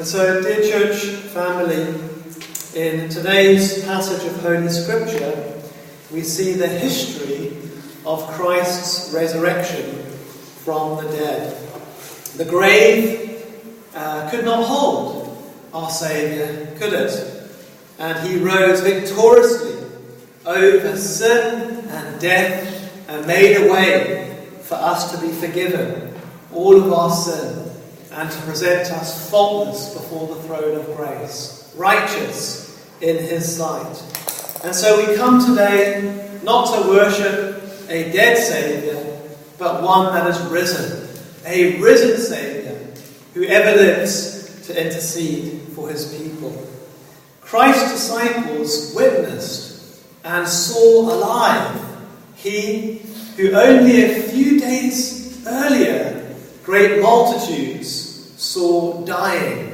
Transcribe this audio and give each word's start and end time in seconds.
And 0.00 0.06
so, 0.06 0.42
dear 0.42 0.62
church 0.62 1.04
family, 1.32 1.94
in 2.74 3.10
today's 3.10 3.84
passage 3.84 4.24
of 4.26 4.40
Holy 4.40 4.68
Scripture, 4.70 5.60
we 6.10 6.22
see 6.22 6.54
the 6.54 6.66
history 6.66 7.56
of 8.06 8.26
Christ's 8.28 9.12
resurrection 9.12 10.02
from 10.64 11.04
the 11.04 11.10
dead. 11.12 11.54
The 12.36 12.46
grave 12.46 13.44
uh, 13.94 14.30
could 14.30 14.46
not 14.46 14.64
hold 14.64 15.36
our 15.74 15.90
Saviour, 15.90 16.66
could 16.78 16.94
it? 16.94 17.50
And 17.98 18.26
he 18.26 18.38
rose 18.38 18.80
victoriously 18.80 19.69
over 20.56 20.96
sin 20.96 21.88
and 21.88 22.20
death 22.20 23.08
and 23.08 23.26
made 23.26 23.56
a 23.56 23.72
way 23.72 24.46
for 24.62 24.74
us 24.74 25.12
to 25.12 25.26
be 25.26 25.32
forgiven 25.32 26.12
all 26.52 26.76
of 26.76 26.92
our 26.92 27.10
sin 27.10 27.70
and 28.12 28.30
to 28.30 28.38
present 28.42 28.90
us 28.92 29.30
faultless 29.30 29.94
before 29.94 30.34
the 30.34 30.42
throne 30.42 30.76
of 30.76 30.96
grace, 30.96 31.72
righteous 31.76 32.84
in 33.00 33.16
his 33.16 33.56
sight. 33.56 33.86
And 34.64 34.74
so 34.74 35.06
we 35.06 35.16
come 35.16 35.44
today 35.44 36.38
not 36.42 36.74
to 36.74 36.88
worship 36.88 37.62
a 37.88 38.12
dead 38.12 38.36
Saviour, 38.36 39.20
but 39.58 39.82
one 39.82 40.12
that 40.12 40.28
is 40.28 40.40
risen, 40.50 41.08
a 41.46 41.80
risen 41.80 42.16
Saviour 42.18 42.78
who 43.34 43.44
ever 43.44 43.80
lives 43.80 44.66
to 44.66 44.84
intercede 44.84 45.60
for 45.74 45.88
his 45.88 46.12
people. 46.16 46.66
Christ's 47.40 47.92
disciples 47.92 48.92
witnessed 48.94 49.69
and 50.24 50.46
saw 50.46 51.12
alive 51.12 51.80
he 52.34 53.02
who 53.36 53.52
only 53.52 54.02
a 54.02 54.22
few 54.22 54.58
days 54.60 55.46
earlier 55.46 56.36
great 56.64 57.00
multitudes 57.02 58.34
saw 58.40 59.04
dying 59.04 59.70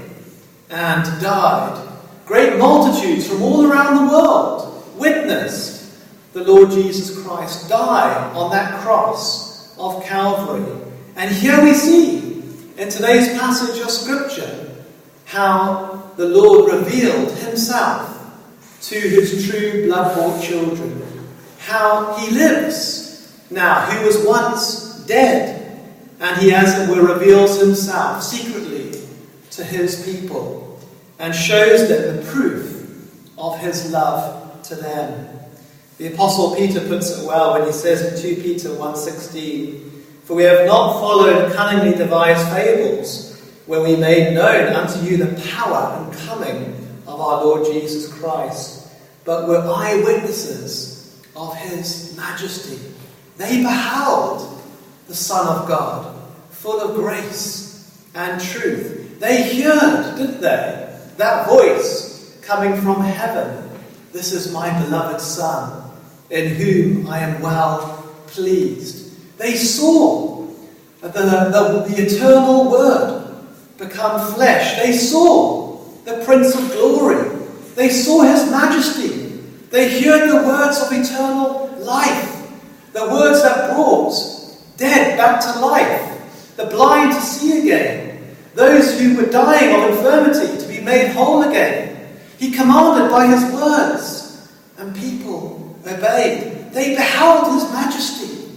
and 0.71 1.05
died. 1.21 1.89
Great 2.27 2.59
multitudes 2.59 3.29
from 3.29 3.43
all 3.43 3.71
around 3.71 4.07
the 4.07 4.13
world 4.13 4.85
witnessed 4.97 5.97
the 6.33 6.43
Lord 6.43 6.71
Jesus 6.71 7.23
Christ 7.23 7.69
die 7.69 8.33
on 8.35 8.51
that 8.51 8.81
cross 8.81 9.77
of 9.79 10.05
Calvary. 10.05 10.67
And 11.17 11.35
here 11.35 11.63
we 11.63 11.73
see 11.73 12.43
in 12.77 12.89
today's 12.89 13.39
passage 13.39 13.81
of 13.81 13.91
Scripture 13.91 14.71
how 15.25 16.11
the 16.17 16.29
Lord 16.29 16.73
revealed 16.73 17.31
Himself 17.39 18.16
to 18.89 18.95
His 19.01 19.49
true 19.49 19.87
blood 19.87 20.17
bought 20.17 20.43
children. 20.43 21.03
How 21.59 22.17
He 22.19 22.31
lives 22.31 23.07
now, 23.51 23.83
who 23.83 24.05
was 24.05 24.27
once 24.27 25.05
dead 25.07 25.57
and 26.19 26.41
he, 26.41 26.53
as 26.53 26.79
it 26.79 26.89
were, 26.89 27.15
reveals 27.15 27.61
himself 27.61 28.23
secretly 28.23 29.01
to 29.51 29.65
his 29.65 30.05
people 30.05 30.81
and 31.19 31.35
shows 31.35 31.89
them 31.89 32.17
the 32.17 32.23
proof 32.23 33.31
of 33.39 33.59
his 33.59 33.91
love 33.91 34.63
to 34.63 34.75
them. 34.75 35.29
The 35.99 36.13
Apostle 36.13 36.57
Peter 36.57 36.81
puts 36.81 37.11
it 37.11 37.27
well 37.27 37.55
when 37.55 37.67
he 37.67 37.73
says 37.73 38.23
in 38.23 38.37
2 38.37 38.43
Peter 38.43 38.69
1.16, 38.71 39.91
For 40.25 40.35
we 40.35 40.43
have 40.45 40.67
not 40.67 41.01
followed 41.01 41.55
cunningly 41.55 41.97
devised 41.97 42.49
fables, 42.49 43.41
where 43.67 43.83
we 43.83 43.97
made 43.97 44.35
known 44.35 44.73
unto 44.73 45.01
you 45.01 45.17
the 45.19 45.41
power 45.51 46.03
and 46.03 46.13
coming 46.19 46.86
of 47.17 47.23
our 47.23 47.45
Lord 47.45 47.65
Jesus 47.65 48.13
Christ, 48.13 48.89
but 49.25 49.49
were 49.49 49.63
eyewitnesses 49.67 51.19
of 51.35 51.57
his 51.57 52.15
majesty. 52.15 52.79
They 53.39 53.63
beheld 53.63 54.63
the 55.09 55.15
Son 55.15 55.47
of 55.49 55.67
God, 55.67 56.15
full 56.51 56.79
of 56.79 56.95
grace 56.95 58.07
and 58.15 58.41
truth. 58.41 59.19
They 59.19 59.63
heard, 59.63 60.19
didn't 60.19 60.43
they? 60.43 61.01
That 61.17 61.49
voice 61.49 62.39
coming 62.43 62.79
from 62.83 63.01
heaven. 63.01 63.71
This 64.13 64.33
is 64.33 64.53
my 64.53 64.69
beloved 64.85 65.21
Son, 65.21 65.91
in 66.29 66.55
whom 66.55 67.07
I 67.09 67.21
am 67.21 67.41
well 67.41 68.05
pleased. 68.27 69.39
They 69.39 69.55
saw 69.55 70.49
the, 71.01 71.09
the, 71.09 71.87
the 71.89 72.07
eternal 72.07 72.71
Word 72.71 73.37
become 73.79 74.35
flesh. 74.35 74.77
They 74.83 74.93
saw 74.93 75.66
the 76.07 76.25
Prince 76.25 76.55
of 76.55 76.71
Glory. 76.71 77.29
They 77.75 77.91
saw 77.91 78.23
His 78.23 78.49
majesty. 78.49 79.43
They 79.71 80.01
heard 80.01 80.31
the 80.31 80.47
words 80.47 80.81
of 80.81 80.93
eternal 80.93 81.75
life, 81.81 82.49
the 82.93 83.07
words 83.11 83.43
that 83.43 83.75
brought 83.75 84.15
dead 84.77 85.19
back 85.19 85.41
to 85.41 85.59
life, 85.59 86.55
the 86.57 86.67
blind 86.67 87.13
to 87.13 87.21
see 87.21 87.61
again, 87.61 88.35
those 88.55 88.99
who 88.99 89.17
were 89.17 89.27
dying 89.27 89.75
of 89.75 89.91
infirmity 89.91 90.63
to 90.63 90.69
be 90.69 90.81
made 90.81 91.09
whole 91.09 91.43
again. 91.43 92.17
He 92.39 92.53
commanded 92.53 93.11
by 93.11 93.27
his 93.27 93.53
words, 93.53 94.49
and 94.79 94.95
people 94.95 95.77
obeyed. 95.85 96.73
They 96.73 96.95
beheld 96.95 97.53
his 97.53 97.71
majesty. 97.73 98.49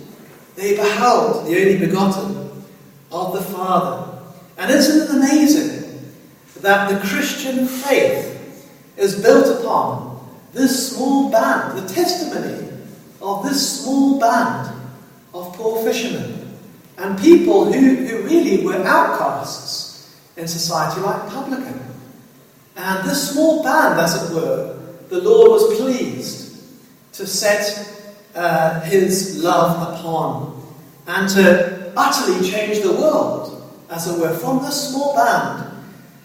They 0.56 0.76
beheld 0.76 1.48
the 1.48 1.60
only 1.60 1.78
begotten 1.80 2.64
of 3.12 3.34
the 3.34 3.42
Father. 3.42 4.20
And 4.58 4.72
isn't 4.72 5.10
it 5.10 5.16
amazing 5.16 5.79
that 6.62 6.90
the 6.90 7.08
Christian 7.08 7.68
faith 7.68 8.36
is 8.98 9.22
built 9.22 9.60
upon 9.60 10.28
this 10.54 10.96
small 10.96 11.32
band, 11.32 11.78
the 11.78 11.94
testimony 11.94 12.68
of 13.22 13.44
this 13.44 13.84
small 13.84 14.20
band 14.20 14.76
of 15.34 15.54
poor 15.54 15.84
fishermen 15.84 16.58
and 16.98 17.20
people 17.20 17.72
who, 17.72 17.96
who 17.96 18.24
really 18.24 18.66
were 18.66 18.84
outcasts 18.84 20.18
in 20.36 20.48
society, 20.48 21.02
like 21.02 21.30
publican. 21.30 21.80
And 22.76 23.10
this 23.10 23.32
small 23.32 23.64
band, 23.64 24.00
as 24.00 24.32
it 24.32 24.36
were, 24.36 24.78
the 25.10 25.22
Lord 25.22 25.52
was 25.52 25.80
pleased 25.80 26.62
to 27.14 27.28
set 27.28 27.96
uh, 28.36 28.82
his 28.82 29.44
love 29.44 29.94
upon 29.94 30.64
and 31.08 31.28
to 31.30 31.92
utterly 31.96 32.50
change 32.50 32.82
the 32.82 32.94
world, 32.94 33.74
as 33.90 34.08
it 34.08 34.20
were, 34.20 34.34
from 34.34 34.60
this 34.64 34.92
small 34.92 35.16
band. 35.16 35.69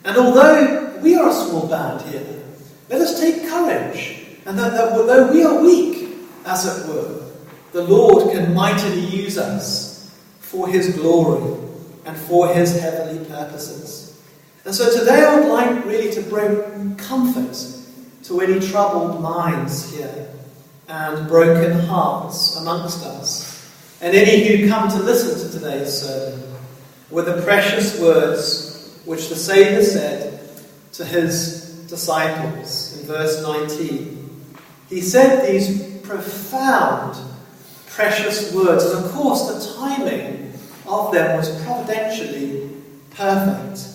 And 0.04 0.16
although 0.18 0.98
we 1.00 1.14
are 1.14 1.30
a 1.30 1.32
small 1.32 1.66
band 1.66 2.02
here, 2.02 2.42
let 2.90 3.00
us 3.00 3.18
take 3.18 3.48
courage, 3.48 4.26
and 4.44 4.58
that, 4.58 4.72
that 4.72 4.92
although 4.92 5.32
we 5.32 5.42
are 5.42 5.62
weak, 5.62 6.08
as 6.44 6.66
it 6.66 6.88
were, 6.88 7.22
the 7.72 7.82
Lord 7.82 8.32
can 8.32 8.54
mightily 8.54 9.00
use 9.00 9.38
us 9.38 10.14
for 10.40 10.68
His 10.68 10.94
glory 10.94 11.58
and 12.04 12.16
for 12.16 12.48
His 12.48 12.78
heavenly 12.78 13.24
purposes. 13.24 14.22
And 14.66 14.74
so 14.74 14.96
today 14.98 15.24
I 15.24 15.40
would 15.40 15.48
like 15.48 15.84
really 15.86 16.12
to 16.12 16.22
bring 16.22 16.96
comfort 16.96 17.56
to 18.24 18.40
any 18.40 18.60
troubled 18.60 19.22
minds 19.22 19.94
here 19.94 20.28
and 20.88 21.26
broken 21.26 21.78
hearts 21.80 22.56
amongst 22.56 23.04
us, 23.04 23.72
and 24.02 24.14
any 24.14 24.46
who 24.46 24.68
come 24.68 24.90
to 24.90 24.98
listen 24.98 25.50
to 25.50 25.58
today's 25.58 26.02
sermon 26.02 26.42
with 27.10 27.24
the 27.24 27.40
precious 27.42 27.98
words 27.98 28.73
which 29.04 29.28
the 29.28 29.36
Saviour 29.36 29.82
said 29.82 30.40
to 30.92 31.04
his 31.04 31.86
disciples 31.88 32.98
in 32.98 33.06
verse 33.06 33.42
19. 33.42 34.54
He 34.88 35.00
said 35.00 35.46
these 35.46 35.98
profound 35.98 37.16
precious 37.88 38.52
words. 38.52 38.84
And 38.84 39.04
of 39.04 39.12
course, 39.12 39.46
the 39.52 39.74
timing 39.76 40.52
of 40.86 41.12
them 41.12 41.36
was 41.36 41.48
providentially 41.64 42.70
perfect. 43.10 43.88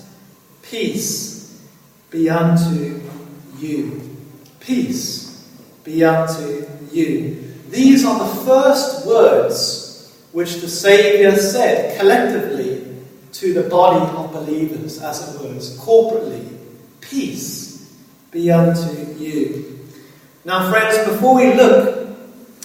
Peace 0.61 1.67
be 2.09 2.29
unto 2.29 3.01
you. 3.57 4.17
Peace 4.59 5.47
be 5.83 6.03
unto 6.03 6.65
you. 6.91 7.53
These 7.69 8.05
are 8.05 8.19
the 8.19 8.41
first 8.43 9.05
words 9.05 10.25
which 10.31 10.61
the 10.61 10.67
Saviour 10.67 11.35
said 11.35 11.99
collectively 11.99 12.88
to 13.33 13.53
the 13.53 13.69
body 13.69 13.99
of 14.15 14.31
believers, 14.31 15.01
as 15.01 15.35
it 15.35 15.41
were, 15.41 15.53
corporately. 15.83 16.57
Peace 17.01 17.95
be 18.31 18.51
unto 18.51 19.13
you. 19.17 19.79
Now, 20.45 20.69
friends, 20.71 20.97
before 21.07 21.35
we 21.35 21.53
look 21.53 22.17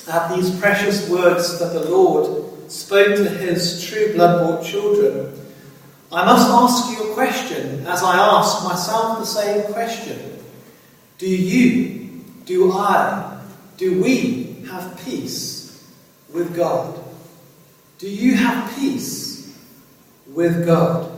at 0.09 0.35
these 0.35 0.59
precious 0.59 1.09
words 1.09 1.59
that 1.59 1.73
the 1.73 1.89
Lord 1.89 2.71
spoke 2.71 3.17
to 3.17 3.29
his 3.29 3.85
true 3.85 4.13
blood 4.13 4.41
bought 4.41 4.65
children, 4.65 5.33
I 6.13 6.25
must 6.25 6.49
ask 6.49 6.91
you 6.91 7.11
a 7.11 7.15
question 7.15 7.87
as 7.87 8.03
I 8.03 8.17
ask 8.17 8.65
myself 8.65 9.19
the 9.19 9.27
same 9.27 9.73
question. 9.73 10.41
Do 11.19 11.29
you, 11.29 12.25
do 12.45 12.73
I, 12.73 13.41
do 13.77 14.01
we 14.03 14.65
have 14.71 15.01
peace 15.05 15.91
with 16.33 16.55
God? 16.55 17.03
Do 17.99 18.09
you 18.09 18.35
have 18.35 18.75
peace 18.77 19.34
with 20.35 20.67
God? 20.67 21.11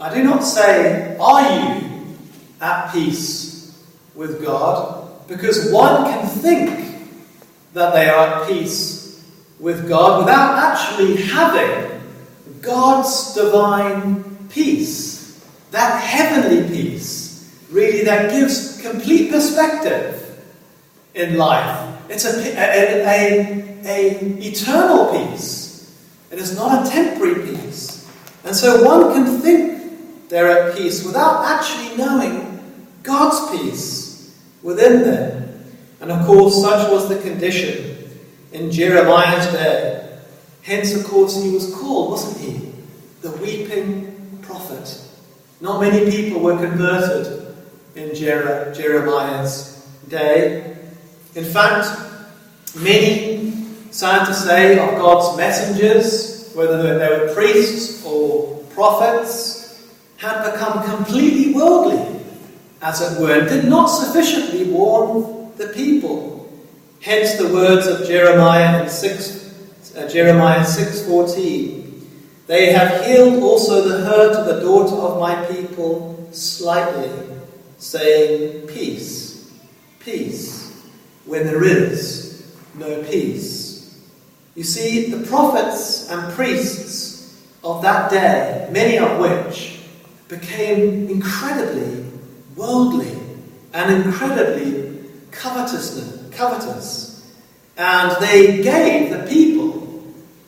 I 0.00 0.12
do 0.14 0.24
not 0.24 0.40
say, 0.40 1.16
Are 1.20 1.42
you 1.42 2.16
at 2.60 2.92
peace 2.92 3.78
with 4.14 4.44
God? 4.44 5.04
because 5.26 5.70
one 5.70 6.04
can 6.04 6.26
think 6.26 6.98
that 7.72 7.92
they 7.92 8.08
are 8.08 8.26
at 8.26 8.48
peace 8.48 9.24
with 9.58 9.88
God 9.88 10.20
without 10.20 10.58
actually 10.58 11.16
having 11.16 12.00
God's 12.60 13.34
divine 13.34 14.22
peace, 14.48 15.44
that 15.70 16.00
heavenly 16.00 16.68
peace, 16.68 17.58
really, 17.70 18.04
that 18.04 18.30
gives 18.30 18.80
complete 18.80 19.30
perspective 19.30 20.42
in 21.14 21.36
life. 21.36 21.98
It's 22.08 22.24
a, 22.24 22.36
a, 22.38 23.04
a, 23.04 23.86
a 23.86 24.20
eternal 24.46 25.06
peace. 25.12 25.94
It 26.30 26.38
is 26.38 26.56
not 26.56 26.86
a 26.86 26.90
temporary 26.90 27.46
peace. 27.46 27.53
And 28.44 28.54
so 28.54 28.84
one 28.84 29.12
can 29.14 29.40
think 29.40 30.28
they're 30.28 30.68
at 30.68 30.76
peace 30.76 31.04
without 31.04 31.44
actually 31.46 31.96
knowing 31.96 32.60
God's 33.02 33.50
peace 33.50 34.38
within 34.62 35.02
them. 35.02 35.64
And 36.00 36.12
of 36.12 36.26
course, 36.26 36.60
such 36.60 36.90
was 36.90 37.08
the 37.08 37.18
condition 37.18 37.96
in 38.52 38.70
Jeremiah's 38.70 39.52
day. 39.52 40.18
Hence, 40.62 40.94
of 40.94 41.04
course, 41.04 41.42
he 41.42 41.50
was 41.50 41.74
called, 41.74 42.10
wasn't 42.10 42.40
he? 42.40 42.72
The 43.22 43.30
weeping 43.36 44.38
prophet. 44.42 45.00
Not 45.60 45.80
many 45.80 46.10
people 46.10 46.40
were 46.40 46.56
converted 46.56 47.54
in 47.94 48.14
Jer- 48.14 48.72
Jeremiah's 48.74 49.86
day. 50.08 50.76
In 51.34 51.44
fact, 51.44 51.86
many, 52.76 53.52
sad 53.90 54.26
to 54.26 54.34
say, 54.34 54.78
of 54.78 54.98
God's 54.98 55.36
messengers, 55.36 56.33
whether 56.54 56.82
they 56.82 57.08
were 57.08 57.34
priests 57.34 58.04
or 58.04 58.58
prophets, 58.70 59.64
had 60.16 60.52
become 60.52 60.84
completely 60.84 61.52
worldly, 61.52 62.20
as 62.82 63.00
it 63.00 63.20
were, 63.20 63.38
and 63.38 63.48
did 63.48 63.64
not 63.66 63.86
sufficiently 63.86 64.70
warn 64.70 65.52
the 65.56 65.68
people. 65.68 66.52
Hence 67.00 67.34
the 67.34 67.52
words 67.52 67.86
of 67.86 68.06
Jeremiah 68.06 68.82
in 68.84 68.88
6, 68.88 69.94
uh, 69.96 70.08
Jeremiah 70.08 70.60
6.14. 70.60 71.84
They 72.46 72.72
have 72.72 73.04
healed 73.04 73.42
also 73.42 73.86
the 73.86 74.04
hurt 74.04 74.36
of 74.36 74.46
the 74.46 74.60
daughter 74.60 74.96
of 74.96 75.20
my 75.20 75.44
people 75.46 76.28
slightly, 76.32 77.10
saying, 77.78 78.66
Peace, 78.68 79.52
peace, 80.00 80.82
when 81.24 81.46
there 81.46 81.64
is 81.64 82.54
no 82.74 83.02
peace. 83.04 83.63
You 84.54 84.62
see, 84.62 85.10
the 85.10 85.26
prophets 85.26 86.08
and 86.10 86.32
priests 86.34 87.42
of 87.64 87.82
that 87.82 88.10
day, 88.10 88.68
many 88.70 88.98
of 88.98 89.18
which 89.18 89.80
became 90.28 91.08
incredibly 91.08 92.04
worldly 92.54 93.18
and 93.72 94.04
incredibly 94.04 95.04
covetousness, 95.32 96.30
covetous, 96.36 97.32
and 97.76 98.16
they 98.24 98.62
gave 98.62 99.10
the 99.10 99.26
people 99.28 100.04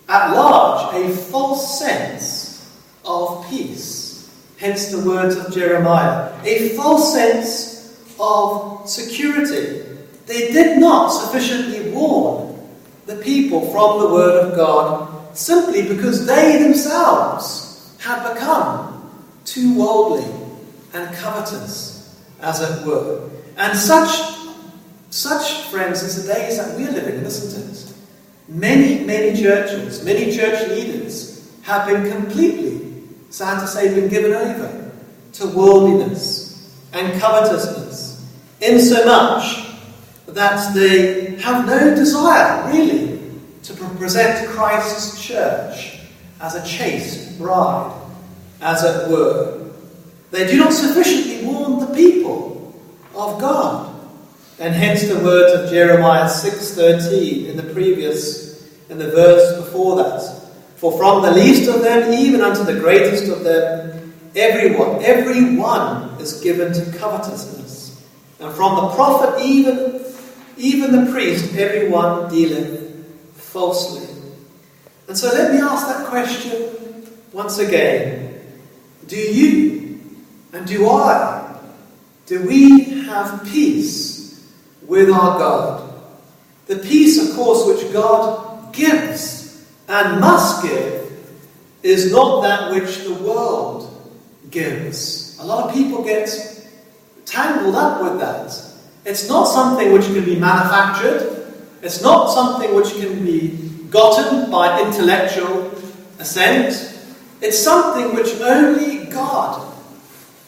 at 0.09 0.33
large 0.33 0.95
a 0.95 1.09
false 1.13 1.81
sense 1.81 2.81
of 3.05 3.45
peace. 3.51 4.31
Hence 4.59 4.89
the 4.89 5.05
words 5.07 5.37
of 5.37 5.53
Jeremiah. 5.53 6.33
A 6.45 6.71
false 6.71 7.13
sense 7.13 8.07
of 8.21 8.89
security. 8.89 9.83
They 10.27 10.53
did 10.53 10.79
not 10.79 11.09
sufficiently 11.09 11.91
warn 11.91 12.46
the 13.07 13.17
people 13.17 13.71
from 13.71 14.01
the 14.01 14.09
Word 14.09 14.45
of 14.45 14.57
God 14.57 15.37
simply 15.37 15.89
because 15.89 16.27
they 16.27 16.63
themselves 16.63 17.97
had 18.01 18.35
become 18.35 19.11
too 19.45 19.79
worldly 19.79 20.27
and 20.93 21.15
covetous, 21.17 22.21
as 22.41 22.61
it 22.61 22.87
were. 22.87 23.31
And 23.57 23.79
such, 23.79 24.37
such, 25.11 25.63
friends, 25.69 26.03
is 26.03 26.27
the 26.27 26.35
days 26.35 26.59
that 26.59 26.77
we're 26.77 26.91
living 26.91 27.17
in, 27.17 27.25
isn't 27.25 27.71
it? 27.71 27.95
Many, 28.49 29.05
many 29.05 29.41
churches, 29.41 30.05
many 30.05 30.35
church 30.35 30.69
leaders 30.69 31.51
have 31.63 31.87
been 31.87 32.11
completely, 32.11 33.05
sad 33.31 33.61
to 33.61 33.67
say, 33.67 33.95
been 33.95 34.09
given 34.09 34.33
over 34.33 34.93
to 35.35 35.47
worldliness 35.49 36.77
and 36.93 37.21
covetousness, 37.21 38.25
insomuch 38.61 39.66
that 40.29 40.75
they 40.75 41.37
have 41.37 41.67
no 41.67 41.95
desire, 41.95 42.73
really, 42.73 43.21
to 43.63 43.75
present 43.75 44.49
Christ's 44.49 45.23
church 45.23 46.01
as 46.41 46.55
a 46.55 46.67
chaste 46.67 47.39
bride, 47.39 47.93
as 48.61 48.85
it 48.85 49.11
were. 49.11 49.71
They 50.31 50.47
do 50.47 50.59
not 50.59 50.73
sufficiently 50.73 51.47
warn 51.47 51.81
the 51.81 51.95
people 51.95 52.75
of 53.15 53.41
God. 53.41 53.95
And 54.59 54.75
hence 54.75 55.07
the 55.07 55.19
words 55.21 55.53
of 55.53 55.71
Jeremiah 55.71 56.29
6:13 56.29 57.47
in 57.47 57.57
the 57.57 57.75
previous 57.75 58.65
in 58.89 58.99
the 58.99 59.11
verse 59.11 59.57
before 59.57 59.97
that. 59.97 60.23
For 60.77 60.97
from 60.97 61.23
the 61.23 61.33
least 61.33 61.69
of 61.69 61.83
them 61.83 62.13
even 62.13 62.41
unto 62.41 62.65
the 62.65 62.79
greatest 62.79 63.29
of 63.29 63.45
them 63.45 64.15
everyone 64.35 65.03
every 65.03 65.57
one 65.57 66.11
is 66.21 66.41
given 66.41 66.73
to 66.73 66.99
covetousness. 66.99 67.97
And 68.41 68.53
from 68.55 68.77
the 68.77 68.89
prophet 68.95 69.43
even 69.43 70.06
even 70.57 71.05
the 71.05 71.11
priest 71.13 71.55
everyone 71.55 72.31
dealeth 72.31 73.07
falsely. 73.35 74.07
And 75.09 75.17
so 75.17 75.29
let 75.29 75.53
me 75.53 75.61
ask 75.61 75.87
that 75.87 76.07
question 76.07 77.07
once 77.33 77.59
again. 77.59 78.41
Do 79.07 79.17
you 79.17 80.01
and 80.53 80.67
do 80.67 80.89
I 80.89 81.47
do 82.27 82.45
we 82.45 83.03
have 83.05 83.45
peace 83.47 84.17
with 84.87 85.11
our 85.11 85.39
God. 85.39 86.03
The 86.67 86.77
peace, 86.77 87.29
of 87.29 87.37
course, 87.37 87.67
which 87.67 87.93
God 87.93 88.75
gives 88.75 89.65
and 89.89 90.21
must 90.21 90.63
give 90.65 91.05
is 91.83 92.11
not 92.11 92.43
that 92.43 92.73
which 92.73 93.05
the 93.05 93.15
world 93.15 94.13
gives. 94.51 95.39
A 95.39 95.45
lot 95.45 95.69
of 95.69 95.75
people 95.75 96.03
get 96.03 96.29
tangled 97.25 97.75
up 97.77 98.03
with 98.03 98.19
that. 98.21 98.66
It's 99.07 99.29
not 99.29 99.45
something 99.45 99.93
which 99.93 100.07
can 100.07 100.25
be 100.25 100.35
manufactured, 100.35 101.55
it's 101.81 102.03
not 102.03 102.27
something 102.27 102.75
which 102.75 102.91
can 102.95 103.25
be 103.25 103.51
gotten 103.89 104.51
by 104.51 104.83
intellectual 104.83 105.71
assent. 106.19 106.93
It's 107.41 107.57
something 107.57 108.17
which 108.17 108.35
only 108.41 109.07
God 109.07 109.73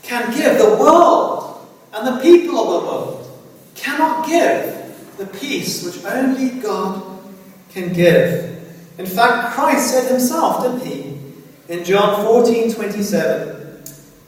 can 0.02 0.34
give. 0.36 0.58
The 0.58 0.76
world 0.76 1.68
and 1.92 2.04
the 2.04 2.20
people 2.20 2.58
of 2.58 2.82
the 2.82 2.88
world 2.88 3.40
cannot 3.76 4.26
give 4.26 4.74
the 5.18 5.26
peace 5.26 5.84
which 5.84 6.04
only 6.04 6.50
God 6.60 7.22
can 7.70 7.92
give. 7.92 8.58
In 8.98 9.06
fact, 9.06 9.54
Christ 9.54 9.92
said 9.92 10.10
himself, 10.10 10.64
didn't 10.64 10.84
he? 10.84 11.20
In 11.68 11.84
John 11.84 12.24
14 12.24 12.74
27, 12.74 13.82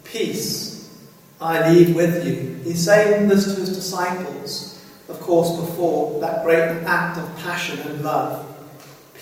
Peace 0.05 0.70
I 1.41 1.73
leave 1.73 1.97
with 1.97 2.27
you. 2.27 2.61
He's 2.65 2.85
saying 2.85 3.29
this 3.29 3.45
to 3.55 3.61
his 3.61 3.75
disciples, 3.75 4.85
of 5.09 5.21
course, 5.21 5.59
before 5.59 6.21
that 6.21 6.45
great 6.45 6.83
act 6.85 7.19
of 7.19 7.37
passion 7.39 7.79
and 7.81 8.03
love. 8.03 8.47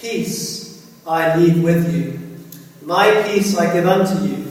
Peace 0.00 0.90
I 1.06 1.36
leave 1.36 1.62
with 1.62 1.94
you. 1.94 2.18
My 2.82 3.22
peace 3.26 3.56
I 3.56 3.72
give 3.72 3.86
unto 3.86 4.24
you. 4.26 4.50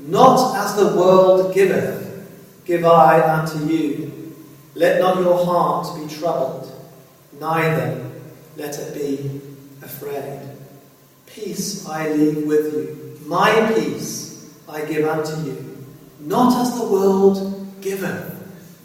Not 0.00 0.56
as 0.56 0.76
the 0.76 0.96
world 0.96 1.54
giveth, 1.54 2.28
give 2.64 2.84
I 2.84 3.20
unto 3.20 3.64
you. 3.66 4.34
Let 4.74 5.00
not 5.00 5.18
your 5.18 5.44
heart 5.44 5.98
be 5.98 6.12
troubled, 6.12 6.72
neither 7.38 8.10
let 8.56 8.78
it 8.78 8.94
be 8.94 9.40
afraid. 9.82 10.40
Peace 11.26 11.86
I 11.88 12.12
leave 12.12 12.46
with 12.46 12.72
you, 12.74 13.18
my 13.26 13.72
peace 13.74 14.50
I 14.68 14.84
give 14.84 15.06
unto 15.06 15.48
you, 15.48 15.71
not 16.26 16.60
as 16.60 16.78
the 16.78 16.86
world 16.86 17.66
giveth. 17.80 18.28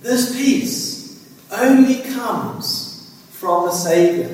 This 0.01 0.35
peace 0.35 1.37
only 1.51 2.01
comes 2.01 3.15
from 3.31 3.65
the 3.65 3.71
Saviour. 3.71 4.29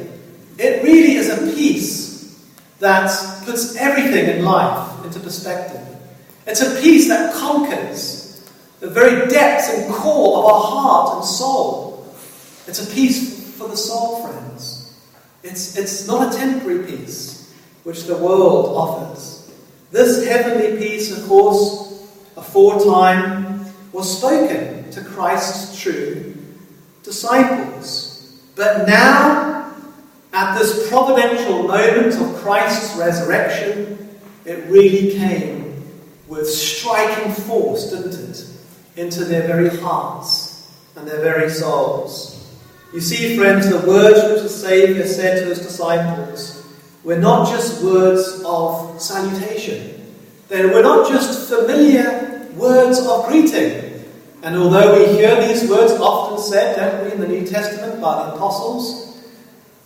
It 0.57 0.83
really 0.83 1.15
is 1.15 1.29
a 1.29 1.55
peace 1.55 2.47
that 2.79 3.09
puts 3.45 3.75
everything 3.75 4.37
in 4.37 4.45
life 4.45 5.05
into 5.05 5.19
perspective. 5.19 5.81
It's 6.45 6.61
a 6.61 6.81
peace 6.81 7.07
that 7.07 7.33
conquers 7.35 8.49
the 8.79 8.89
very 8.89 9.27
depths 9.27 9.69
and 9.69 9.93
core 9.93 10.39
of 10.39 10.45
our 10.45 10.61
heart 10.61 11.15
and 11.17 11.25
soul. 11.25 12.13
It's 12.67 12.87
a 12.87 12.93
peace 12.93 13.55
for 13.57 13.67
the 13.67 13.77
soul, 13.77 14.25
friends. 14.27 14.97
It's, 15.43 15.77
it's 15.77 16.07
not 16.07 16.33
a 16.33 16.37
temporary 16.37 16.85
peace 16.85 17.53
which 17.83 18.03
the 18.03 18.17
world 18.17 18.75
offers. 18.75 19.51
This 19.91 20.25
heavenly 20.25 20.77
peace, 20.77 21.17
of 21.17 21.27
course, 21.27 21.82
aforetime 22.53 23.65
was 23.93 24.19
spoken 24.19 24.89
to 24.91 25.03
Christ's 25.03 25.81
true 25.81 26.35
disciples. 27.01 28.39
But 28.55 28.87
now, 28.87 29.73
at 30.33 30.59
this 30.59 30.87
providential 30.87 31.63
moment 31.63 32.13
of 32.13 32.35
Christ's 32.43 32.95
resurrection, 32.95 34.19
it 34.45 34.65
really 34.67 35.13
came 35.17 35.83
with 36.27 36.47
striking 36.47 37.33
force, 37.33 37.89
didn't 37.89 38.29
it? 38.29 38.49
into 38.95 39.25
their 39.25 39.47
very 39.47 39.75
hearts 39.77 40.71
and 40.95 41.07
their 41.07 41.21
very 41.21 41.49
souls. 41.49 42.55
You 42.93 43.01
see, 43.01 43.35
friends, 43.35 43.67
the 43.67 43.79
words 43.87 44.19
which 44.31 44.43
the 44.43 44.49
Saviour 44.49 45.07
said 45.07 45.39
to 45.39 45.45
his 45.45 45.57
disciples 45.57 46.63
were 47.03 47.17
not 47.17 47.49
just 47.49 47.83
words 47.83 48.43
of 48.45 49.01
salutation. 49.01 50.13
They 50.47 50.63
were 50.67 50.83
not 50.83 51.09
just 51.09 51.49
familiar 51.49 52.32
words 52.55 52.99
of 53.05 53.27
greeting. 53.27 54.05
And 54.43 54.55
although 54.57 54.99
we 54.99 55.13
hear 55.13 55.47
these 55.47 55.69
words 55.69 55.93
often 55.93 56.37
said, 56.37 56.75
don't 56.75 57.05
we, 57.05 57.11
in 57.13 57.19
the 57.21 57.27
New 57.27 57.47
Testament 57.47 58.01
by 58.01 58.15
the 58.15 58.35
apostles, 58.35 59.23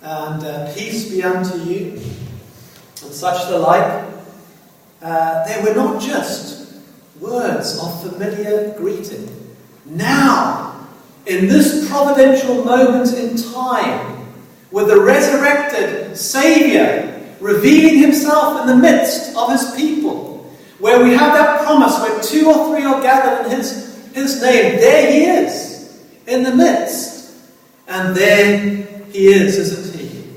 and 0.01 0.43
uh, 0.43 0.73
peace 0.73 1.09
be 1.09 1.23
unto 1.23 1.57
you, 1.59 1.91
and 1.91 3.13
such 3.13 3.47
the 3.49 3.59
like, 3.59 4.05
uh, 5.01 5.47
they 5.47 5.61
were 5.63 5.75
not 5.75 6.01
just 6.01 6.73
words 7.19 7.79
of 7.79 8.01
familiar 8.01 8.73
greeting. 8.77 9.29
Now, 9.85 10.87
in 11.25 11.47
this 11.47 11.87
providential 11.89 12.63
moment 12.63 13.13
in 13.13 13.37
time, 13.53 14.27
with 14.71 14.87
the 14.87 14.99
resurrected 14.99 16.17
Saviour 16.17 17.13
revealing 17.39 17.99
himself 17.99 18.61
in 18.61 18.67
the 18.67 18.75
midst 18.75 19.35
of 19.35 19.51
his 19.51 19.71
people, 19.75 20.36
where 20.79 21.03
we 21.03 21.13
have 21.13 21.33
that 21.33 21.65
promise 21.65 21.99
where 21.99 22.21
two 22.21 22.49
or 22.49 22.69
three 22.69 22.85
are 22.85 23.01
gathered 23.01 23.51
in 23.51 23.57
his, 23.57 24.09
his 24.13 24.41
name, 24.41 24.77
there 24.77 25.11
he 25.11 25.25
is 25.25 26.03
in 26.27 26.43
the 26.43 26.55
midst. 26.55 27.35
And 27.87 28.15
there 28.15 28.59
he 29.11 29.27
is, 29.27 29.57
isn't 29.57 29.99
he? 29.99 30.29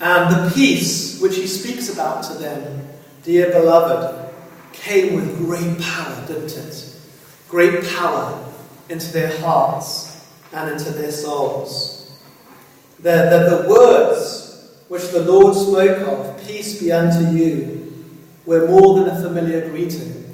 And 0.00 0.34
the 0.34 0.54
peace 0.54 1.20
which 1.20 1.36
he 1.36 1.46
speaks 1.46 1.92
about 1.92 2.24
to 2.24 2.34
them, 2.34 2.86
dear 3.22 3.50
beloved, 3.50 4.32
came 4.72 5.14
with 5.14 5.38
great 5.38 5.80
power, 5.80 6.26
didn't 6.26 6.56
it? 6.56 6.96
Great 7.48 7.84
power 7.94 8.44
into 8.90 9.10
their 9.12 9.38
hearts 9.40 10.28
and 10.52 10.70
into 10.70 10.90
their 10.90 11.10
souls. 11.10 12.20
The, 12.98 13.10
the, 13.30 13.62
the 13.62 13.68
words 13.68 14.78
which 14.88 15.08
the 15.10 15.24
Lord 15.24 15.54
spoke 15.54 16.06
of, 16.06 16.46
peace 16.46 16.80
be 16.80 16.92
unto 16.92 17.36
you, 17.36 17.93
were 18.46 18.68
more 18.68 18.98
than 18.98 19.08
a 19.08 19.22
familiar 19.22 19.68
greeting. 19.68 20.24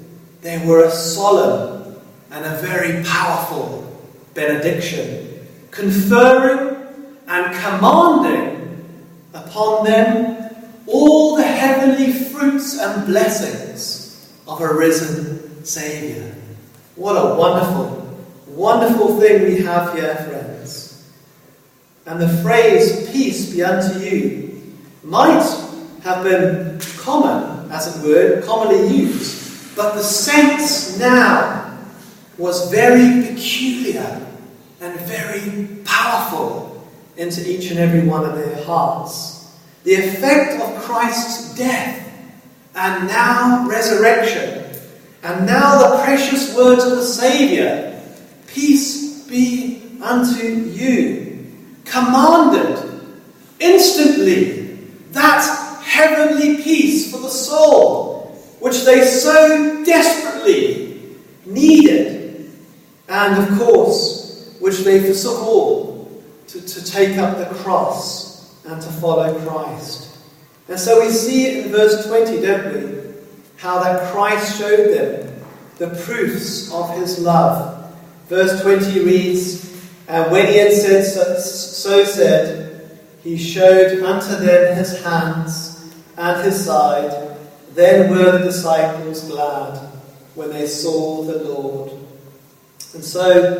They 0.40 0.64
were 0.66 0.84
a 0.84 0.90
solemn 0.90 1.96
and 2.30 2.44
a 2.44 2.60
very 2.62 3.04
powerful 3.04 4.00
benediction, 4.34 5.46
conferring 5.70 6.76
and 7.26 7.54
commanding 7.56 8.86
upon 9.34 9.84
them 9.84 10.50
all 10.86 11.36
the 11.36 11.44
heavenly 11.44 12.12
fruits 12.12 12.78
and 12.78 13.06
blessings 13.06 14.32
of 14.48 14.60
a 14.60 14.74
risen 14.74 15.64
Saviour. 15.64 16.32
What 16.96 17.14
a 17.14 17.34
wonderful 17.36 18.00
Wonderful 18.60 19.20
thing 19.20 19.44
we 19.44 19.62
have 19.62 19.94
here, 19.94 20.14
friends. 20.16 21.08
And 22.04 22.20
the 22.20 22.28
phrase, 22.42 23.10
peace 23.10 23.54
be 23.54 23.62
unto 23.62 24.00
you, 24.00 24.76
might 25.04 25.40
have 26.02 26.24
been 26.24 26.80
common, 26.98 27.59
as 27.70 27.96
it 27.96 28.06
were, 28.06 28.42
commonly 28.42 28.88
used. 28.94 29.76
But 29.76 29.94
the 29.94 30.02
sense 30.02 30.98
now 30.98 31.78
was 32.38 32.70
very 32.70 33.26
peculiar 33.26 34.26
and 34.80 34.98
very 35.00 35.82
powerful 35.84 36.86
into 37.16 37.48
each 37.48 37.70
and 37.70 37.78
every 37.78 38.06
one 38.06 38.24
of 38.24 38.34
their 38.34 38.62
hearts. 38.64 39.58
The 39.84 39.94
effect 39.94 40.60
of 40.60 40.82
Christ's 40.82 41.54
death 41.56 41.96
and 42.74 43.08
now 43.08 43.66
resurrection, 43.68 44.64
and 45.22 45.46
now 45.46 45.78
the 45.78 46.02
precious 46.04 46.54
words 46.56 46.84
of 46.84 46.92
the 46.92 47.02
Saviour 47.02 47.90
Peace 48.46 49.22
be 49.28 49.82
unto 50.02 50.44
you. 50.44 51.46
Commanded 51.84 53.00
instantly 53.60 54.78
that 55.12 55.69
heavenly 56.00 56.62
peace 56.62 57.10
for 57.10 57.18
the 57.18 57.28
soul, 57.28 58.36
which 58.60 58.84
they 58.84 59.02
so 59.02 59.84
desperately 59.84 61.16
needed, 61.44 62.50
and 63.08 63.42
of 63.42 63.58
course, 63.58 64.56
which 64.60 64.78
they 64.78 65.00
forsook 65.02 65.42
all 65.42 66.22
to, 66.46 66.60
to 66.60 66.84
take 66.84 67.18
up 67.18 67.38
the 67.38 67.54
cross 67.56 68.54
and 68.64 68.80
to 68.80 68.88
follow 68.88 69.38
Christ. 69.46 70.18
And 70.68 70.78
so 70.78 71.00
we 71.00 71.10
see 71.10 71.60
in 71.60 71.68
verse 71.70 72.06
20, 72.06 72.40
don't 72.40 72.74
we, 72.74 73.14
how 73.56 73.82
that 73.82 74.12
Christ 74.12 74.58
showed 74.58 74.94
them 74.94 75.42
the 75.78 75.88
proofs 76.04 76.72
of 76.72 76.96
his 76.96 77.18
love 77.18 77.80
Verse 78.30 78.62
20 78.62 79.00
reads, 79.00 79.88
And 80.06 80.30
when 80.30 80.46
he 80.46 80.58
had 80.58 80.72
said 80.72 81.04
so, 81.04 81.34
so 81.34 82.04
said, 82.04 83.00
he 83.24 83.36
showed 83.36 84.00
unto 84.04 84.36
them 84.36 84.76
his 84.76 85.02
hands 85.02 85.69
and 86.20 86.44
his 86.44 86.64
side. 86.64 87.36
Then 87.74 88.10
were 88.10 88.38
the 88.38 88.44
disciples 88.44 89.24
glad 89.24 89.78
when 90.34 90.50
they 90.50 90.66
saw 90.66 91.24
the 91.24 91.42
Lord. 91.44 91.92
And 92.94 93.02
so, 93.02 93.52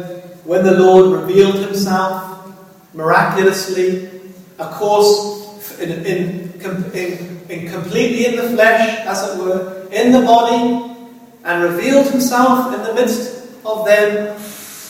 when 0.44 0.64
the 0.64 0.74
Lord 0.78 1.22
revealed 1.22 1.56
himself 1.56 2.52
miraculously, 2.92 4.10
of 4.58 4.70
course, 4.72 5.78
in, 5.78 5.90
in, 6.04 6.52
in, 6.60 7.40
in 7.48 7.70
completely 7.70 8.26
in 8.26 8.36
the 8.36 8.50
flesh, 8.50 9.06
as 9.06 9.30
it 9.30 9.38
were, 9.38 9.86
in 9.90 10.12
the 10.12 10.20
body, 10.20 10.96
and 11.44 11.62
revealed 11.62 12.08
himself 12.08 12.74
in 12.74 12.82
the 12.82 12.94
midst 12.94 13.48
of 13.64 13.86
them, 13.86 14.36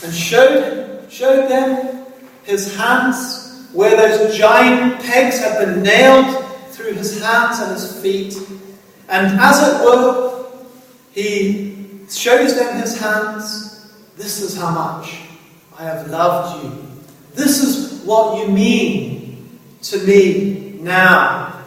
and 0.02 0.14
showed, 0.14 1.06
showed 1.08 1.48
them 1.48 2.04
his 2.42 2.74
hands 2.76 3.68
where 3.72 3.96
those 3.96 4.36
giant 4.36 5.00
pegs 5.02 5.38
had 5.38 5.64
been 5.64 5.82
nailed 5.82 6.49
through 6.80 6.94
his 6.94 7.22
hands 7.22 7.60
and 7.60 7.72
his 7.72 8.00
feet. 8.00 8.36
And 9.08 9.38
as 9.40 9.68
it 9.68 9.84
were, 9.84 10.46
he 11.12 12.06
shows 12.08 12.56
them 12.56 12.80
his 12.80 12.98
hands. 12.98 13.92
This 14.16 14.40
is 14.40 14.56
how 14.56 14.70
much 14.70 15.20
I 15.78 15.84
have 15.84 16.08
loved 16.08 16.64
you. 16.64 16.72
This 17.34 17.62
is 17.62 18.04
what 18.04 18.40
you 18.40 18.52
mean 18.52 19.58
to 19.82 19.98
me 20.06 20.78
now. 20.80 21.62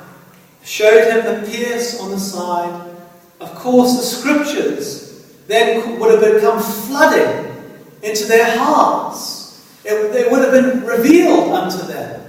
Showed 0.63 1.11
him 1.11 1.25
the 1.25 1.51
pierce 1.51 1.99
on 1.99 2.11
the 2.11 2.19
side. 2.19 2.91
Of 3.39 3.53
course, 3.55 3.97
the 3.97 4.03
scriptures 4.03 5.35
then 5.47 5.99
would 5.99 6.11
have 6.11 6.33
become 6.35 6.61
flooding 6.61 7.53
into 8.01 8.25
their 8.25 8.57
hearts. 8.57 9.67
It, 9.83 9.93
it 10.15 10.31
would 10.31 10.41
have 10.41 10.51
been 10.51 10.85
revealed 10.85 11.51
unto 11.51 11.85
them. 11.85 12.21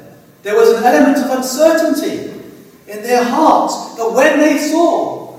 There 0.43 0.57
was 0.57 0.71
an 0.71 0.83
element 0.83 1.19
of 1.19 1.31
uncertainty 1.31 2.34
in 2.87 3.03
their 3.03 3.25
hearts. 3.25 3.97
But 3.97 4.15
when 4.15 4.39
they 4.39 4.59
saw 4.59 5.39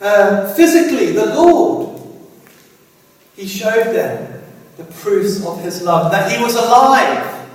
uh, 0.00 0.52
physically 0.54 1.12
the 1.12 1.26
Lord, 1.26 2.00
He 3.36 3.46
showed 3.46 3.94
them 3.94 4.42
the 4.76 4.84
proofs 4.84 5.44
of 5.44 5.62
His 5.62 5.82
love, 5.82 6.10
that 6.12 6.30
He 6.30 6.42
was 6.42 6.54
alive 6.54 7.48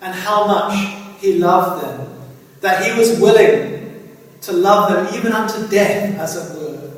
and 0.00 0.14
how 0.14 0.46
much 0.46 1.20
He 1.20 1.38
loved 1.38 1.84
them, 1.84 2.20
that 2.60 2.84
He 2.84 2.98
was 2.98 3.18
willing 3.20 4.08
to 4.42 4.52
love 4.52 4.92
them 4.92 5.14
even 5.14 5.32
unto 5.32 5.68
death, 5.68 6.18
as 6.18 6.36
it 6.36 6.58
were. 6.58 6.90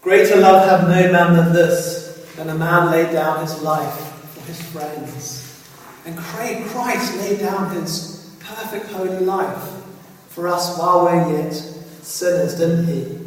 Greater 0.00 0.36
love 0.36 0.68
have 0.68 0.88
no 0.88 1.12
man 1.12 1.36
than 1.36 1.52
this 1.52 1.98
than 2.36 2.50
a 2.50 2.54
man 2.54 2.92
laid 2.92 3.12
down 3.12 3.40
his 3.40 3.60
life 3.62 3.92
for 4.32 4.46
his 4.46 4.62
friends. 4.70 5.44
And 6.06 6.16
Christ 6.16 7.16
laid 7.18 7.40
down 7.40 7.74
his 7.74 8.32
perfect 8.40 8.86
holy 8.92 9.18
life 9.18 9.77
for 10.38 10.46
us 10.46 10.78
while 10.78 11.02
we're 11.02 11.42
yet 11.42 11.52
sinners, 11.52 12.56
didn't 12.56 12.86
he? 12.86 13.18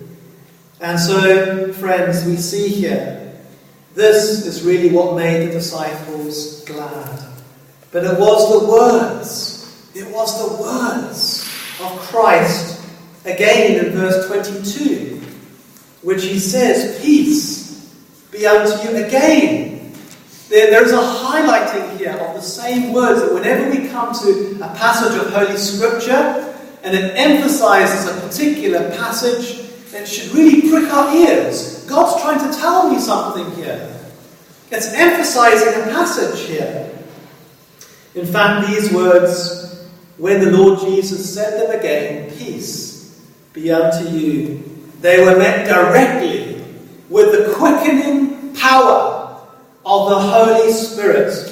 And 0.79 0.97
so, 0.97 1.73
friends, 1.73 2.23
we 2.25 2.37
see 2.37 2.69
here 2.69 3.33
this 3.93 4.45
is 4.45 4.63
really 4.63 4.89
what 4.91 5.17
made 5.17 5.45
the 5.45 5.51
disciples 5.51 6.63
glad. 6.63 7.19
But 7.91 8.05
it 8.05 8.17
was 8.17 8.61
the 8.61 8.71
words, 8.71 9.91
it 9.93 10.07
was 10.07 10.39
the 10.39 10.63
words 10.63 11.41
of 11.81 11.99
Christ, 11.99 12.81
again 13.25 13.85
in 13.85 13.91
verse 13.91 14.27
22, 14.27 15.21
which 16.03 16.23
he 16.23 16.39
says, 16.39 17.01
Peace 17.01 17.93
be 18.31 18.47
unto 18.47 18.87
you 18.87 19.03
again. 19.05 19.93
There, 20.47 20.71
there 20.71 20.85
is 20.85 20.93
a 20.93 20.95
highlighting 20.95 21.97
here 21.97 22.13
of 22.13 22.35
the 22.35 22.41
same 22.41 22.93
words 22.93 23.19
that 23.21 23.33
whenever 23.33 23.69
we 23.69 23.89
come 23.89 24.13
to 24.13 24.57
a 24.63 24.73
passage 24.75 25.21
of 25.21 25.33
Holy 25.33 25.57
Scripture 25.57 26.47
and 26.83 26.95
it 26.95 27.15
emphasizes 27.15 28.07
a 28.07 28.21
particular 28.21 28.89
passage, 28.91 29.69
it 29.93 30.07
should 30.07 30.33
really 30.33 30.69
prick 30.69 30.91
our 30.91 31.15
ears. 31.15 31.85
God's 31.85 32.21
trying 32.21 32.51
to 32.51 32.57
tell 32.57 32.89
me 32.89 32.99
something 32.99 33.49
here. 33.55 33.87
It's 34.71 34.93
emphasizing 34.93 35.81
a 35.81 35.85
passage 35.93 36.47
here. 36.47 36.89
In 38.15 38.25
fact, 38.25 38.67
these 38.67 38.91
words, 38.91 39.89
when 40.17 40.41
the 40.41 40.51
Lord 40.51 40.79
Jesus 40.79 41.33
said 41.33 41.61
them 41.61 41.79
again, 41.79 42.31
peace 42.37 43.21
be 43.53 43.71
unto 43.71 44.09
you, 44.09 44.63
they 45.01 45.23
were 45.23 45.37
met 45.37 45.67
directly 45.67 46.63
with 47.09 47.31
the 47.31 47.53
quickening 47.55 48.55
power 48.55 49.41
of 49.85 50.09
the 50.09 50.19
Holy 50.19 50.71
Spirit 50.71 51.51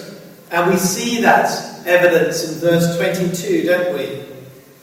And 0.52 0.72
we 0.72 0.78
see 0.78 1.22
that 1.22 1.86
evidence 1.86 2.52
in 2.52 2.60
verse 2.60 2.98
22, 2.98 3.64
don't 3.68 3.94
we? 3.94 4.29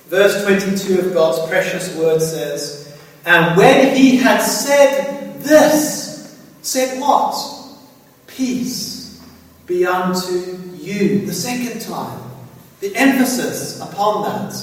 Verse 0.07 0.45
22 0.45 1.01
of 1.01 1.15
God's 1.15 1.49
precious 1.49 1.95
word 1.97 2.21
says, 2.21 2.97
And 3.25 3.57
when 3.57 3.95
he 3.97 4.17
had 4.17 4.41
said 4.41 5.41
this, 5.41 6.41
said 6.63 7.01
what? 7.01 7.35
Peace 8.27 9.21
be 9.67 9.85
unto 9.85 10.59
you. 10.77 11.27
The 11.27 11.33
second 11.33 11.81
time. 11.81 12.23
The 12.81 12.95
emphasis 12.95 13.81
upon 13.81 14.25
that. 14.25 14.55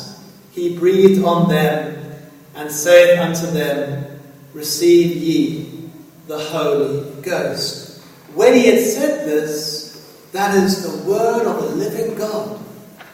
He 0.51 0.77
breathed 0.77 1.23
on 1.23 1.49
them 1.49 2.15
and 2.55 2.71
said 2.71 3.19
unto 3.19 3.47
them, 3.47 4.19
Receive 4.53 5.15
ye 5.15 5.89
the 6.27 6.39
Holy 6.39 7.21
Ghost. 7.21 8.01
When 8.33 8.53
he 8.53 8.67
had 8.67 8.79
said 8.79 9.27
this, 9.27 10.29
that 10.31 10.55
is 10.55 10.83
the 10.83 11.09
word 11.09 11.45
of 11.45 11.63
the 11.63 11.75
living 11.75 12.15
God. 12.15 12.59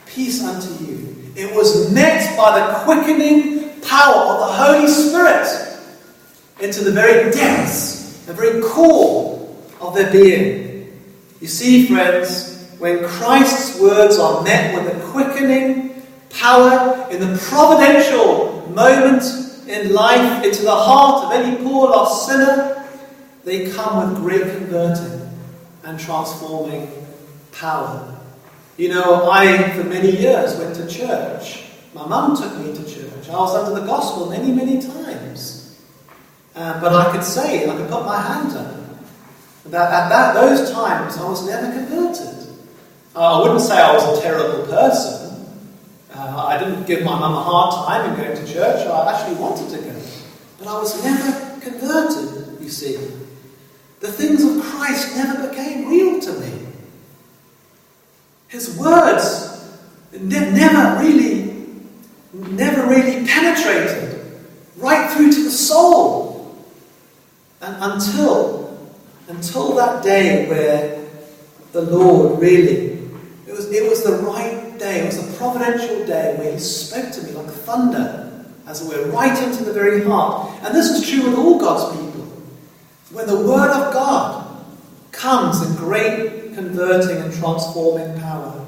Peace 0.06 0.44
unto 0.44 0.86
you. 0.86 1.09
It 1.40 1.56
was 1.56 1.90
met 1.94 2.36
by 2.36 2.60
the 2.60 2.80
quickening 2.80 3.80
power 3.80 4.34
of 4.34 4.40
the 4.42 4.54
Holy 4.56 4.88
Spirit 4.90 5.48
into 6.60 6.84
the 6.84 6.92
very 6.92 7.32
depths, 7.32 8.26
the 8.26 8.34
very 8.34 8.62
core 8.62 9.58
of 9.80 9.96
their 9.96 10.12
being. 10.12 11.00
You 11.40 11.48
see, 11.48 11.88
friends, 11.88 12.76
when 12.78 13.08
Christ's 13.08 13.80
words 13.80 14.18
are 14.18 14.44
met 14.44 14.76
with 14.76 14.94
a 14.94 15.00
quickening 15.12 16.04
power 16.30 17.08
in 17.10 17.22
the 17.22 17.38
providential 17.38 18.70
moment 18.76 19.24
in 19.66 19.94
life 19.94 20.44
into 20.44 20.64
the 20.64 20.76
heart 20.76 21.24
of 21.24 21.32
any 21.32 21.56
poor 21.64 21.88
lost 21.88 22.28
sinner, 22.28 22.86
they 23.46 23.72
come 23.72 24.12
with 24.12 24.22
great 24.22 24.58
converting 24.58 25.32
and 25.86 25.98
transforming 25.98 26.92
power. 27.54 28.19
You 28.80 28.88
know, 28.88 29.30
I, 29.30 29.72
for 29.72 29.84
many 29.84 30.10
years, 30.10 30.56
went 30.56 30.74
to 30.78 30.88
church. 30.88 31.66
My 31.94 32.08
mum 32.08 32.38
took 32.38 32.58
me 32.60 32.74
to 32.74 32.84
church. 32.90 33.28
I 33.28 33.34
was 33.34 33.54
under 33.54 33.78
the 33.78 33.86
gospel 33.86 34.30
many, 34.30 34.54
many 34.54 34.82
times. 34.82 35.78
Uh, 36.56 36.80
but 36.80 36.94
I 36.94 37.12
could 37.12 37.26
say, 37.26 37.70
I 37.70 37.76
could 37.76 37.90
put 37.90 38.06
my 38.06 38.22
hand 38.22 38.56
up, 38.56 38.74
that 39.66 39.92
at 39.92 40.08
that, 40.08 40.34
those 40.34 40.72
times 40.72 41.18
I 41.18 41.28
was 41.28 41.46
never 41.46 41.74
converted. 41.74 42.56
Uh, 43.14 43.40
I 43.40 43.42
wouldn't 43.42 43.60
say 43.60 43.78
I 43.78 43.92
was 43.94 44.18
a 44.18 44.22
terrible 44.22 44.66
person. 44.68 45.46
Uh, 46.16 46.46
I 46.48 46.58
didn't 46.58 46.88
give 46.88 47.04
my 47.04 47.20
mum 47.20 47.34
a 47.34 47.44
hard 47.44 47.86
time 47.86 48.12
in 48.12 48.16
going 48.16 48.46
to 48.46 48.54
church. 48.54 48.88
I 48.88 49.14
actually 49.14 49.42
wanted 49.42 49.70
to 49.72 49.84
go. 49.84 50.02
But 50.58 50.68
I 50.70 50.80
was 50.80 51.04
never 51.04 51.60
converted, 51.60 52.62
you 52.62 52.70
see. 52.70 52.96
The 54.00 54.10
things 54.10 54.42
of 54.42 54.64
Christ 54.64 55.18
never 55.18 55.50
became 55.50 55.90
real 55.90 56.22
to 56.22 56.32
me. 56.40 56.69
His 58.50 58.76
words 58.78 59.80
ne- 60.12 60.52
never 60.52 61.00
really, 61.02 61.56
never 62.34 62.88
really 62.88 63.26
penetrated 63.26 64.20
right 64.78 65.10
through 65.12 65.32
to 65.32 65.44
the 65.44 65.52
soul. 65.52 66.58
And 67.62 67.76
until, 67.80 68.92
until 69.28 69.76
that 69.76 70.04
day 70.04 70.50
where 70.50 71.06
the 71.74 71.82
Lord 71.82 72.42
really, 72.42 72.98
it 73.48 73.52
was, 73.52 73.72
it 73.72 73.88
was 73.88 74.04
the 74.04 74.18
right 74.24 74.78
day, 74.80 75.02
it 75.02 75.06
was 75.06 75.18
a 75.18 75.38
providential 75.38 76.06
day 76.08 76.36
where 76.38 76.54
He 76.54 76.60
spoke 76.60 77.12
to 77.12 77.24
me 77.24 77.32
like 77.34 77.48
thunder, 77.48 78.46
as 78.66 78.82
it 78.82 78.88
were, 78.88 79.12
right 79.12 79.44
into 79.44 79.64
the 79.64 79.74
very 79.74 80.04
heart. 80.04 80.50
And 80.64 80.74
this 80.74 80.90
is 80.90 81.08
true 81.08 81.30
with 81.30 81.38
all 81.38 81.60
God's 81.60 81.96
people. 81.98 82.26
When 83.12 83.28
the 83.28 83.48
Word 83.48 83.70
of 83.70 83.94
God 83.94 84.66
comes 85.12 85.62
in 85.62 85.76
great 85.76 86.39
converting 86.60 87.18
and 87.18 87.34
transforming 87.34 88.20
power. 88.20 88.66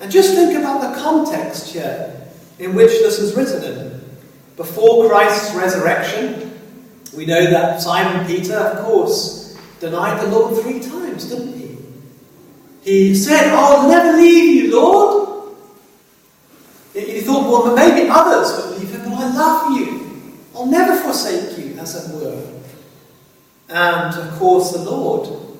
And 0.00 0.10
just 0.10 0.34
think 0.34 0.58
about 0.58 0.80
the 0.82 1.00
context 1.00 1.72
here 1.72 2.14
in 2.58 2.74
which 2.74 2.90
this 2.90 3.18
is 3.18 3.34
written 3.34 3.62
in. 3.64 4.00
Before 4.56 5.08
Christ's 5.08 5.54
resurrection, 5.54 6.58
we 7.16 7.24
know 7.24 7.44
that 7.50 7.80
Simon 7.80 8.26
Peter, 8.26 8.54
of 8.54 8.84
course, 8.84 9.58
denied 9.80 10.20
the 10.20 10.28
Lord 10.28 10.62
three 10.62 10.80
times, 10.80 11.28
didn't 11.28 11.58
he? 11.58 11.78
He 12.82 13.14
said, 13.14 13.52
I'll 13.52 13.88
never 13.88 14.18
leave 14.18 14.64
you, 14.64 14.76
Lord. 14.76 15.54
He 16.94 17.20
thought, 17.22 17.48
well, 17.48 17.74
maybe 17.74 18.08
others 18.10 18.52
would 18.56 18.78
leave 18.78 18.90
him, 18.90 19.08
but 19.08 19.14
I 19.14 19.34
love 19.34 19.78
you. 19.78 20.36
I'll 20.54 20.66
never 20.66 21.00
forsake 21.00 21.58
you, 21.58 21.78
as 21.78 21.94
it 21.94 22.14
were. 22.14 22.46
And 23.70 24.14
of 24.14 24.38
course, 24.38 24.72
the 24.72 24.82
Lord 24.82 25.51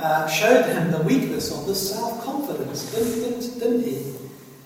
uh, 0.00 0.26
showed 0.28 0.66
him 0.66 0.90
the 0.90 1.02
weakness 1.02 1.52
of 1.56 1.66
this 1.66 1.94
self 1.94 2.24
confidence, 2.24 2.92
didn't, 2.92 3.58
didn't, 3.58 3.82
he? 3.84 4.14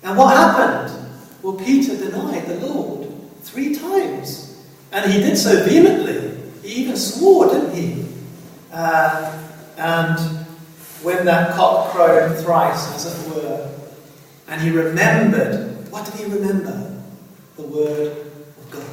And 0.03 0.16
what 0.16 0.37
happened? 0.37 0.94
Well, 1.42 1.55
Peter 1.55 1.97
denied 1.97 2.47
the 2.47 2.66
Lord 2.66 3.11
three 3.42 3.75
times. 3.75 4.64
And 4.92 5.11
he 5.11 5.20
did 5.20 5.37
so 5.37 5.64
vehemently. 5.64 6.40
He 6.62 6.83
even 6.83 6.97
swore, 6.97 7.49
didn't 7.49 7.75
he? 7.75 8.07
Uh, 8.73 9.42
and 9.77 10.18
when 11.03 11.25
that 11.27 11.55
cock 11.55 11.90
crowed 11.92 12.38
thrice, 12.42 12.94
as 12.94 13.07
it 13.07 13.35
were, 13.35 13.70
and 14.49 14.61
he 14.62 14.70
remembered 14.70 15.75
what 15.94 16.07
did 16.07 16.14
he 16.14 16.25
remember? 16.25 17.01
The 17.55 17.62
Word 17.62 18.27
of 18.59 18.70
God. 18.73 18.85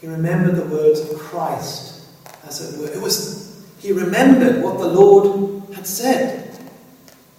He 0.00 0.06
remembered 0.06 0.56
the 0.56 0.64
words 0.64 1.00
of 1.00 1.18
Christ, 1.18 2.06
as 2.44 2.72
it 2.72 2.80
were. 2.80 2.90
It 2.90 3.02
was, 3.02 3.45
he 3.86 3.92
remembered 3.92 4.64
what 4.64 4.78
the 4.78 4.88
Lord 4.88 5.72
had 5.72 5.86
said. 5.86 6.58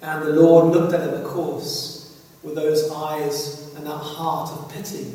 And 0.00 0.22
the 0.22 0.30
Lord 0.30 0.74
looked 0.74 0.94
at 0.94 1.02
him, 1.02 1.14
of 1.14 1.24
course, 1.24 2.24
with 2.42 2.54
those 2.54 2.90
eyes 2.90 3.74
and 3.76 3.86
that 3.86 3.90
heart 3.90 4.50
of 4.52 4.72
pity 4.72 5.12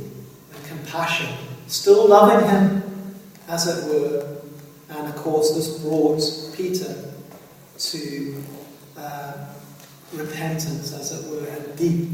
and 0.54 0.66
compassion, 0.68 1.34
still 1.66 2.08
loving 2.08 2.48
him, 2.48 2.84
as 3.48 3.66
it 3.68 3.92
were. 3.92 4.38
And 4.90 5.08
of 5.08 5.16
course, 5.16 5.56
this 5.56 5.80
brought 5.80 6.22
Peter 6.56 7.12
to 7.80 8.44
uh, 8.96 9.34
repentance, 10.14 10.94
as 10.94 11.12
it 11.14 11.32
were, 11.32 11.48
and 11.48 11.76
deep 11.76 12.10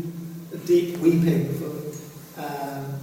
deep 0.66 0.98
weeping, 1.00 1.54
for, 1.56 2.42
um, 2.42 3.00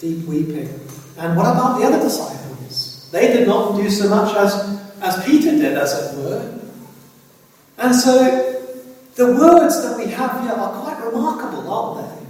deep 0.00 0.26
weeping. 0.26 0.68
And 1.16 1.36
what 1.36 1.46
about 1.46 1.78
the 1.78 1.86
other 1.86 1.98
disciples? 1.98 3.08
They 3.10 3.28
did 3.28 3.48
not 3.48 3.76
do 3.76 3.88
so 3.88 4.08
much 4.08 4.36
as, 4.36 4.80
as 5.00 5.24
Peter 5.24 5.50
did, 5.52 5.76
as 5.76 5.92
it 5.92 6.18
were. 6.18 6.58
And 7.78 7.94
so 7.94 8.62
the 9.14 9.26
words 9.26 9.82
that 9.82 9.96
we 9.96 10.10
have 10.12 10.42
here 10.42 10.52
are 10.52 10.82
quite 10.82 11.04
remarkable, 11.04 11.70
aren't 11.72 12.08
they? 12.08 12.26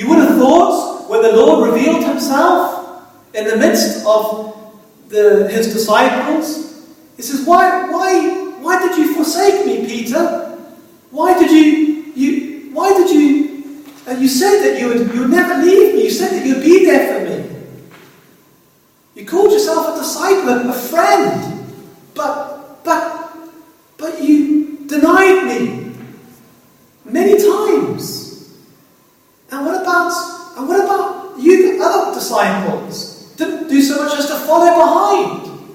You 0.00 0.08
would 0.08 0.18
have 0.18 0.38
thought 0.38 1.08
when 1.08 1.22
the 1.22 1.32
Lord 1.32 1.70
revealed 1.72 2.04
himself 2.04 3.06
in 3.34 3.44
the 3.46 3.56
midst 3.56 4.04
of 4.06 4.74
the, 5.08 5.48
his 5.50 5.72
disciples, 5.72 6.88
he 7.16 7.22
says, 7.22 7.46
why, 7.46 7.90
why, 7.90 8.52
why 8.60 8.80
did 8.80 8.96
you 8.98 9.14
forsake 9.14 9.66
me, 9.66 9.86
Peter? 9.86 10.58
Why 11.10 11.38
did 11.38 11.50
you, 11.50 12.12
you, 12.14 12.70
why 12.72 12.92
did 12.92 13.10
you 13.10 13.44
and 14.06 14.20
you 14.20 14.28
said 14.28 14.62
that 14.62 14.78
you 14.78 14.88
would, 14.88 15.14
you 15.14 15.20
would 15.20 15.30
never 15.30 15.62
leave 15.62 15.94
me. 15.94 16.04
You 16.04 16.10
said 16.10 16.30
that 16.32 16.46
you'd 16.46 16.62
be 16.62 16.84
there 16.84 17.14
for 17.14 17.24
me. 17.24 17.66
You 19.14 19.26
called 19.26 19.52
yourself 19.52 19.96
a 19.96 19.98
disciple, 19.98 20.68
a 20.68 20.72
friend. 20.72 21.53
But, 22.14 22.84
but, 22.84 23.36
but 23.98 24.22
you 24.22 24.86
denied 24.86 25.46
me 25.46 25.92
many 27.04 27.36
times. 27.36 28.54
And 29.50 29.66
what 29.66 29.82
about, 29.82 30.12
and 30.56 30.68
what 30.68 30.84
about 30.84 31.38
you, 31.38 31.76
the 31.76 31.84
other 31.84 32.14
disciples? 32.14 33.34
Didn't 33.36 33.68
do 33.68 33.82
so 33.82 34.04
much 34.04 34.18
as 34.18 34.26
to 34.28 34.34
follow 34.34 34.70
behind. 34.70 35.74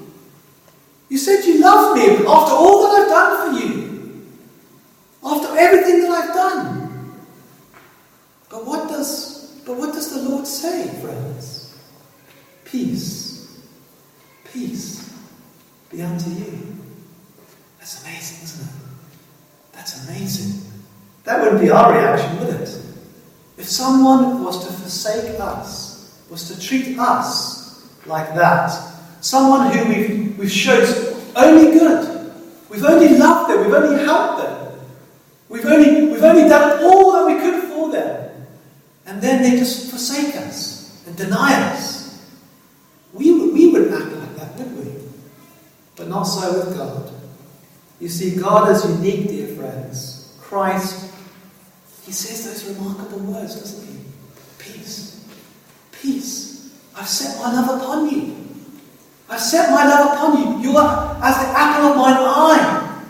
You 1.09 1.17
said 1.17 1.43
you 1.45 1.59
loved 1.59 1.99
me 1.99 2.25
after 2.25 2.53
all 2.53 2.83
that 2.83 3.01
I've 3.01 3.09
done 3.09 3.51
for 3.51 3.65
you. 3.65 4.25
After 5.23 5.57
everything 5.57 6.01
that 6.01 6.11
I've 6.11 6.33
done. 6.33 7.15
But 8.49 8.65
what 8.65 8.87
does 8.87 9.37
but 9.65 9.77
what 9.77 9.93
does 9.93 10.11
the 10.11 10.27
Lord 10.27 10.47
say, 10.47 10.87
friends? 11.01 11.77
Peace. 12.65 13.59
Peace 14.51 15.09
be 15.89 16.01
unto 16.01 16.29
you. 16.29 16.75
That's 17.79 18.03
amazing, 18.03 18.43
isn't 18.43 18.67
it? 18.67 18.75
That's 19.73 20.07
amazing. 20.07 20.61
That 21.23 21.41
wouldn't 21.41 21.61
be 21.61 21.69
our 21.69 21.91
reaction, 21.93 22.39
would 22.39 22.49
it? 22.61 22.81
If 23.57 23.67
someone 23.67 24.43
was 24.43 24.65
to 24.65 24.73
forsake 24.73 25.39
us, 25.39 26.23
was 26.29 26.47
to 26.47 26.59
treat 26.59 26.97
us 26.97 27.87
like 28.05 28.33
that, 28.35 28.69
someone 29.21 29.71
who 29.71 29.89
we've, 29.89 30.37
we've 30.37 30.51
showed 30.51 30.87
only 31.35 31.77
good, 31.77 32.33
we've 32.69 32.85
only 32.85 33.17
loved 33.17 33.51
them, 33.51 33.65
we've 33.65 33.73
only 33.73 34.03
helped 34.03 34.43
them, 34.43 34.79
we've 35.49 35.65
only, 35.65 36.07
we've 36.11 36.23
only 36.23 36.47
done 36.47 36.83
all 36.83 37.11
that 37.13 37.25
we 37.25 37.39
could 37.39 37.63
for 37.69 37.91
them, 37.91 38.45
and 39.05 39.21
then 39.21 39.41
they 39.41 39.57
just 39.57 39.89
forsake 39.89 40.35
us 40.35 41.03
and 41.05 41.15
deny 41.17 41.53
us. 41.71 42.23
We, 43.13 43.51
we 43.51 43.71
wouldn't 43.71 43.93
act 43.93 44.13
like 44.13 44.35
that, 44.37 44.55
would 44.57 44.85
we? 44.85 44.93
But 45.99 46.07
not 46.07 46.23
so 46.23 46.65
with 46.65 46.77
God. 46.77 47.11
You 47.99 48.07
see, 48.07 48.39
God 48.39 48.71
is 48.71 48.85
unique, 48.89 49.27
dear 49.27 49.47
friends. 49.55 50.33
Christ, 50.39 51.13
he 52.05 52.13
says 52.13 52.45
those 52.45 52.73
remarkable 52.73 53.19
words, 53.19 53.55
doesn't 53.55 53.85
he? 53.85 53.99
Peace. 54.57 55.27
Peace. 55.91 56.73
I've 56.95 57.07
set 57.07 57.37
my 57.37 57.51
love 57.51 57.81
upon 57.81 58.09
you. 58.09 58.33
I've 59.29 59.41
set 59.41 59.69
my 59.71 59.85
love 59.85 60.13
upon 60.13 60.37
you. 60.41 60.71
You 60.71 60.77
are 60.77 61.19
as 61.21 61.35
the 61.35 61.49
apple 61.49 61.89
of 61.91 61.97
mine 61.97 62.15
eye. 62.17 63.03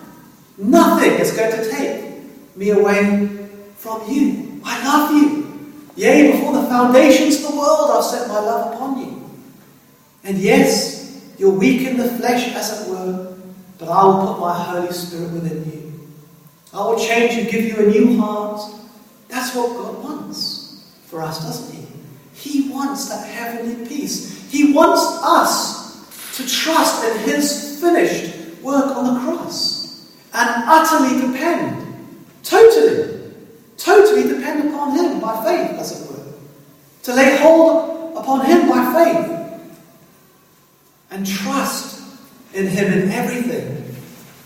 Nothing 0.58 1.12
is 1.14 1.32
going 1.32 1.52
to 1.52 1.70
take 1.70 2.58
me 2.58 2.72
away 2.72 3.48
from 3.76 4.02
you. 4.10 4.62
I 4.66 4.84
love 4.84 5.12
you. 5.12 5.74
Yea, 5.96 6.32
before 6.32 6.54
the 6.54 6.68
foundations 6.68 7.36
of 7.46 7.52
the 7.52 7.58
world, 7.58 7.92
I've 7.92 8.04
set 8.04 8.28
my 8.28 8.40
love 8.40 8.74
upon 8.74 9.00
you. 9.00 9.30
And 10.24 10.38
yes, 10.40 10.99
you're 11.40 11.52
weak 11.52 11.88
in 11.88 11.96
the 11.96 12.10
flesh, 12.18 12.54
as 12.54 12.82
it 12.82 12.90
were, 12.92 13.34
but 13.78 13.88
I 13.88 14.04
will 14.04 14.34
put 14.34 14.42
my 14.42 14.54
Holy 14.54 14.92
Spirit 14.92 15.32
within 15.32 15.72
you. 15.72 16.10
I 16.74 16.86
will 16.86 17.00
change 17.00 17.34
you, 17.34 17.50
give 17.50 17.64
you 17.64 17.78
a 17.78 17.90
new 17.90 18.20
heart. 18.20 18.62
That's 19.30 19.56
what 19.56 19.70
God 19.70 20.04
wants 20.04 20.86
for 21.06 21.22
us, 21.22 21.42
doesn't 21.42 21.74
He? 21.74 21.88
He 22.34 22.70
wants 22.70 23.08
that 23.08 23.26
heavenly 23.26 23.88
peace. 23.88 24.52
He 24.52 24.74
wants 24.74 25.02
us 25.24 26.36
to 26.36 26.48
trust 26.48 27.06
in 27.06 27.20
His 27.20 27.80
finished 27.80 28.62
work 28.62 28.96
on 28.98 29.14
the 29.14 29.20
cross 29.22 30.10
and 30.34 30.50
utterly 30.68 31.26
depend, 31.26 32.06
totally, 32.44 33.32
totally 33.78 34.24
depend 34.24 34.70
upon 34.70 34.98
Him 34.98 35.22
by 35.22 35.42
faith, 35.46 35.80
as 35.80 36.02
it 36.02 36.12
were. 36.12 36.34
To 37.04 37.14
lay 37.14 37.38
hold 37.38 38.18
upon 38.18 38.46
Him 38.46 38.68
by 38.68 38.94
faith 38.94 39.39
and 41.12 41.26
trust 41.26 42.02
in 42.54 42.68
Him 42.68 42.94
in 42.94 43.12
everything. 43.12 43.96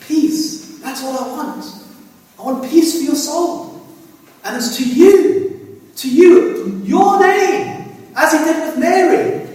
Peace. 0.01 0.79
That's 0.79 1.01
what 1.01 1.21
I 1.21 1.27
want. 1.27 1.65
I 2.39 2.41
want 2.41 2.69
peace 2.69 2.97
for 2.97 3.03
your 3.03 3.15
soul. 3.15 3.85
And 4.43 4.57
it's 4.57 4.77
to 4.77 4.87
you, 4.87 5.81
to 5.95 6.09
you, 6.09 6.81
your 6.83 7.19
name, 7.19 8.11
as 8.15 8.31
He 8.33 8.39
did 8.39 8.67
with 8.67 8.77
Mary. 8.77 9.47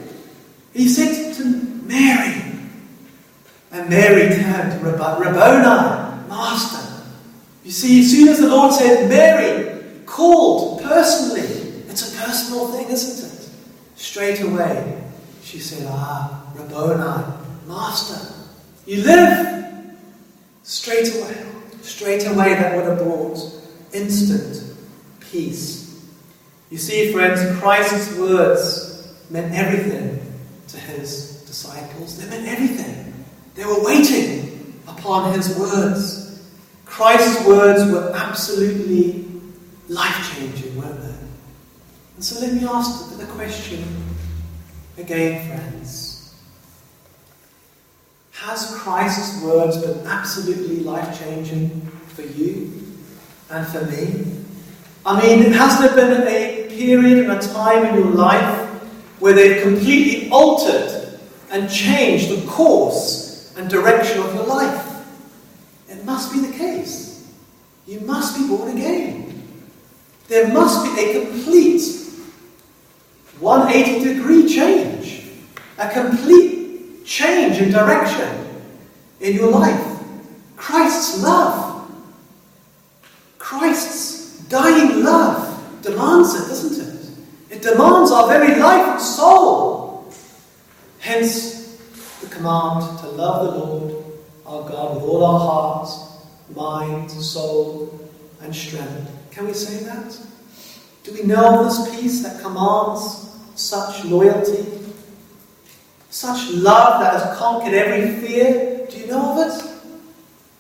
He 0.73 0.89
said 0.89 1.35
to 1.35 1.45
Mary, 1.45 2.43
and 3.71 3.89
Mary 3.91 4.35
turned 4.35 4.81
to 4.81 4.87
Rabboni, 4.87 6.29
Master. 6.29 7.03
You 7.65 7.71
see, 7.71 8.01
as 8.01 8.11
soon 8.11 8.29
as 8.29 8.39
the 8.39 8.49
Lord 8.49 8.73
said 8.73 9.09
Mary, 9.09 10.03
called 10.07 10.83
personally, 10.83 11.43
it's 11.89 12.15
a 12.15 12.17
personal 12.25 12.69
thing, 12.69 12.89
isn't 12.89 13.29
it? 13.29 13.51
Straight 13.97 14.41
away, 14.41 15.03
she 15.43 15.59
said, 15.59 15.87
Ah, 15.91 16.38
Rabboni, 16.55 17.33
Master. 17.67 18.35
You 18.87 19.03
live 19.03 19.97
straight 20.63 21.15
away. 21.15 21.47
Straight 21.83 22.27
away, 22.27 22.55
that 22.55 22.77
would 22.77 22.85
have 22.85 22.99
brought 22.99 23.39
instant 23.93 24.75
peace. 25.21 26.07
You 26.71 26.79
see, 26.79 27.13
friends, 27.13 27.41
Christ's 27.61 28.17
words 28.19 29.15
meant 29.31 29.55
everything 29.55 30.21
to 30.69 30.77
his 30.79 31.43
disciples. 31.47 32.19
They 32.19 32.29
meant 32.29 32.47
everything. 32.47 33.25
They 33.55 33.65
were 33.65 33.83
waiting 33.83 34.81
upon 34.87 35.33
his 35.33 35.57
words. 35.59 36.43
Christ's 36.85 37.47
words 37.47 37.91
were 37.91 38.13
absolutely 38.15 39.27
life 39.89 40.37
changing, 40.37 40.77
weren't 40.77 41.01
they? 41.01 41.15
And 42.17 42.25
so 42.25 42.41
let 42.41 42.53
me 42.53 42.67
ask 42.67 43.17
the 43.17 43.27
question 43.27 43.85
again, 44.97 45.49
friends. 45.49 46.08
Christ's 48.89 49.43
words 49.43 49.77
been 49.77 50.07
absolutely 50.07 50.81
life 50.81 51.21
changing 51.21 51.69
for 52.15 52.23
you 52.23 52.73
and 53.51 53.67
for 53.67 53.85
me? 53.85 54.25
I 55.05 55.21
mean, 55.21 55.53
has 55.53 55.79
there 55.79 55.95
been 55.95 56.27
a 56.27 56.69
period 56.75 57.19
and 57.19 57.33
a 57.33 57.39
time 57.53 57.85
in 57.85 57.97
your 57.97 58.13
life 58.13 58.67
where 59.21 59.35
they've 59.35 59.63
completely 59.63 60.31
altered 60.31 61.21
and 61.51 61.71
changed 61.71 62.31
the 62.31 62.47
course 62.49 63.55
and 63.59 63.69
direction 63.69 64.23
of 64.23 64.35
your 64.35 64.47
life? 64.47 65.07
It 65.91 66.03
must 66.07 66.33
be 66.33 66.41
the 66.41 66.57
case. 66.57 67.31
You 67.87 68.01
must 68.01 68.39
be 68.39 68.49
born 68.49 68.75
again. 68.75 69.43
There 70.29 70.49
must 70.49 70.83
be 70.87 70.99
a 70.99 71.27
complete 71.27 71.83
180 73.39 74.15
degree 74.15 74.49
change, 74.49 75.25
a 75.77 75.91
complete 75.91 77.05
change 77.05 77.59
in 77.59 77.71
direction 77.71 78.48
in 79.21 79.35
your 79.35 79.51
life. 79.51 80.01
Christ's 80.57 81.23
love, 81.23 81.91
Christ's 83.39 84.39
dying 84.49 85.05
love 85.05 85.83
demands 85.83 86.35
it, 86.35 86.49
doesn't 86.49 86.87
it? 86.87 87.57
It 87.57 87.63
demands 87.63 88.11
our 88.11 88.29
very 88.29 88.61
life 88.61 88.87
and 88.89 89.01
soul. 89.01 90.13
Hence, 90.99 91.77
the 92.21 92.27
command 92.29 92.99
to 93.01 93.09
love 93.09 93.47
the 93.47 93.59
Lord 93.59 94.05
our 94.47 94.69
God 94.69 94.95
with 94.95 95.05
all 95.05 95.25
our 95.25 95.41
heart, 95.41 95.91
mind, 96.55 97.11
soul, 97.11 98.01
and 98.41 98.55
strength. 98.55 99.11
Can 99.31 99.47
we 99.47 99.53
say 99.53 99.85
that? 99.85 100.19
Do 101.05 101.13
we 101.13 101.23
know 101.23 101.65
this 101.65 101.95
peace 101.95 102.23
that 102.23 102.41
commands 102.41 103.37
such 103.55 104.05
loyalty 104.07 104.79
such 106.11 106.51
love 106.51 107.01
that 107.01 107.13
has 107.15 107.39
conquered 107.39 107.75
every 107.75 108.27
fear. 108.27 108.78
Do 108.91 108.99
you 108.99 109.07
know 109.07 109.33
of 109.33 109.49
it? 109.49 109.71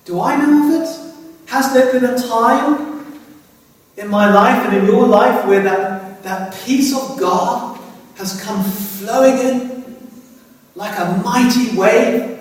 Do 0.04 0.20
I 0.20 0.36
know 0.36 0.76
of 0.76 0.82
it? 0.82 1.48
Has 1.48 1.72
there 1.72 1.92
been 1.92 2.04
a 2.04 2.18
time 2.18 3.06
in 3.96 4.08
my 4.08 4.32
life 4.32 4.66
and 4.66 4.76
in 4.76 4.86
your 4.86 5.06
life 5.06 5.46
where 5.46 5.62
that, 5.62 6.22
that 6.22 6.54
peace 6.64 6.94
of 6.94 7.18
God 7.18 7.80
has 8.16 8.40
come 8.42 8.62
flowing 8.62 9.38
in 9.38 9.96
like 10.74 10.98
a 10.98 11.20
mighty 11.24 11.76
wave, 11.76 12.38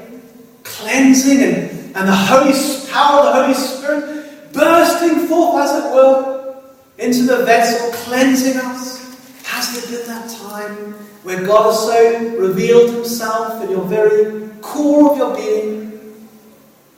cleansing 0.63 1.41
and, 1.41 1.95
and 1.95 2.08
the 2.08 2.15
Holy 2.15 2.54
power 2.91 3.21
of 3.21 3.26
the 3.26 3.41
Holy 3.41 3.54
Spirit 3.54 4.54
bursting 4.54 5.28
forth, 5.28 5.63
as 5.63 5.86
it 5.86 5.93
were, 5.93 6.56
into 6.97 7.23
the 7.23 7.45
vessel, 7.45 7.91
cleansing 8.04 8.58
us? 8.58 8.97
Has 9.43 9.88
there 9.89 10.00
been 10.00 10.08
that 10.08 10.30
time 10.30 10.93
where 11.23 11.45
God 11.45 11.71
has 11.71 11.80
so 11.80 12.38
revealed 12.38 12.91
Himself 12.91 13.63
in 13.63 13.71
your 13.71 13.86
very 13.86 14.46
core 14.67 15.12
of 15.12 15.17
your 15.17 15.36
being 15.36 16.27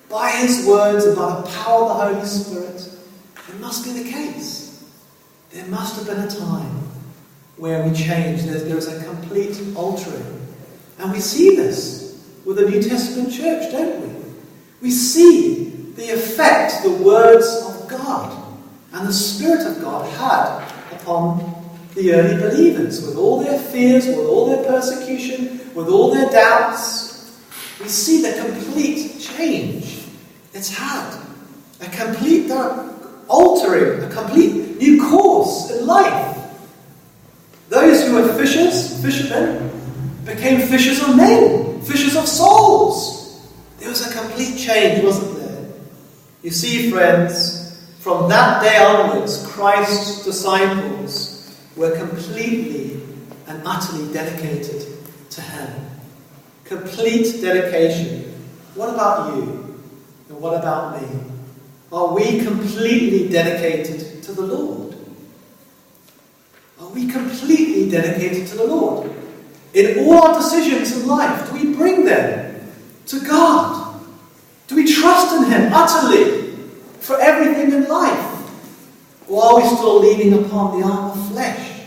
by 0.10 0.32
His 0.32 0.66
words 0.66 1.06
and 1.06 1.16
by 1.16 1.42
the 1.42 1.48
power 1.48 1.84
of 1.84 1.88
the 1.90 1.94
Holy 1.94 2.26
Spirit, 2.26 2.90
it 3.48 3.60
must 3.60 3.86
be 3.86 3.92
the 3.92 4.10
case. 4.10 4.84
There 5.52 5.66
must 5.68 5.96
have 5.96 6.06
been 6.06 6.26
a 6.26 6.30
time 6.30 6.88
where 7.58 7.84
we 7.88 7.96
change. 7.96 8.44
There's, 8.44 8.66
there's 8.66 8.88
a 8.88 9.04
complete 9.04 9.60
altering. 9.76 10.48
And 10.98 11.12
we 11.12 11.20
see 11.20 11.56
this 11.56 12.28
with 12.46 12.58
the 12.58 12.70
New 12.70 12.82
Testament 12.82 13.32
church, 13.32 13.72
don't 13.72 14.02
we? 14.02 14.32
We 14.82 14.92
see 14.92 15.70
the 15.96 16.14
effect 16.14 16.84
the 16.84 16.92
words 16.92 17.46
of 17.68 17.90
God 17.90 18.36
and 18.94 19.08
the 19.08 19.14
Spirit 19.14 19.66
of 19.68 19.82
God 19.82 20.10
had 20.14 20.72
upon 20.92 21.56
the 21.96 22.14
early 22.14 22.40
believers, 22.40 23.06
with 23.06 23.18
all 23.18 23.44
their 23.44 23.60
fears, 23.60 24.06
with 24.06 24.18
all 24.18 24.46
their 24.48 24.64
persecution, 24.64 25.60
with 25.74 25.90
all 25.90 26.14
their 26.14 26.30
doubts. 26.30 27.09
We 27.80 27.88
see 27.88 28.22
the 28.22 28.42
complete 28.42 29.20
change 29.20 30.06
it's 30.54 30.76
had. 30.76 31.22
A 31.82 31.86
complete 31.86 32.52
uh, 32.52 32.92
altering, 33.30 34.04
a 34.04 34.10
complete 34.14 34.78
new 34.78 35.10
course 35.10 35.72
in 35.72 35.86
life. 35.86 36.38
Those 37.70 38.06
who 38.06 38.16
were 38.16 38.34
fishers, 38.34 39.02
fishermen, 39.02 39.72
became 40.26 40.68
fishers 40.68 41.02
of 41.02 41.16
men, 41.16 41.82
fishers 41.82 42.16
of 42.16 42.28
souls. 42.28 43.48
There 43.78 43.90
was 43.90 44.06
a 44.06 44.14
complete 44.14 44.58
change, 44.58 45.04
wasn't 45.04 45.40
there? 45.40 45.70
You 46.44 46.52
see, 46.52 46.92
friends, 46.92 47.96
from 48.00 48.28
that 48.30 48.62
day 48.62 48.78
onwards, 48.78 49.46
Christ's 49.48 50.26
disciples 50.26 51.56
were 51.76 51.96
completely 51.98 53.02
and 53.48 53.62
utterly 53.66 54.12
dedicated 54.12 54.86
to 55.30 55.42
Him. 55.42 55.89
Complete 56.70 57.42
dedication. 57.42 58.32
What 58.76 58.94
about 58.94 59.36
you? 59.36 59.76
And 60.30 60.40
what 60.40 60.54
about 60.54 61.02
me? 61.02 61.08
Are 61.92 62.14
we 62.14 62.42
completely 62.44 63.28
dedicated 63.28 64.24
to 64.24 64.32
the 64.34 64.44
Lord? 64.44 64.96
Are 66.80 66.90
we 66.90 67.12
completely 67.12 67.90
dedicated 67.90 68.48
to 68.48 68.58
the 68.58 68.66
Lord? 68.66 69.12
In 69.74 70.00
all 70.00 70.28
our 70.28 70.36
decisions 70.36 70.96
in 70.96 71.08
life, 71.08 71.50
do 71.50 71.58
we 71.58 71.76
bring 71.76 72.06
them 72.06 72.72
to 73.08 73.20
God? 73.22 74.02
Do 74.68 74.76
we 74.76 74.86
trust 74.86 75.36
in 75.36 75.52
Him 75.52 75.74
utterly 75.74 76.56
for 77.00 77.20
everything 77.20 77.74
in 77.74 77.90
life? 77.90 78.26
Or 79.28 79.44
are 79.44 79.56
we 79.58 79.68
still 79.68 80.00
leaning 80.00 80.46
upon 80.46 80.80
the 80.80 80.88
arm 80.88 81.18
of 81.18 81.32
flesh? 81.32 81.80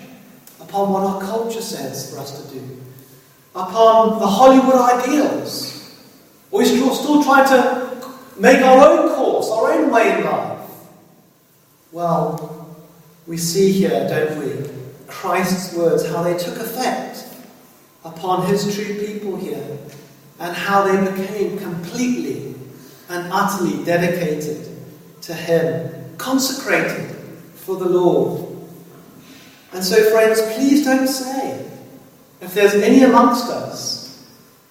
upon 0.72 0.90
what 0.90 1.02
our 1.02 1.20
culture 1.20 1.60
says 1.60 2.10
for 2.10 2.18
us 2.18 2.42
to 2.42 2.54
do, 2.54 2.81
upon 3.54 4.18
the 4.18 4.26
Hollywood 4.26 4.76
ideals. 4.76 5.68
We're 6.50 6.64
still, 6.64 6.94
still 6.94 7.22
trying 7.22 7.48
to 7.48 8.12
make 8.38 8.62
our 8.62 8.88
own 8.88 9.14
course, 9.14 9.50
our 9.50 9.72
own 9.72 9.90
way 9.90 10.18
in 10.18 10.24
life. 10.24 10.68
Well, 11.92 12.76
we 13.26 13.36
see 13.36 13.72
here, 13.72 14.08
don't 14.08 14.38
we, 14.38 14.70
Christ's 15.06 15.74
words, 15.74 16.06
how 16.06 16.22
they 16.22 16.36
took 16.36 16.56
effect 16.56 17.26
upon 18.04 18.46
his 18.46 18.74
true 18.74 19.06
people 19.06 19.36
here, 19.36 19.78
and 20.40 20.56
how 20.56 20.82
they 20.82 21.10
became 21.10 21.58
completely 21.58 22.54
and 23.08 23.30
utterly 23.32 23.84
dedicated 23.84 24.68
to 25.20 25.34
him, 25.34 26.16
consecrated 26.16 27.14
for 27.54 27.76
the 27.76 27.88
Lord. 27.88 28.48
And 29.72 29.84
so, 29.84 30.10
friends, 30.10 30.40
please 30.54 30.84
don't 30.84 31.06
say, 31.06 31.70
if 32.42 32.54
there's 32.54 32.74
any 32.74 33.04
amongst 33.04 33.48
us 33.48 34.26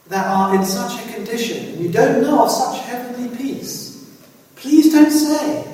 that 0.08 0.28
are 0.28 0.54
in 0.54 0.66
such 0.66 1.02
a 1.02 1.14
condition, 1.14 1.70
and 1.70 1.80
you 1.80 1.90
don't 1.90 2.22
know 2.22 2.44
of 2.44 2.52
such 2.52 2.82
heavenly 2.82 3.36
peace, 3.38 4.20
please 4.58 4.92
don't 4.92 5.10
say, 5.10 5.66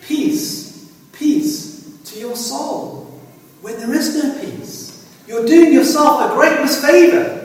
peace, 0.00 0.92
peace 1.12 2.00
to 2.04 2.20
your 2.20 2.36
soul, 2.36 3.20
when 3.62 3.76
there 3.78 3.92
is 3.92 4.22
no 4.22 4.40
peace. 4.40 5.12
You're 5.26 5.44
doing 5.44 5.72
yourself 5.72 6.30
a 6.30 6.34
great 6.34 6.58
misfavor. 6.58 7.42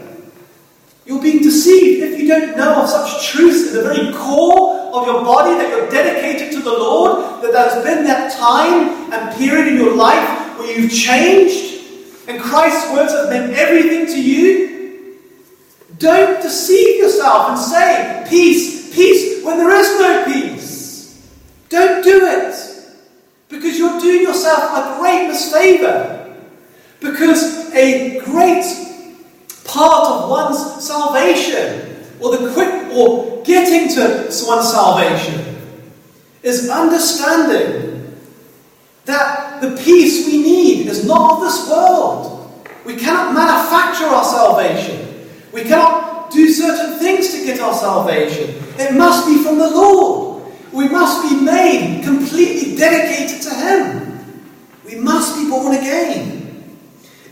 You're 1.07 1.21
being 1.21 1.41
deceived 1.41 2.03
if 2.03 2.19
you 2.19 2.27
don't 2.27 2.55
know 2.55 2.83
of 2.83 2.89
such 2.89 3.27
truths 3.29 3.69
in 3.69 3.73
the 3.73 3.81
very 3.81 4.13
core 4.13 4.75
of 4.93 5.07
your 5.07 5.23
body 5.23 5.57
that 5.57 5.69
you're 5.69 5.89
dedicated 5.89 6.51
to 6.53 6.61
the 6.61 6.71
Lord, 6.71 7.41
that 7.41 7.51
there's 7.53 7.83
been 7.83 8.03
that 8.03 8.31
time 8.37 9.11
and 9.11 9.35
period 9.35 9.69
in 9.69 9.77
your 9.77 9.95
life 9.95 10.59
where 10.59 10.77
you've 10.77 10.91
changed 10.91 11.78
and 12.29 12.39
Christ's 12.39 12.91
words 12.93 13.11
have 13.11 13.29
meant 13.29 13.53
everything 13.53 14.05
to 14.05 14.21
you. 14.21 15.17
Don't 15.97 16.39
deceive 16.43 16.97
yourself 17.01 17.49
and 17.49 17.59
say, 17.59 18.25
peace, 18.29 18.93
peace, 18.93 19.43
when 19.43 19.57
there 19.57 19.71
is 19.71 19.99
no 19.99 20.25
peace. 20.25 21.27
Don't 21.69 22.03
do 22.03 22.27
it. 22.27 22.55
Because 23.49 23.79
you're 23.79 23.99
doing 23.99 24.21
yourself 24.21 24.61
a 24.61 24.99
great 24.99 25.27
misfavor. 25.27 26.35
Because 26.99 27.73
a 27.73 28.19
great 28.19 28.63
part 29.65 30.07
of 30.09 30.29
one's 30.29 30.85
salvation, 30.85 32.05
or 32.19 32.37
the 32.37 32.53
quick, 32.53 32.93
or 32.93 33.41
getting 33.43 33.89
to 33.95 34.27
one's 34.45 34.71
salvation, 34.71 35.57
is 36.43 36.69
understanding 36.69 37.88
that 39.09 39.61
the 39.61 39.75
peace 39.83 40.27
we 40.27 40.41
need 40.41 40.87
is 40.87 41.05
not 41.05 41.33
of 41.33 41.41
this 41.41 41.67
world. 41.67 42.51
We 42.85 42.95
cannot 42.95 43.33
manufacture 43.33 44.05
our 44.05 44.23
salvation. 44.23 45.27
We 45.51 45.63
cannot 45.63 46.31
do 46.31 46.49
certain 46.51 46.99
things 46.99 47.33
to 47.33 47.43
get 47.43 47.59
our 47.59 47.73
salvation. 47.73 48.55
It 48.77 48.95
must 48.95 49.27
be 49.27 49.43
from 49.43 49.57
the 49.57 49.69
Lord. 49.69 50.51
We 50.71 50.87
must 50.87 51.27
be 51.27 51.41
made 51.41 52.03
completely 52.03 52.75
dedicated 52.75 53.41
to 53.41 53.53
Him. 53.53 54.53
We 54.85 54.95
must 54.95 55.37
be 55.37 55.49
born 55.49 55.75
again. 55.75 56.77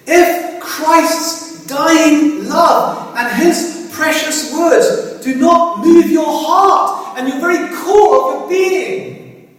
If 0.07 0.59
Christ's 0.59 1.65
dying 1.67 2.47
love 2.47 3.15
and 3.15 3.35
His 3.35 3.89
precious 3.93 4.53
words 4.53 5.23
do 5.23 5.35
not 5.35 5.79
move 5.85 6.09
your 6.09 6.25
heart 6.25 7.17
and 7.17 7.27
your 7.27 7.39
very 7.39 7.75
core 7.75 8.33
of 8.33 8.41
your 8.41 8.49
being 8.49 9.49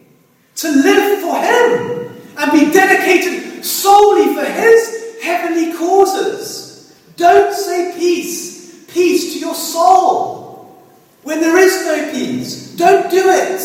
to 0.56 0.68
live 0.68 1.20
for 1.22 1.40
Him, 1.40 2.07
and 2.38 2.52
be 2.52 2.72
dedicated 2.72 3.64
solely 3.64 4.34
for 4.34 4.44
His 4.44 5.20
heavenly 5.22 5.76
causes. 5.76 6.96
Don't 7.16 7.52
say 7.52 7.94
peace, 7.98 8.84
peace 8.86 9.34
to 9.34 9.40
your 9.40 9.54
soul. 9.54 10.82
When 11.24 11.40
there 11.40 11.58
is 11.58 11.84
no 11.84 12.12
peace, 12.12 12.74
don't 12.76 13.10
do 13.10 13.28
it. 13.28 13.60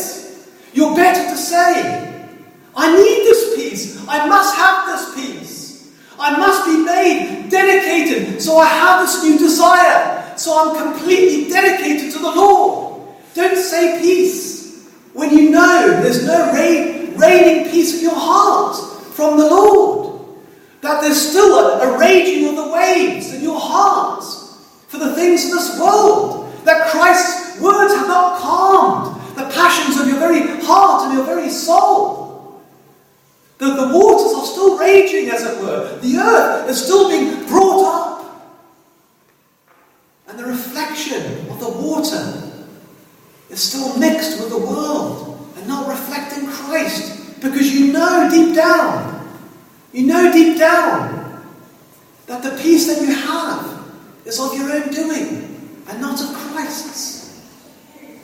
You're 0.74 0.94
better 0.94 1.30
to 1.30 1.36
say, 1.36 2.28
I 2.76 2.92
need 2.96 3.24
this 3.24 3.54
peace. 3.54 4.06
I 4.08 4.26
must 4.28 4.56
have 4.56 4.86
this 4.86 5.14
peace. 5.14 5.94
I 6.18 6.36
must 6.36 6.66
be 6.66 6.76
made 6.84 7.48
dedicated 7.50 8.42
so 8.42 8.58
I 8.58 8.66
have 8.66 9.06
this 9.06 9.22
new 9.22 9.38
desire. 9.38 10.36
So 10.36 10.58
I'm 10.58 10.92
completely 10.92 11.48
dedicated 11.48 12.12
to 12.12 12.18
the 12.18 12.30
Lord. 12.30 13.06
Don't 13.34 13.56
say 13.56 14.00
peace 14.00 14.88
when 15.12 15.30
you 15.30 15.50
know 15.50 16.00
there's 16.02 16.26
no 16.26 16.52
rain 16.52 17.03
reigning 17.18 17.70
peace 17.70 17.98
in 17.98 18.02
your 18.02 18.14
heart 18.14 18.76
from 19.14 19.38
the 19.38 19.46
Lord. 19.46 20.26
That 20.80 21.00
there's 21.00 21.30
still 21.30 21.58
a, 21.58 21.94
a 21.94 21.98
raging 21.98 22.48
of 22.48 22.56
the 22.56 22.72
waves 22.72 23.32
in 23.32 23.42
your 23.42 23.58
heart 23.58 24.22
for 24.88 24.98
the 24.98 25.14
things 25.14 25.46
of 25.46 25.52
this 25.52 25.78
world. 25.80 26.52
That 26.64 26.88
Christ's 26.88 27.60
words 27.60 27.94
have 27.94 28.08
not 28.08 28.38
calmed 28.40 29.36
the 29.36 29.44
passions 29.44 30.00
of 30.00 30.06
your 30.06 30.18
very 30.18 30.40
heart 30.62 31.06
and 31.06 31.14
your 31.14 31.24
very 31.24 31.50
soul. 31.50 32.62
That 33.58 33.76
the 33.76 33.96
waters 33.96 34.34
are 34.34 34.46
still 34.46 34.78
raging, 34.78 35.30
as 35.30 35.44
it 35.44 35.60
were. 35.62 35.98
The 36.00 36.16
earth 36.18 36.68
is 36.68 36.82
still 36.82 37.08
being 37.08 37.46
brought 37.46 37.84
up. 37.84 38.64
And 40.28 40.38
the 40.38 40.44
reflection 40.44 41.48
of 41.50 41.60
the 41.60 41.68
water 41.68 42.42
is 43.50 43.62
still 43.62 43.96
mixed 43.98 44.40
with 44.40 44.50
the 44.50 44.58
world 44.58 45.33
and 45.56 45.66
not 45.68 45.88
reflecting 45.88 46.46
Christ 46.46 47.40
because 47.40 47.72
you 47.72 47.92
know 47.92 48.28
deep 48.30 48.54
down, 48.54 49.28
you 49.92 50.06
know 50.06 50.32
deep 50.32 50.58
down 50.58 51.44
that 52.26 52.42
the 52.42 52.56
peace 52.62 52.86
that 52.86 53.06
you 53.06 53.14
have 53.14 53.84
is 54.24 54.40
of 54.40 54.56
your 54.56 54.70
own 54.72 54.88
doing 54.90 55.82
and 55.88 56.00
not 56.00 56.20
of 56.20 56.34
Christ's. 56.34 57.14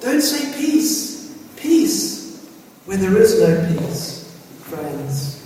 Don't 0.00 0.22
say 0.22 0.58
peace, 0.58 1.36
peace, 1.56 2.48
when 2.86 3.00
there 3.00 3.16
is 3.18 3.38
no 3.38 3.78
peace, 3.78 4.34
friends. 4.62 5.36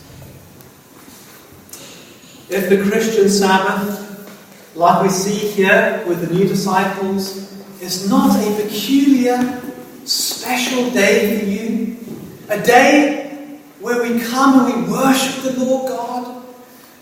If 2.48 2.68
the 2.68 2.88
Christian 2.88 3.28
Sabbath, 3.28 4.76
like 4.76 5.02
we 5.02 5.08
see 5.08 5.34
here 5.34 6.04
with 6.06 6.26
the 6.26 6.32
new 6.32 6.46
disciples, 6.46 7.52
is 7.80 8.08
not 8.08 8.38
a 8.38 8.62
peculiar 8.62 9.60
special 10.06 10.90
day 10.90 11.38
for 11.38 11.44
you. 11.44 11.96
A 12.48 12.62
day 12.62 13.58
where 13.80 14.02
we 14.02 14.20
come 14.20 14.66
and 14.66 14.86
we 14.86 14.92
worship 14.92 15.42
the 15.42 15.64
Lord 15.64 15.88
God 15.88 16.44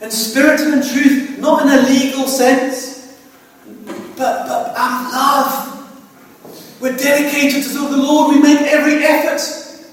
in 0.01 0.11
spirit 0.11 0.61
and 0.61 0.75
in 0.75 0.81
truth, 0.81 1.39
not 1.39 1.63
in 1.63 1.79
a 1.79 1.89
legal 1.89 2.27
sense, 2.27 3.17
but, 4.17 4.47
but 4.47 4.75
out 4.77 5.13
love. 5.13 5.69
We're 6.81 6.97
dedicated 6.97 7.63
to 7.63 7.89
the 7.89 7.97
Lord. 7.97 8.35
We 8.35 8.43
make 8.43 8.61
every 8.63 9.05
effort 9.05 9.41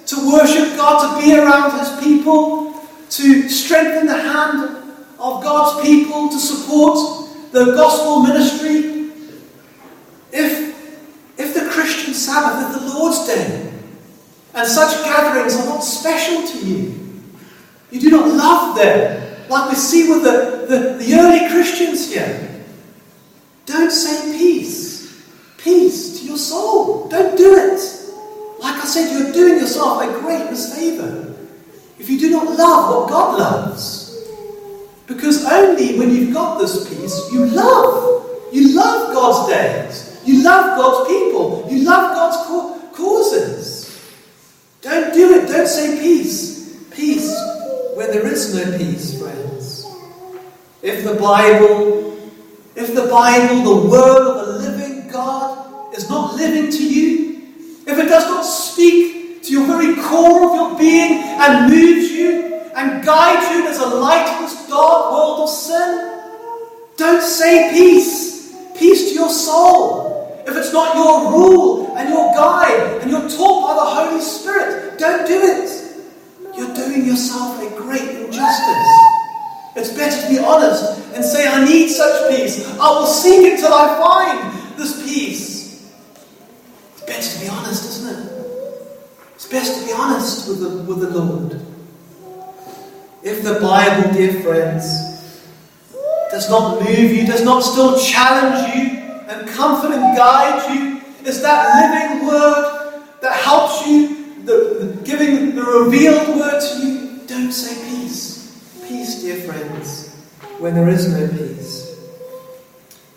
to 0.08 0.32
worship 0.32 0.76
God, 0.76 1.19
to 1.19 1.24
be 1.24 1.38
around 1.38 1.80
His 1.80 2.04
people, 2.04 2.74
to 3.12 3.50
strengthen 3.50 4.08
the 4.08 4.17
hand 4.17 4.78
of 5.19 5.43
God's 5.43 5.86
people, 5.88 6.30
to 6.30 6.39
support 6.39 7.30
the 7.52 7.65
gospel 7.76 8.22
ministry. 8.22 9.12
If 10.32 10.69
if 11.38 11.54
the 11.54 11.69
Christian 11.69 12.13
Sabbath 12.30 12.76
is 12.76 12.82
the 12.82 12.94
Lord's 12.94 13.26
Day, 13.26 13.74
and 14.54 14.68
such 14.68 15.04
gatherings 15.04 15.56
are 15.58 15.65
not 15.65 15.80
special 15.80 16.46
to 16.46 16.65
you, 16.65 17.24
you 17.89 18.00
do 18.00 18.12
not 18.12 18.28
love 18.28 18.76
them, 18.76 19.50
like 19.50 19.70
we 19.70 19.76
see 19.76 20.08
with 20.08 20.24
the, 20.24 20.68
the, 20.68 21.04
the 21.04 21.15
early 21.15 21.50
Christians 21.50 22.13
here, 22.13 22.63
don't 23.65 23.92
say 23.92 24.38
peace. 24.38 24.89
Peace 25.58 26.20
to 26.20 26.26
your 26.28 26.38
soul. 26.38 27.10
Don't 27.10 27.36
do 27.36 27.56
it. 27.56 27.80
Like 28.60 28.76
I 28.76 28.86
said, 28.86 29.12
you're 29.12 29.32
doing 29.32 29.60
yourself 29.60 30.02
a 30.02 30.20
great 30.22 30.50
misfavor 30.50 31.36
if 31.98 32.10
you 32.10 32.20
do 32.20 32.30
not 32.30 32.58
love 32.58 32.96
what 32.96 33.10
God 33.10 33.39
loves. 33.39 34.18
Because 35.08 35.46
only 35.46 35.98
when 35.98 36.12
you've 36.15 36.34
got 36.34 36.60
this 36.60 36.88
peace, 36.89 37.32
you 37.34 37.46
love. 37.46 38.26
You 38.52 38.76
love 38.76 39.13
God's 39.13 39.54
days. 39.54 40.09
You 40.30 40.44
love 40.44 40.78
God's 40.78 41.10
people. 41.10 41.68
You 41.72 41.86
love 41.86 42.13
God's 42.13 42.96
causes. 42.96 44.13
Don't 44.80 45.12
do 45.12 45.34
it. 45.34 45.48
Don't 45.48 45.65
say 45.68 46.00
peace. 46.00 46.86
Peace 46.92 47.36
where 47.96 48.12
there 48.12 48.28
is 48.28 48.54
no 48.54 48.78
peace, 48.78 49.20
friends. 49.20 49.88
If 50.84 51.04
the 51.04 51.15
Bible, 51.15 52.15
if 52.76 52.94
the 52.94 53.08
Bible, 53.08 53.63
the 53.63 53.89
word 53.89 54.22
of 54.22 54.46
the 54.46 54.70
living 54.70 55.10
God, 55.10 55.98
is 55.98 56.08
not 56.12 56.36
living 56.36 56.70
to 56.70 56.84
you, 56.84 57.42
if 57.88 57.98
it 57.98 58.08
does 58.08 58.26
not 58.26 58.44
speak 58.44 59.42
to 59.42 59.52
your 59.52 59.65
very 59.65 59.96
core 59.96 60.46
of 60.46 60.56
your 60.56 60.78
being 60.78 61.24
and 61.24 61.72
moves 61.72 62.12
you 62.12 62.54
and 62.76 63.04
guides 63.04 63.50
you 63.50 63.68
as 63.68 63.80
a 63.80 63.88
light 63.88 64.32
in 64.36 64.44
this 64.44 64.68
dark 64.68 65.12
world 65.12 65.39
of 65.39 65.50
sin, 65.50 66.22
don't 66.98 67.24
say 67.24 67.72
peace. 67.74 68.54
Peace 68.78 69.10
to 69.10 69.15
your 69.15 69.30
soul 69.32 70.19
if 70.50 70.58
it's 70.58 70.74
not 70.74 70.96
your 70.96 71.32
rule 71.32 71.96
and 71.96 72.10
your 72.10 72.34
guide 72.34 73.02
and 73.02 73.12
you're 73.12 73.30
taught 73.30 73.68
by 73.68 73.74
the 73.76 73.90
Holy 73.90 74.22
Spirit, 74.22 74.98
don't 74.98 75.28
do 75.28 75.40
it. 75.40 76.58
You're 76.58 76.74
doing 76.74 77.06
yourself 77.06 77.62
a 77.62 77.70
great 77.78 78.02
injustice. 78.02 78.90
It's 79.76 79.94
better 79.94 80.22
to 80.22 80.28
be 80.28 80.40
honest 80.40 81.00
and 81.14 81.24
say, 81.24 81.48
I 81.48 81.64
need 81.64 81.90
such 81.90 82.36
peace. 82.36 82.68
I 82.80 82.90
will 82.90 83.06
seek 83.06 83.54
it 83.54 83.60
till 83.60 83.74
I 83.74 83.98
find 83.98 84.78
this 84.78 85.02
peace. 85.04 85.94
It's 86.94 87.02
better 87.04 87.38
to 87.38 87.40
be 87.40 87.48
honest, 87.48 87.86
isn't 87.86 88.18
it? 88.18 88.40
It's 89.36 89.48
best 89.48 89.80
to 89.80 89.86
be 89.86 89.94
honest 89.94 90.50
with 90.50 90.62
the, 90.62 90.70
with 90.84 91.00
the 91.00 91.10
Lord. 91.18 91.62
if 93.24 93.44
the 93.44 93.60
Bible, 93.60 94.12
dear 94.12 94.42
friends, 94.42 94.84
does 96.32 96.50
not 96.50 96.82
move 96.82 97.12
you, 97.12 97.26
does 97.26 97.44
not 97.44 97.62
still 97.62 98.00
challenge 98.00 98.76
you 98.76 98.99
and 99.30 99.48
comfort 99.48 99.92
and 99.92 100.18
guide 100.18 100.76
you, 100.76 101.02
is 101.24 101.42
that 101.44 101.92
living 101.92 102.28
word 102.28 103.04
that 103.22 103.36
helps 103.44 103.86
you, 103.86 104.34
the, 104.44 104.54
the 104.80 105.02
giving 105.06 105.56
the 105.56 105.62
revealed 105.62 106.36
word 106.36 106.60
to 106.60 106.80
you, 106.80 107.20
don't 107.28 107.52
say 107.52 107.76
peace. 107.89 108.80
Peace, 108.88 109.22
dear 109.22 109.36
friends, 109.42 110.10
when 110.58 110.74
there 110.74 110.89
is 110.89 111.13
no 111.13 111.28
peace. 111.28 111.96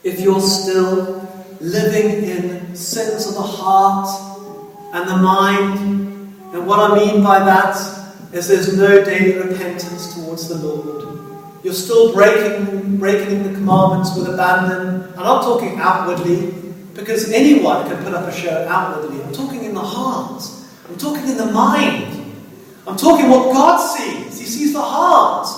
If 0.05 0.21
you're 0.21 0.41
still 0.41 1.27
living 1.61 2.29
in 2.29 2.77
sins 2.77 3.27
of 3.29 3.35
the 3.35 3.43
heart 3.43 4.09
and 4.95 5.09
the 5.09 5.17
mind, 5.17 5.81
and 6.53 6.67
what 6.67 6.79
I 6.79 6.95
mean 6.95 7.23
by 7.23 7.39
that 7.39 7.77
is 8.35 8.49
there's 8.49 8.77
no 8.77 9.03
daily 9.03 9.49
repentance 9.49 10.15
towards 10.15 10.49
the 10.49 10.57
Lord. 10.57 11.09
You're 11.63 11.73
still 11.73 12.13
breaking, 12.13 12.99
breaking 12.99 13.45
the 13.45 13.55
commandments 13.55 14.15
with 14.17 14.29
abandon. 14.29 15.02
I'm 15.17 15.25
not 15.25 15.43
talking 15.43 15.79
outwardly, 15.79 16.53
because 16.95 17.31
anyone 17.33 17.89
can 17.89 18.03
put 18.03 18.15
up 18.15 18.27
a 18.29 18.33
show 18.33 18.67
outwardly. 18.69 19.23
I'm 19.23 19.33
talking 19.33 19.65
in 19.65 19.75
the 19.75 19.81
heart. 19.81 20.43
I'm 20.89 20.97
talking 20.99 21.29
in 21.29 21.37
the 21.37 21.53
mind. 21.53 22.35
I'm 22.87 22.97
talking 22.97 23.29
what 23.31 23.53
God 23.53 23.79
sees. 23.79 24.39
He 24.39 24.47
sees 24.47 24.73
the 24.73 24.83
heart. 24.83 25.49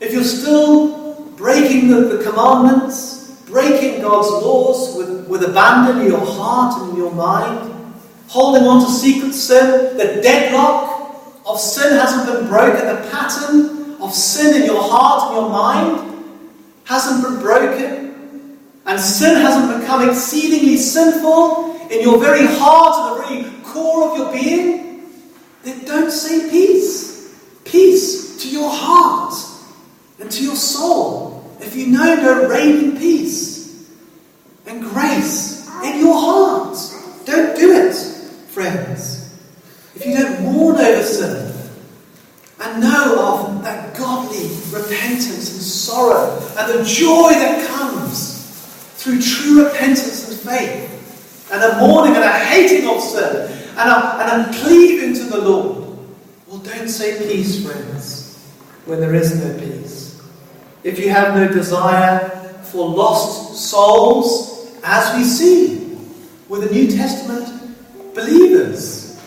If 0.00 0.12
you're 0.12 0.24
still 0.24 1.24
breaking 1.36 1.88
the, 1.88 2.16
the 2.16 2.22
commandments, 2.22 3.42
breaking 3.46 4.02
God's 4.02 4.28
laws 4.44 4.96
with, 4.96 5.28
with 5.28 5.42
abandon 5.42 6.02
in 6.02 6.08
your 6.08 6.24
heart 6.24 6.82
and 6.82 6.90
in 6.90 6.96
your 6.96 7.12
mind, 7.12 7.94
holding 8.28 8.64
on 8.64 8.84
to 8.84 8.90
secret 8.90 9.32
sin, 9.32 9.96
the 9.96 10.20
deadlock 10.22 11.40
of 11.46 11.58
sin 11.58 11.92
hasn't 11.92 12.26
been 12.26 12.48
broken, 12.48 12.86
the 12.86 13.08
pattern 13.10 13.96
of 14.00 14.12
sin 14.14 14.62
in 14.62 14.66
your 14.66 14.82
heart 14.82 15.28
and 15.28 15.40
your 15.40 15.50
mind 15.50 16.34
hasn't 16.84 17.24
been 17.24 17.40
broken, 17.40 17.99
and 18.90 18.98
sin 18.98 19.36
hasn't 19.36 19.80
become 19.80 20.08
exceedingly 20.08 20.76
sinful 20.76 21.76
in 21.92 22.00
your 22.00 22.18
very 22.18 22.44
heart 22.44 22.96
and 22.98 23.44
the 23.44 23.46
very 23.46 23.62
core 23.62 24.10
of 24.10 24.18
your 24.18 24.32
being, 24.32 25.08
then 25.62 25.84
don't 25.84 26.10
say 26.10 26.50
peace. 26.50 27.40
Peace 27.64 28.42
to 28.42 28.50
your 28.50 28.68
heart 28.68 29.32
and 30.18 30.28
to 30.28 30.42
your 30.42 30.56
soul. 30.56 31.56
If 31.60 31.76
you 31.76 31.86
know 31.86 32.16
no 32.16 32.48
reigning 32.48 32.98
peace 32.98 33.88
and 34.66 34.82
grace 34.82 35.68
in 35.84 36.00
your 36.00 36.20
heart, 36.20 36.76
don't 37.26 37.56
do 37.56 37.70
it 37.70 37.94
friends, 38.48 39.38
if 39.94 40.04
you 40.04 40.16
don't 40.16 40.42
mourn 40.42 40.78
over 40.78 41.02
sin 41.04 41.54
and 42.60 42.82
know 42.82 43.54
of 43.56 43.62
that 43.62 43.96
godly 43.96 44.48
repentance 44.72 45.52
and 45.52 45.62
sorrow 45.62 46.36
and 46.58 46.80
the 46.80 46.84
joy 46.84 47.30
that 47.30 47.68
comes 47.68 48.29
through 49.00 49.20
true 49.20 49.64
repentance 49.64 50.28
and 50.28 50.38
faith 50.40 51.48
and 51.52 51.62
a 51.62 51.78
mourning 51.78 52.14
and 52.14 52.24
a 52.24 52.38
hating 52.38 52.88
of 52.88 53.00
sin 53.00 53.50
and 53.76 53.90
a, 53.90 54.16
and 54.20 54.46
a 54.46 54.58
cleaving 54.58 55.14
to 55.14 55.24
the 55.24 55.38
Lord, 55.38 55.98
well, 56.46 56.58
don't 56.58 56.88
say 56.88 57.18
peace, 57.18 57.64
friends, 57.64 58.38
when 58.84 59.00
there 59.00 59.14
is 59.14 59.34
no 59.42 59.58
peace. 59.58 60.20
If 60.84 60.98
you 60.98 61.10
have 61.10 61.34
no 61.34 61.48
desire 61.48 62.28
for 62.62 62.88
lost 62.88 63.70
souls, 63.70 64.78
as 64.84 65.16
we 65.16 65.24
see 65.24 65.96
with 66.48 66.68
the 66.68 66.74
New 66.74 66.88
Testament 66.88 67.60
believers. 68.14 69.20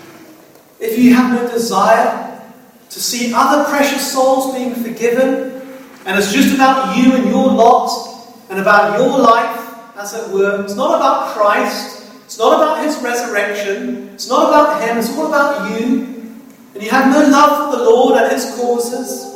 If 0.79 0.99
you 0.99 1.13
have 1.13 1.33
no 1.33 1.49
desire 1.49 2.41
to 2.89 2.99
see 2.99 3.31
other 3.33 3.63
precious 3.69 4.11
souls 4.11 4.53
being 4.53 4.75
forgiven, 4.75 5.61
and 6.05 6.19
it's 6.19 6.33
just 6.33 6.53
about 6.53 6.97
you 6.97 7.13
and 7.15 7.25
your 7.29 7.47
lot 7.47 8.43
and 8.49 8.59
about 8.59 8.99
your 8.99 9.17
life, 9.17 9.62
as 10.03 10.13
it 10.13 10.33
were, 10.33 10.61
it's 10.63 10.75
not 10.75 10.95
about 10.95 11.33
Christ, 11.33 12.11
it's 12.25 12.37
not 12.37 12.55
about 12.55 12.83
his 12.83 12.97
resurrection, 12.97 14.09
it's 14.09 14.27
not 14.27 14.49
about 14.49 14.81
him, 14.81 14.97
it's 14.97 15.09
all 15.17 15.27
about 15.27 15.79
you, 15.79 16.39
and 16.73 16.83
you 16.83 16.89
have 16.89 17.09
no 17.09 17.29
love 17.29 17.71
for 17.71 17.77
the 17.77 17.83
Lord 17.85 18.21
and 18.21 18.31
his 18.31 18.53
causes, 18.57 19.33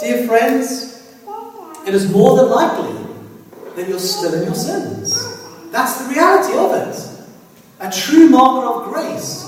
dear 0.00 0.26
friends, 0.28 1.16
it 1.84 1.94
is 1.94 2.10
more 2.12 2.36
than 2.36 2.48
likely 2.48 2.94
that 3.74 3.88
you're 3.88 3.98
still 3.98 4.34
in 4.34 4.44
your 4.44 4.54
sins. 4.54 5.36
That's 5.72 6.04
the 6.04 6.14
reality 6.14 6.56
of 6.56 6.74
it. 6.74 7.26
A 7.80 7.90
true 7.90 8.28
marker 8.28 8.66
of 8.66 8.92
grace 8.92 9.46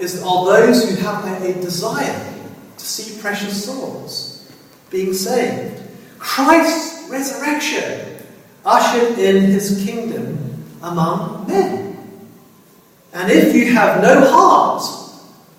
is 0.00 0.20
are 0.22 0.46
those 0.46 0.88
who 0.88 0.96
have 0.96 1.24
a 1.24 1.52
desire 1.60 2.34
to 2.76 2.84
see 2.84 3.20
precious 3.20 3.64
souls 3.64 4.50
being 4.90 5.12
saved. 5.12 5.80
Christ's 6.18 7.08
resurrection 7.08 8.11
ushered 8.64 9.18
in 9.18 9.44
his 9.44 9.82
kingdom 9.84 10.64
among 10.82 11.46
men. 11.48 11.92
And 13.12 13.30
if 13.30 13.54
you 13.54 13.72
have 13.72 14.02
no 14.02 14.30
heart 14.30 14.82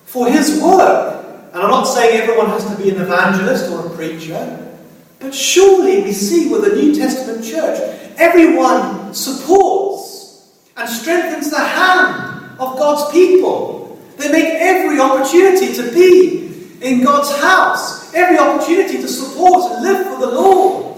for 0.06 0.28
his 0.28 0.62
work, 0.62 1.26
and 1.54 1.62
I'm 1.62 1.70
not 1.70 1.84
saying 1.84 2.20
everyone 2.20 2.48
has 2.48 2.66
to 2.66 2.82
be 2.82 2.89
an 2.89 3.02
evangelist 3.02 3.72
or 3.72 3.86
a 3.86 3.89
preacher, 3.96 4.60
but 5.20 5.34
surely 5.34 6.04
we 6.04 6.12
see 6.12 6.50
with 6.50 6.63
the 6.63 6.76
New 6.76 6.96
Testament 6.96 7.46
church, 7.46 7.80
everyone 8.18 9.13
supports 9.13 10.52
and 10.76 10.89
strengthens 10.89 11.52
the 11.52 11.60
hand 11.60 12.60
of 12.60 12.78
God's 12.78 13.12
people. 13.12 14.00
They 14.18 14.32
make 14.32 14.46
every 14.46 15.00
opportunity 15.00 15.74
to 15.74 15.92
be 15.94 16.44
in 16.82 17.04
God's 17.04 17.32
house, 17.39 18.13
every 18.13 18.38
opportunity 18.38 18.98
to 18.98 19.08
support 19.08 19.72
and 19.72 19.84
live 19.84 20.08
for 20.08 20.20
the 20.20 20.32
Lord, 20.32 20.93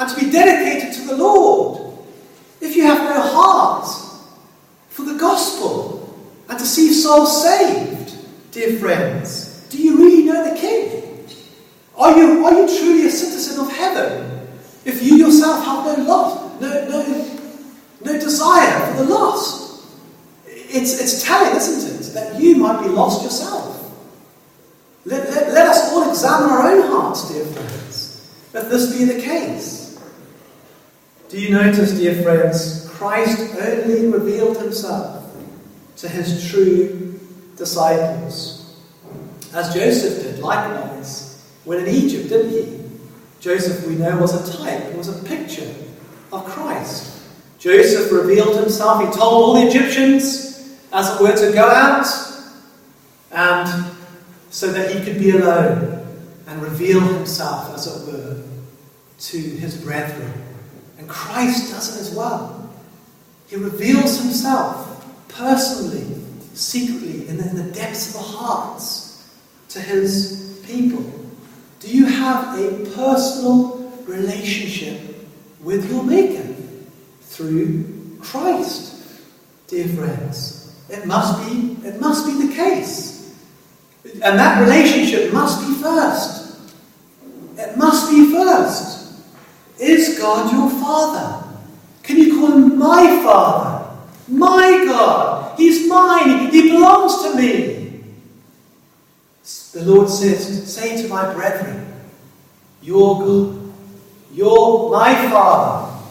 and 0.00 0.08
to 0.08 0.24
be 0.24 0.30
dedicated 0.30 0.94
to 0.94 1.06
the 1.06 1.16
Lord. 1.16 1.98
If 2.60 2.74
you 2.74 2.82
have 2.84 3.04
no 3.04 3.20
heart 3.20 3.86
for 4.88 5.02
the 5.04 5.14
gospel 5.14 6.18
and 6.48 6.58
to 6.58 6.64
see 6.64 6.92
souls 6.92 7.44
saved, 7.44 8.16
dear 8.50 8.78
friends, 8.80 9.68
do 9.70 9.80
you 9.80 9.96
really 9.96 10.24
know 10.24 10.52
the 10.52 10.58
King? 10.58 11.28
Are 11.96 12.16
you, 12.16 12.44
are 12.44 12.52
you 12.52 12.66
truly 12.66 13.06
a 13.06 13.10
citizen 13.10 13.64
of 13.64 13.70
heaven 13.70 14.48
if 14.84 15.02
you 15.02 15.16
yourself 15.16 15.64
have 15.64 15.98
no 15.98 16.04
love, 16.04 16.60
no, 16.60 16.88
no 16.88 17.30
no 18.02 18.12
desire 18.14 18.90
for 18.90 19.04
the 19.04 19.10
lost. 19.10 19.84
It's, 20.46 21.00
it's 21.00 21.24
telling, 21.24 21.54
isn't 21.56 22.00
it, 22.00 22.14
that 22.14 22.40
you 22.40 22.56
might 22.56 22.82
be 22.82 22.88
lost 22.88 23.22
yourself. 23.22 23.76
Let, 25.04 25.28
let, 25.30 25.52
let 25.52 25.66
us 25.66 25.92
all 25.92 26.08
examine 26.08 26.50
our 26.50 26.70
own 26.70 26.90
hearts, 26.90 27.30
dear 27.30 27.44
friends, 27.44 28.34
if 28.54 28.68
this 28.68 28.96
be 28.96 29.04
the 29.04 29.20
case. 29.20 29.89
Do 31.30 31.40
you 31.40 31.50
notice, 31.50 31.92
dear 31.92 32.22
friends, 32.24 32.88
Christ 32.90 33.54
only 33.54 34.08
revealed 34.08 34.56
himself 34.56 35.24
to 35.98 36.08
his 36.08 36.50
true 36.50 37.20
disciples. 37.56 38.76
As 39.54 39.72
Joseph 39.72 40.24
did, 40.24 40.40
likewise, 40.40 41.40
when 41.64 41.86
in 41.86 41.94
Egypt, 41.94 42.30
didn't 42.30 42.50
he? 42.50 42.80
Joseph, 43.38 43.86
we 43.86 43.94
know, 43.94 44.16
was 44.16 44.34
a 44.34 44.58
type, 44.58 44.92
was 44.94 45.08
a 45.08 45.24
picture 45.24 45.72
of 46.32 46.44
Christ. 46.46 47.22
Joseph 47.60 48.10
revealed 48.10 48.56
himself. 48.56 49.00
He 49.00 49.06
told 49.06 49.20
all 49.20 49.54
the 49.54 49.68
Egyptians, 49.68 50.76
as 50.92 51.14
it 51.14 51.22
were, 51.22 51.36
to 51.36 51.52
go 51.52 51.64
out, 51.64 52.06
and 53.30 53.94
so 54.50 54.72
that 54.72 54.94
he 54.94 55.04
could 55.04 55.20
be 55.20 55.30
alone 55.30 56.04
and 56.48 56.60
reveal 56.60 57.00
himself, 57.00 57.72
as 57.74 57.86
it 57.86 58.12
were, 58.12 58.42
to 59.20 59.38
his 59.38 59.76
brethren. 59.76 60.32
Christ 61.10 61.72
does 61.72 61.96
it 61.96 62.00
as 62.00 62.14
well. 62.14 62.70
He 63.48 63.56
reveals 63.56 64.20
himself 64.20 65.04
personally, 65.28 66.06
secretly, 66.54 67.28
in 67.28 67.36
the, 67.36 67.48
in 67.50 67.56
the 67.56 67.72
depths 67.72 68.08
of 68.08 68.14
the 68.14 68.28
hearts 68.28 69.28
to 69.70 69.80
his 69.80 70.62
people. 70.66 71.04
Do 71.80 71.88
you 71.88 72.06
have 72.06 72.58
a 72.58 72.90
personal 72.94 73.92
relationship 74.06 75.00
with 75.60 75.90
your 75.90 76.04
Maker? 76.04 76.50
through 77.40 78.18
Christ, 78.20 79.02
dear 79.68 79.88
friends. 79.88 80.74
It 80.90 81.06
must 81.06 81.48
be, 81.48 81.76
it 81.86 82.00
must 82.00 82.26
be 82.26 82.46
the 82.46 82.54
case. 82.54 83.34
And 84.04 84.38
that 84.38 84.60
relationship 84.60 85.32
must 85.32 85.66
be 85.66 85.74
first. 85.74 86.58
It 87.56 87.78
must 87.78 88.10
be 88.10 88.30
first. 88.32 88.99
Is 89.80 90.18
God 90.18 90.52
your 90.52 90.68
Father? 90.80 91.48
Can 92.02 92.18
you 92.18 92.38
call 92.38 92.52
him 92.52 92.78
my 92.78 93.22
Father? 93.24 93.96
My 94.28 94.84
God. 94.84 95.58
He's 95.58 95.88
mine. 95.88 96.50
He 96.50 96.70
belongs 96.70 97.22
to 97.22 97.36
me. 97.36 98.02
The 99.72 99.84
Lord 99.84 100.08
says, 100.08 100.72
Say 100.72 101.00
to 101.02 101.08
my 101.08 101.32
brethren, 101.32 101.92
Your 102.82 103.18
God, 103.20 103.72
your 104.32 104.90
my 104.90 105.14
Father, 105.30 106.02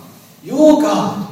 your 0.43 0.81
God. 0.81 1.27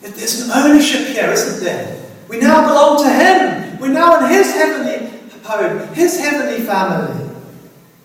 There's 0.00 0.42
an 0.42 0.50
ownership 0.52 1.08
here, 1.08 1.30
isn't 1.30 1.64
there? 1.64 2.10
We 2.28 2.38
now 2.38 2.66
belong 2.66 3.02
to 3.02 3.10
Him. 3.10 3.78
We're 3.80 3.88
now 3.88 4.24
in 4.24 4.32
His 4.32 4.52
heavenly 4.52 5.10
home, 5.42 5.94
His 5.94 6.18
heavenly 6.20 6.64
family. 6.64 7.34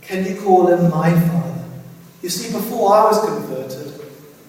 can 0.01 0.25
you 0.25 0.41
call 0.41 0.67
him 0.67 0.89
my 0.89 1.11
Father? 1.11 1.50
You 2.21 2.29
see, 2.29 2.51
before 2.53 2.93
I 2.93 3.03
was 3.05 3.25
converted, 3.25 4.01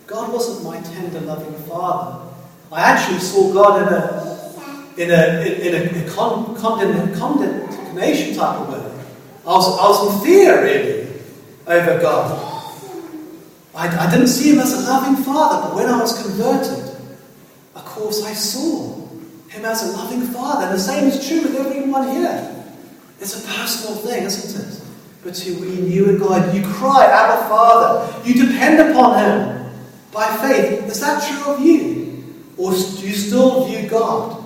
God 0.07 0.33
wasn't 0.33 0.64
my 0.64 0.81
tender, 0.81 1.20
loving 1.20 1.55
Father. 1.68 2.29
I 2.70 2.81
actually 2.81 3.18
saw 3.18 3.53
God 3.53 3.83
in 3.83 3.89
a 3.93 4.33
in 4.97 5.11
a 5.11 5.43
in 5.66 5.75
a, 5.75 6.07
a 6.07 6.11
con, 6.11 6.55
condemnation 6.57 8.37
type 8.37 8.61
of 8.61 8.68
way. 8.68 9.05
I 9.47 9.53
was, 9.53 9.79
I 9.79 9.89
was 9.89 10.14
in 10.14 10.25
fear 10.25 10.62
really 10.62 11.09
over 11.66 12.01
God. 12.01 12.49
I, 13.75 13.89
I 13.89 14.11
didn't 14.11 14.29
see 14.29 14.53
him 14.53 14.61
as 14.61 14.73
a 14.75 14.91
loving 14.91 15.25
father, 15.25 15.68
but 15.68 15.75
when 15.75 15.87
I 15.87 15.99
was 15.99 16.20
converted, 16.23 16.95
of 17.75 17.85
course 17.85 18.23
I 18.23 18.35
saw 18.35 19.07
him 19.49 19.64
as 19.64 19.83
a 19.89 19.97
loving 19.97 20.23
father. 20.23 20.66
And 20.66 20.75
the 20.75 20.79
same 20.79 21.09
is 21.09 21.27
true 21.27 21.43
with 21.43 21.57
everyone 21.57 22.11
here. 22.11 22.64
It's 23.18 23.43
a 23.43 23.49
personal 23.49 23.97
thing, 23.97 24.25
isn't 24.25 24.61
it? 24.61 24.82
Between 25.25 25.91
you 25.91 26.09
and 26.09 26.18
God. 26.18 26.55
You 26.55 26.62
cry, 26.62 27.07
Abba 27.07 27.49
Father. 27.49 28.29
You 28.29 28.47
depend 28.47 28.91
upon 28.91 29.18
him 29.18 29.73
by 30.12 30.27
faith. 30.39 30.85
Is 30.91 31.01
that 31.01 31.23
true 31.23 31.55
of 31.55 31.61
you? 31.61 32.25
Or 32.57 32.73
do 32.73 33.09
you 33.09 33.14
still 33.14 33.64
view 33.66 33.89
God, 33.89 34.45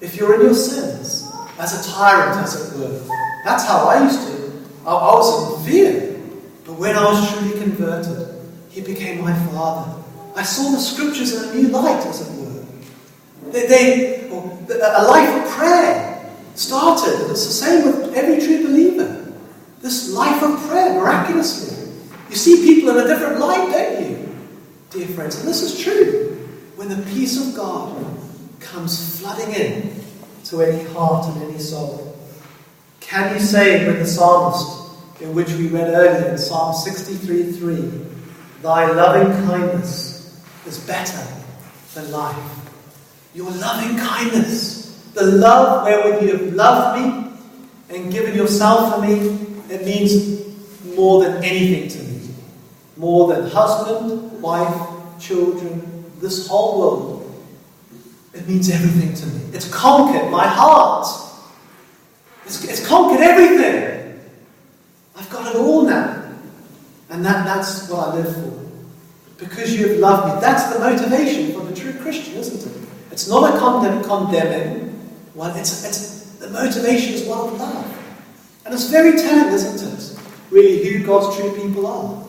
if 0.00 0.16
you're 0.16 0.34
in 0.34 0.40
your 0.42 0.54
sins, 0.54 1.30
as 1.58 1.88
a 1.88 1.92
tyrant, 1.92 2.38
as 2.40 2.72
it 2.72 2.78
were? 2.78 3.00
That's 3.44 3.64
how 3.64 3.86
I 3.86 4.02
used 4.02 4.26
to. 4.26 4.36
I, 4.86 4.92
was 4.92 5.66
in 5.66 5.70
fear. 5.70 6.20
But 6.64 6.74
when 6.74 6.96
I 6.96 7.04
was 7.04 7.32
truly 7.32 7.58
converted, 7.60 8.36
he 8.70 8.80
became 8.80 9.20
my 9.22 9.34
father. 9.50 10.02
I 10.34 10.42
saw 10.42 10.70
the 10.70 10.78
scriptures 10.78 11.34
in 11.34 11.48
a 11.48 11.54
new 11.54 11.68
light, 11.68 12.04
as 12.06 12.28
it 12.28 12.40
were. 12.40 12.64
They, 13.52 13.66
they, 13.66 14.28
a 14.28 15.02
life 15.02 15.44
of 15.44 15.50
prayer 15.52 16.34
started. 16.54 17.30
It's 17.30 17.46
the 17.46 17.52
same 17.52 17.86
with 17.86 18.14
every 18.14 18.44
true 18.44 18.62
believer. 18.64 19.15
This 19.86 20.10
life 20.10 20.42
of 20.42 20.58
prayer, 20.66 20.94
miraculously. 20.94 21.92
You 22.28 22.34
see 22.34 22.56
people 22.66 22.90
in 22.90 23.04
a 23.04 23.06
different 23.06 23.38
light, 23.38 23.70
don't 23.70 24.02
you, 24.02 24.36
dear 24.90 25.06
friends? 25.06 25.38
And 25.38 25.46
this 25.46 25.62
is 25.62 25.80
true. 25.80 26.44
When 26.74 26.88
the 26.88 27.08
peace 27.12 27.40
of 27.40 27.54
God 27.54 28.04
comes 28.58 29.20
flooding 29.20 29.54
in 29.54 29.94
to 30.46 30.62
any 30.62 30.82
heart 30.88 31.28
and 31.28 31.44
any 31.44 31.60
soul. 31.60 32.18
Can 32.98 33.32
you 33.32 33.38
say 33.38 33.86
with 33.86 34.00
the 34.00 34.06
psalmist, 34.08 35.22
in 35.22 35.32
which 35.36 35.50
we 35.50 35.68
read 35.68 35.94
earlier 35.94 36.32
in 36.32 36.36
Psalm 36.36 36.74
63 36.74 37.52
3, 37.52 38.06
Thy 38.62 38.90
loving 38.90 39.46
kindness 39.46 40.44
is 40.66 40.80
better 40.80 41.24
than 41.94 42.10
life? 42.10 42.70
Your 43.36 43.52
loving 43.52 43.96
kindness, 43.98 45.00
the 45.14 45.26
love 45.26 45.84
wherewith 45.84 46.24
you 46.24 46.36
have 46.36 46.54
loved 46.54 47.00
me 47.00 47.30
and 47.88 48.10
given 48.10 48.34
yourself 48.34 48.96
for 48.96 49.00
me, 49.00 49.45
it 49.70 49.84
means 49.84 50.44
more 50.96 51.24
than 51.24 51.42
anything 51.42 51.88
to 51.88 51.98
me. 51.98 52.34
More 52.96 53.32
than 53.32 53.48
husband, 53.50 54.40
wife, 54.40 55.20
children, 55.20 56.04
this 56.20 56.48
whole 56.48 56.78
world. 56.80 57.44
It 58.32 58.48
means 58.48 58.70
everything 58.70 59.14
to 59.14 59.26
me. 59.26 59.54
It's 59.54 59.72
conquered 59.72 60.30
my 60.30 60.46
heart. 60.46 61.06
It's, 62.44 62.64
it's 62.64 62.86
conquered 62.86 63.20
everything. 63.20 64.20
I've 65.16 65.30
got 65.30 65.54
it 65.54 65.58
all 65.58 65.82
now. 65.82 66.32
And 67.08 67.24
that, 67.24 67.44
that's 67.44 67.88
what 67.88 68.08
I 68.08 68.16
live 68.16 68.34
for. 68.34 68.66
Because 69.38 69.78
you 69.78 69.88
have 69.88 69.98
loved 69.98 70.34
me. 70.34 70.40
That's 70.40 70.72
the 70.72 70.78
motivation 70.78 71.52
for 71.52 71.64
the 71.64 71.74
true 71.74 71.92
Christian, 71.94 72.34
isn't 72.34 72.70
it? 72.70 72.88
It's 73.10 73.28
not 73.28 73.54
a 73.54 73.58
condemn, 73.58 74.02
condemning 74.02 74.86
one, 75.36 75.54
it's, 75.54 75.84
it's, 75.84 76.30
the 76.38 76.48
motivation 76.48 77.12
is 77.12 77.28
one 77.28 77.40
of 77.40 77.60
love. 77.60 77.85
And 78.66 78.74
it's 78.74 78.90
very 78.90 79.12
telling, 79.12 79.54
isn't 79.54 79.92
it? 79.92 80.18
Really, 80.50 80.84
who 80.84 81.06
God's 81.06 81.36
true 81.36 81.52
people 81.52 81.86
are. 81.86 82.26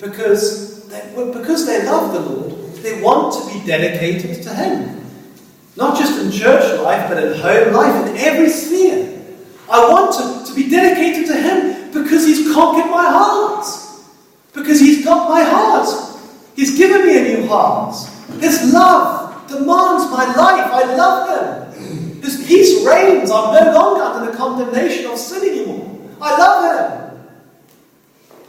Because 0.00 0.88
they, 0.88 1.00
because 1.14 1.66
they 1.66 1.86
love 1.86 2.12
the 2.12 2.18
Lord, 2.18 2.74
they 2.82 3.00
want 3.00 3.32
to 3.34 3.52
be 3.52 3.64
dedicated 3.64 4.42
to 4.42 4.52
Him. 4.52 5.06
Not 5.76 5.96
just 5.96 6.20
in 6.20 6.32
church 6.32 6.80
life, 6.80 7.08
but 7.08 7.22
in 7.22 7.38
home 7.38 7.72
life, 7.72 8.08
in 8.08 8.16
every 8.16 8.48
sphere. 8.48 9.22
I 9.70 9.88
want 9.88 10.12
to, 10.44 10.50
to 10.50 10.56
be 10.56 10.68
dedicated 10.68 11.26
to 11.28 11.40
Him 11.40 11.92
because 11.92 12.26
He's 12.26 12.52
conquered 12.52 12.90
my 12.90 13.08
heart. 13.08 13.64
Because 14.52 14.80
He's 14.80 15.04
got 15.04 15.30
my 15.30 15.44
heart. 15.44 15.88
He's 16.56 16.76
given 16.76 17.06
me 17.06 17.18
a 17.18 17.36
new 17.38 17.46
heart. 17.46 17.94
His 18.40 18.72
love 18.72 19.46
demands 19.46 20.10
my 20.10 20.26
life. 20.26 20.72
I 20.72 20.96
love 20.96 21.28
Him. 21.28 21.61
His 22.22 22.46
peace 22.46 22.86
reigns. 22.86 23.30
I'm 23.30 23.52
no 23.52 23.72
longer 23.74 24.02
under 24.02 24.30
the 24.30 24.36
condemnation 24.36 25.10
of 25.10 25.18
sin 25.18 25.42
anymore. 25.42 25.98
I 26.20 26.38
love 26.38 27.10
Him. 27.10 27.18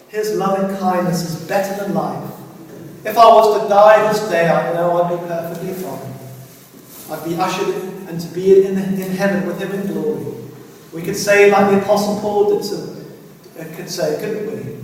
His 0.10 0.36
loving 0.36 0.78
kindness 0.78 1.24
is 1.24 1.48
better 1.48 1.84
than 1.84 1.96
life. 1.96 2.32
If 3.04 3.18
I 3.18 3.26
was 3.26 3.64
to 3.64 3.68
die 3.68 4.14
this 4.14 4.30
day, 4.30 4.48
I 4.48 4.74
know 4.76 5.02
I'd 5.02 5.20
be 5.20 5.28
perfectly 5.28 5.74
fine. 5.74 7.18
I'd 7.18 7.26
be 7.26 7.36
ushered 7.36 7.70
in 7.70 8.08
and 8.08 8.22
to 8.22 8.28
be 8.28 8.64
in, 8.64 8.78
in 8.78 9.12
heaven 9.12 9.48
with 9.48 9.60
Him 9.60 9.72
in 9.72 9.88
glory. 9.88 10.36
We 10.94 11.02
could 11.02 11.16
say, 11.16 11.52
like 11.52 11.72
the 11.72 11.82
Apostle 11.82 12.20
Paul 12.22 12.60
did, 12.60 12.70
to, 12.70 12.76
uh, 13.60 13.76
could 13.76 13.90
say, 13.90 14.20
couldn't 14.20 14.52
we? 14.52 14.78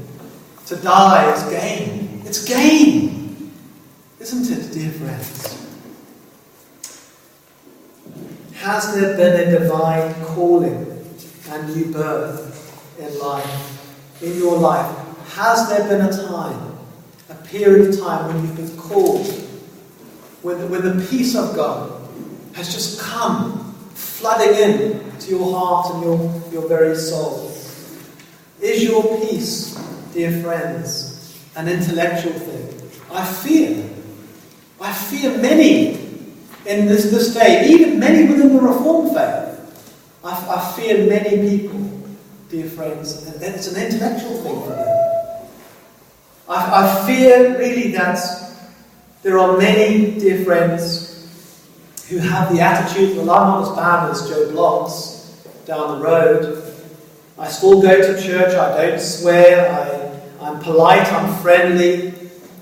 To 0.65 0.75
die 0.77 1.31
is 1.31 1.43
gain. 1.43 2.23
It's 2.25 2.43
gain. 2.43 3.51
Isn't 4.19 4.57
it, 4.57 4.73
dear 4.73 4.91
friends? 4.91 5.68
Has 8.59 8.93
there 8.93 9.15
been 9.15 9.47
a 9.47 9.57
divine 9.57 10.13
calling 10.25 10.85
and 11.47 11.73
new 11.73 11.93
birth 11.93 12.99
in 12.99 13.17
life, 13.17 14.21
in 14.21 14.35
your 14.35 14.57
life? 14.57 14.93
Has 15.29 15.69
there 15.69 15.87
been 15.87 16.05
a 16.05 16.11
time, 16.11 16.77
a 17.29 17.35
period 17.35 17.87
of 17.87 17.99
time 18.01 18.27
when 18.27 18.45
you've 18.45 18.57
been 18.57 18.77
called, 18.77 19.25
when, 20.41 20.69
when 20.69 20.81
the 20.81 21.07
peace 21.07 21.37
of 21.37 21.55
God 21.55 22.05
has 22.53 22.73
just 22.73 22.99
come 22.99 23.73
flooding 23.93 24.53
in 24.55 25.17
to 25.19 25.29
your 25.29 25.57
heart 25.57 25.95
and 25.95 26.03
your, 26.03 26.43
your 26.51 26.67
very 26.67 26.97
soul? 26.97 27.49
Is 28.59 28.83
your 28.83 29.21
peace, 29.21 29.75
dear 30.11 30.41
friends, 30.41 31.33
an 31.55 31.69
intellectual 31.69 32.33
thing? 32.33 32.91
I 33.09 33.25
fear. 33.25 33.89
I 34.81 34.91
fear 34.91 35.37
many 35.37 36.08
in 36.69 36.85
this, 36.85 37.09
this 37.09 37.33
day, 37.33 37.67
even 37.67 37.99
many 37.99 38.29
within 38.29 38.55
the 38.55 38.61
Reformed 38.61 39.09
faith. 39.09 40.19
I, 40.23 40.55
I 40.55 40.73
fear 40.73 41.09
many 41.09 41.49
people, 41.49 41.99
dear 42.49 42.69
friends, 42.69 43.25
and 43.25 43.41
it's 43.41 43.73
an 43.73 43.83
intellectual 43.83 44.43
thing 44.43 44.61
for 44.61 44.69
them. 44.69 45.49
I, 46.47 46.83
I 46.85 47.07
fear 47.07 47.57
really 47.57 47.91
that 47.93 48.19
there 49.23 49.39
are 49.39 49.57
many, 49.57 50.19
dear 50.19 50.45
friends, 50.45 51.07
who 52.07 52.19
have 52.19 52.53
the 52.53 52.61
attitude, 52.61 53.17
well, 53.17 53.31
I'm 53.31 53.47
not 53.47 53.71
as 53.71 53.75
bad 53.75 54.09
as 54.11 54.29
Joe 54.29 54.51
Bloggs 54.51 55.65
down 55.65 55.99
the 55.99 56.05
road. 56.05 56.63
I 57.39 57.47
still 57.47 57.81
go 57.81 57.97
to 57.99 58.21
church, 58.21 58.53
I 58.53 58.85
don't 58.87 58.99
swear, 58.99 59.71
I, 59.71 60.45
I'm 60.45 60.59
polite, 60.59 61.11
I'm 61.11 61.35
friendly, 61.41 62.13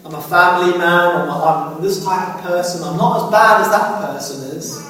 I'm 0.08 0.16
a 0.16 0.22
family 0.22 0.78
man, 0.78 1.28
I'm, 1.28 1.30
I'm 1.30 1.82
this 1.82 2.06
type 2.06 2.36
of 2.36 2.42
person, 2.42 2.82
I'm 2.82 2.96
not 2.96 3.26
as 3.26 3.32
bad 3.32 3.62
as 3.62 3.70
that 3.72 4.14
person 4.14 4.56
is. 4.56 4.82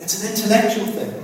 It's 0.00 0.24
an 0.24 0.32
intellectual 0.32 0.86
thing. 0.86 1.14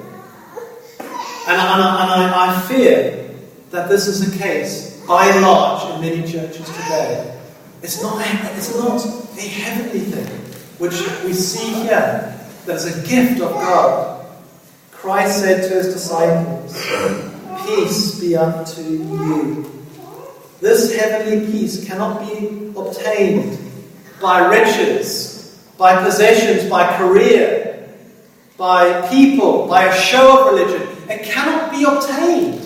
And, 1.48 1.58
and, 1.58 1.58
and 1.58 1.80
I, 1.80 2.56
I 2.56 2.60
fear 2.68 3.34
that 3.72 3.88
this 3.88 4.06
is 4.06 4.30
the 4.30 4.38
case, 4.38 5.04
by 5.08 5.26
and 5.26 5.42
large, 5.42 5.92
in 5.92 6.00
many 6.02 6.22
churches 6.22 6.68
today. 6.68 7.36
It's 7.82 8.00
not, 8.00 8.24
it's 8.24 8.76
not 8.76 9.04
a 9.04 9.40
heavenly 9.40 10.00
thing, 10.04 10.26
which 10.78 11.00
we 11.24 11.32
see 11.32 11.82
here 11.82 12.38
that 12.64 12.76
is 12.76 12.84
a 12.84 13.08
gift 13.08 13.40
of 13.40 13.50
God. 13.50 14.24
Christ 14.92 15.40
said 15.40 15.68
to 15.68 15.74
his 15.74 15.92
disciples, 15.92 16.80
Peace 17.66 18.20
be 18.20 18.36
unto 18.36 18.82
you. 18.82 19.85
This 20.60 20.96
heavenly 20.96 21.46
peace 21.50 21.86
cannot 21.86 22.20
be 22.20 22.72
obtained 22.76 23.58
by 24.20 24.46
riches, 24.46 25.60
by 25.76 26.02
possessions, 26.02 26.68
by 26.70 26.96
career, 26.96 27.88
by 28.56 29.06
people, 29.08 29.66
by 29.66 29.84
a 29.84 29.94
show 30.00 30.40
of 30.40 30.54
religion. 30.54 30.88
It 31.10 31.24
cannot 31.24 31.70
be 31.70 31.84
obtained. 31.84 32.62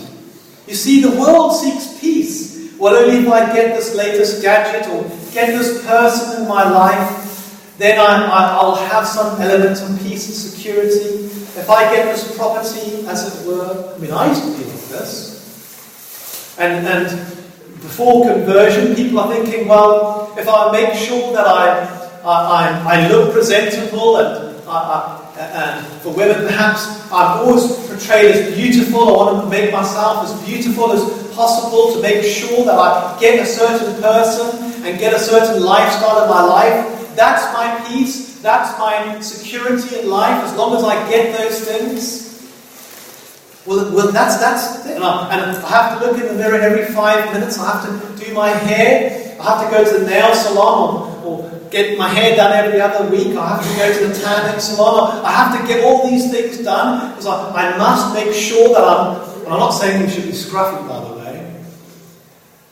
You 0.68 0.74
see, 0.74 1.02
the 1.02 1.10
world 1.20 1.54
seeks 1.56 1.98
peace. 2.00 2.76
Well, 2.78 2.94
only 2.94 3.26
if 3.26 3.28
I 3.28 3.52
get 3.52 3.76
this 3.76 3.94
latest 3.94 4.40
gadget 4.40 4.88
or 4.88 5.02
get 5.32 5.48
this 5.48 5.84
person 5.84 6.42
in 6.42 6.48
my 6.48 6.68
life, 6.70 7.74
then 7.78 7.98
I, 7.98 8.62
will 8.62 8.76
have 8.76 9.06
some 9.06 9.40
element 9.40 9.80
of 9.82 10.06
peace 10.06 10.26
and 10.28 10.36
security. 10.36 11.24
If 11.58 11.68
I 11.68 11.92
get 11.94 12.14
this 12.14 12.36
property, 12.36 13.04
as 13.06 13.26
it 13.26 13.46
were, 13.48 13.94
I 13.94 13.98
mean, 13.98 14.12
I 14.12 14.28
used 14.28 14.44
to 14.44 14.50
be 14.50 14.64
like 14.64 14.88
this. 14.88 16.56
And, 16.58 16.86
and 16.86 17.39
before 17.80 18.26
conversion, 18.26 18.94
people 18.94 19.20
are 19.20 19.32
thinking, 19.32 19.66
well, 19.66 20.32
if 20.36 20.46
I 20.48 20.70
make 20.72 20.94
sure 20.94 21.32
that 21.32 21.46
I, 21.46 21.84
I, 22.22 22.84
I, 22.84 23.04
I 23.04 23.08
look 23.08 23.32
presentable 23.32 24.18
and, 24.18 24.56
I, 24.68 25.16
and 25.38 25.86
for 26.02 26.12
women 26.14 26.46
perhaps 26.46 26.86
I'm 27.10 27.40
always 27.40 27.66
portrayed 27.88 28.36
as 28.36 28.54
beautiful, 28.54 29.08
I 29.08 29.12
want 29.12 29.44
to 29.44 29.50
make 29.50 29.72
myself 29.72 30.24
as 30.24 30.46
beautiful 30.46 30.92
as 30.92 31.02
possible 31.34 31.94
to 31.94 32.02
make 32.02 32.22
sure 32.22 32.64
that 32.66 32.78
I 32.78 33.18
get 33.18 33.40
a 33.40 33.46
certain 33.46 34.00
person 34.02 34.84
and 34.84 34.98
get 34.98 35.14
a 35.14 35.18
certain 35.18 35.62
lifestyle 35.62 36.24
in 36.24 36.30
my 36.30 36.42
life. 36.42 37.16
That's 37.16 37.42
my 37.54 37.82
peace. 37.88 38.40
That's 38.40 38.78
my 38.78 39.20
security 39.20 40.00
in 40.00 40.08
life 40.08 40.44
as 40.44 40.54
long 40.54 40.76
as 40.76 40.84
I 40.84 41.10
get 41.10 41.36
those 41.36 41.60
things. 41.60 42.29
Well, 43.66 43.94
well 43.94 44.12
that's, 44.12 44.38
that's 44.38 44.86
and 44.86 45.04
I, 45.04 45.32
and 45.32 45.56
I 45.56 45.68
have 45.68 46.00
to 46.00 46.06
look 46.06 46.20
in 46.20 46.26
the 46.28 46.34
mirror 46.34 46.56
every 46.56 46.92
five 46.94 47.32
minutes. 47.32 47.58
I 47.58 47.72
have 47.72 48.16
to 48.18 48.24
do 48.24 48.32
my 48.34 48.48
hair. 48.48 49.36
I 49.40 49.42
have 49.42 49.64
to 49.64 49.70
go 49.70 49.84
to 49.84 50.04
the 50.04 50.10
nail 50.10 50.34
salon 50.34 51.22
or, 51.24 51.42
or 51.42 51.50
get 51.70 51.98
my 51.98 52.08
hair 52.08 52.36
done 52.36 52.52
every 52.52 52.80
other 52.80 53.08
week. 53.10 53.36
I 53.36 53.56
have 53.56 53.62
to 53.62 53.76
go 53.76 53.98
to 53.98 54.08
the 54.08 54.20
tanning 54.22 54.60
salon. 54.60 55.24
I 55.24 55.30
have 55.30 55.60
to 55.60 55.66
get 55.66 55.84
all 55.84 56.08
these 56.08 56.30
things 56.30 56.58
done 56.58 57.10
because 57.10 57.26
I, 57.26 57.74
I 57.74 57.78
must 57.78 58.14
make 58.14 58.34
sure 58.34 58.74
that 58.74 58.82
I'm. 58.82 59.30
And 59.40 59.54
I'm 59.54 59.60
not 59.60 59.70
saying 59.70 60.02
you 60.02 60.08
should 60.08 60.24
be 60.24 60.30
scruffy, 60.30 60.86
by 60.86 61.08
the 61.08 61.14
way, 61.16 61.64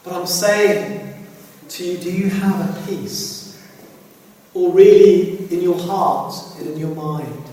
but 0.05 0.13
I'm 0.13 0.27
saying 0.27 1.25
to 1.71 1.85
you, 1.85 1.99
do 1.99 2.13
you 2.13 2.31
have 2.31 2.61
a 2.61 2.87
peace? 2.87 3.61
Or 4.55 4.73
really, 4.73 5.53
in 5.53 5.61
your 5.61 5.79
heart 5.79 6.35
and 6.59 6.69
in 6.69 6.79
your 6.79 6.95
mind, 6.95 7.48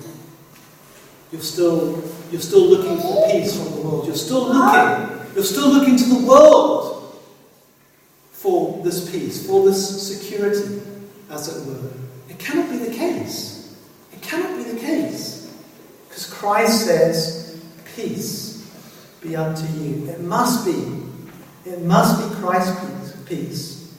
you're 1.31 1.41
still, 1.41 2.03
you're 2.31 2.41
still 2.41 2.65
looking 2.65 2.97
for 2.97 3.29
peace 3.29 3.55
from 3.57 3.75
the 3.75 3.81
world. 3.81 4.07
You're 4.07 4.15
still 4.15 4.47
looking. 4.47 5.33
You're 5.35 5.43
still 5.43 5.69
looking 5.69 5.97
to 5.97 6.05
the 6.05 6.25
world 6.25 7.19
for 8.31 8.81
this 8.83 9.09
peace, 9.11 9.45
for 9.45 9.65
this 9.65 10.07
security, 10.07 10.81
as 11.29 11.47
it 11.49 11.67
were. 11.67 11.91
It 12.29 12.39
cannot 12.39 12.69
be 12.69 12.77
the 12.77 12.93
case. 12.93 13.75
It 14.13 14.21
cannot 14.21 14.55
be 14.57 14.71
the 14.71 14.79
case. 14.79 15.53
Because 16.07 16.31
Christ 16.31 16.85
says, 16.85 17.45
Peace 17.95 18.69
be 19.21 19.35
unto 19.35 19.65
you. 19.79 20.09
It 20.09 20.19
must 20.19 20.65
be. 20.65 21.69
It 21.69 21.81
must 21.81 22.29
be 22.29 22.35
Christ's 22.35 23.15
peace. 23.25 23.93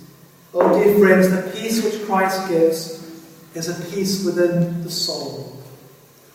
Oh, 0.52 0.78
dear 0.78 0.98
friends, 0.98 1.30
the 1.30 1.50
peace 1.58 1.82
which 1.82 2.04
Christ 2.04 2.48
gives 2.48 3.02
is 3.54 3.68
a 3.68 3.90
peace 3.90 4.24
within 4.24 4.82
the 4.82 4.90
soul. 4.90 5.55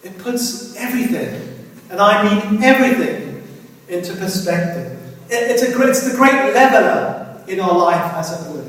It 0.04 0.18
puts 0.18 0.76
everything, 0.76 1.68
and 1.90 2.00
I 2.00 2.24
mean 2.24 2.64
everything, 2.64 3.44
into 3.88 4.14
perspective. 4.16 4.98
It, 5.30 5.52
it's, 5.52 5.64
a, 5.64 5.82
it's 5.88 6.10
the 6.12 6.18
great 6.18 6.54
leveler 6.54 7.44
in 7.48 7.60
our 7.60 7.78
life, 7.78 8.14
as 8.16 8.32
it 8.32 8.52
were. 8.52 8.62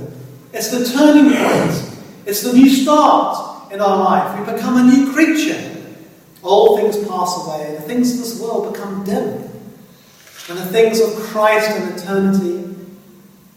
It's 0.52 0.68
the 0.70 0.84
turning 0.96 1.32
point. 1.34 1.98
It's 2.26 2.42
the 2.42 2.52
new 2.52 2.68
start 2.68 3.72
in 3.72 3.80
our 3.80 3.96
life. 3.96 4.38
We 4.38 4.52
become 4.52 4.76
a 4.76 4.84
new 4.84 5.12
creature. 5.12 5.70
All 6.42 6.76
things 6.76 6.96
pass 7.08 7.46
away. 7.46 7.76
The 7.76 7.82
things 7.82 8.12
of 8.12 8.18
this 8.18 8.40
world 8.40 8.72
become 8.72 9.04
dim. 9.04 9.48
And 10.48 10.58
the 10.58 10.66
things 10.66 11.00
of 11.00 11.14
Christ 11.14 11.70
and 11.70 11.98
eternity, 11.98 12.76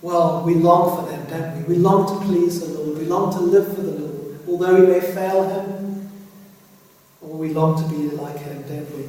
well, 0.01 0.43
we 0.45 0.53
long 0.53 0.95
for 0.95 1.11
them, 1.11 1.25
don't 1.27 1.67
we? 1.67 1.75
We 1.75 1.81
long 1.81 2.07
to 2.07 2.25
please 2.25 2.59
the 2.61 2.67
Lord. 2.67 2.99
We 2.99 3.05
long 3.05 3.33
to 3.33 3.39
live 3.39 3.75
for 3.75 3.81
the 3.81 3.91
Lord. 3.91 4.39
Although 4.47 4.81
we 4.81 4.87
may 4.87 4.99
fail 5.01 5.49
Him, 5.49 5.94
we 7.33 7.49
long 7.49 7.81
to 7.81 7.89
be 7.89 8.15
like 8.15 8.37
Him, 8.37 8.61
don't 8.63 8.97
we? 8.97 9.05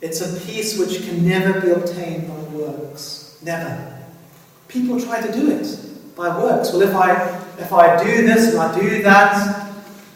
It's 0.00 0.20
a 0.20 0.40
peace 0.46 0.78
which 0.78 1.04
can 1.04 1.26
never 1.26 1.60
be 1.60 1.70
obtained 1.70 2.28
by 2.28 2.34
works. 2.56 3.38
Never. 3.42 4.04
People 4.68 5.00
try 5.00 5.20
to 5.20 5.32
do 5.32 5.50
it 5.50 5.66
by 6.16 6.28
works. 6.38 6.72
Well, 6.72 6.82
if 6.82 6.94
I 6.94 7.40
if 7.58 7.72
I 7.72 8.02
do 8.02 8.26
this 8.26 8.52
and 8.52 8.58
I 8.58 8.78
do 8.78 9.02
that, 9.02 9.72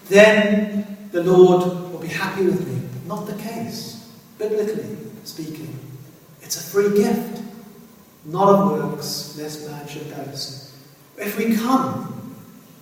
then 0.09 1.09
the 1.11 1.23
Lord 1.23 1.91
will 1.91 2.01
be 2.01 2.09
happy 2.09 2.45
with 2.45 2.67
me. 2.67 2.83
Not 3.07 3.27
the 3.27 3.35
case, 3.43 4.13
biblically 4.39 4.97
speaking. 5.25 5.79
It's 6.43 6.57
a 6.57 6.71
free 6.71 6.95
gift, 6.97 7.43
not 8.25 8.49
of 8.49 8.73
works, 8.73 9.37
lest 9.39 9.69
man 9.69 9.87
should 9.89 10.15
boast. 10.15 10.75
If 11.17 11.39
we 11.39 11.57
come 11.57 12.35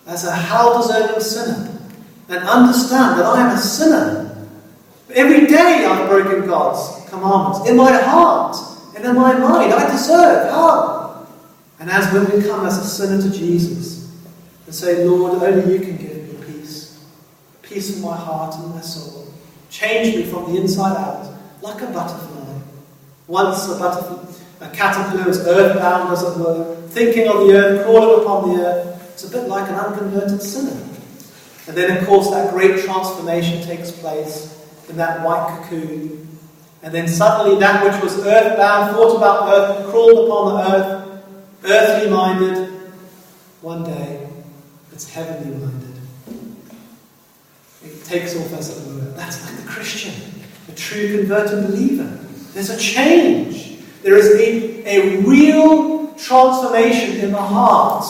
as 0.07 0.25
a 0.25 0.35
hell 0.35 0.83
deserving 0.83 1.21
sinner 1.21 1.76
and 2.29 2.39
understand 2.49 3.19
that 3.19 3.27
I 3.27 3.43
am 3.43 3.57
a 3.57 3.59
sinner, 3.59 4.49
every 5.15 5.47
day 5.47 5.85
I've 5.85 6.09
broken 6.09 6.47
God's 6.47 7.09
commandments 7.09 7.69
in 7.69 7.77
my 7.77 7.93
heart 7.93 8.57
and 8.97 9.05
in 9.05 9.15
my 9.15 9.35
mind, 9.39 9.73
I 9.73 9.91
deserve 9.91 10.51
hell. 10.51 11.29
And 11.79 11.91
as 11.91 12.13
when 12.13 12.25
we 12.25 12.47
come 12.47 12.65
as 12.67 12.79
a 12.79 12.85
sinner 12.85 13.23
to 13.23 13.31
Jesus 13.31 14.11
and 14.65 14.75
say, 14.75 15.05
Lord, 15.05 15.43
only 15.43 15.75
you 15.75 15.81
can 15.81 15.97
give 15.97 16.17
me 16.17 16.47
peace, 16.47 17.05
peace 17.63 17.97
in 17.97 18.03
my 18.03 18.17
heart 18.17 18.55
and 18.57 18.75
my 18.75 18.81
soul, 18.81 19.33
change 19.71 20.17
me 20.17 20.25
from 20.25 20.53
the 20.53 20.61
inside 20.61 20.97
out 20.97 21.33
like 21.63 21.83
a 21.83 21.87
butterfly 21.87 22.37
once 23.27 23.69
a 23.69 23.79
butterfly, 23.79 24.25
a 24.61 24.71
caterpillar 24.71 25.29
is 25.29 25.47
earthbound, 25.47 26.13
as 26.13 26.23
it 26.23 26.39
were, 26.39 26.77
thinking 26.89 27.29
on 27.29 27.47
the 27.47 27.55
earth, 27.55 27.85
crawling 27.85 28.23
upon 28.23 28.49
the 28.49 28.65
earth. 28.65 29.13
It's 29.13 29.25
a 29.25 29.31
bit 29.31 29.49
like 29.49 29.69
an 29.69 29.75
unconverted 29.75 30.41
sinner. 30.41 30.81
And 31.67 31.77
then, 31.77 31.97
of 31.97 32.07
course, 32.07 32.31
that 32.31 32.53
great 32.53 32.85
transformation 32.85 33.67
takes 33.67 33.91
place 33.91 34.65
in 34.89 34.97
that 34.97 35.25
white 35.25 35.63
cocoon. 35.63 36.29
And 36.83 36.95
then 36.95 37.09
suddenly, 37.09 37.59
that 37.59 37.85
which 37.85 38.01
was 38.03 38.25
earthbound, 38.25 38.95
thought 38.95 39.17
about 39.17 39.49
earth, 39.53 39.91
crawled 39.91 40.29
upon 40.29 40.55
the 40.55 40.73
earth, 40.73 41.25
earthly 41.65 42.11
minded, 42.11 42.69
one 43.61 43.83
day, 43.83 44.29
it's 44.93 45.11
heavenly 45.11 45.57
minded. 45.57 46.01
It 47.83 48.05
takes 48.05 48.37
off, 48.37 48.53
as 48.53 48.71
it 48.71 48.87
were. 48.89 49.11
That's 49.11 49.45
like 49.45 49.61
the 49.61 49.69
Christian, 49.69 50.15
the 50.67 50.75
true 50.75 51.19
converted 51.19 51.67
believer. 51.67 52.25
There's 52.53 52.71
a 52.71 52.79
change. 52.79 53.79
There 54.03 54.17
is 54.17 54.27
a, 54.37 54.85
a 54.87 55.17
real 55.23 56.15
transformation 56.15 57.17
in 57.17 57.33
the 57.33 57.43
heart. 57.43 58.05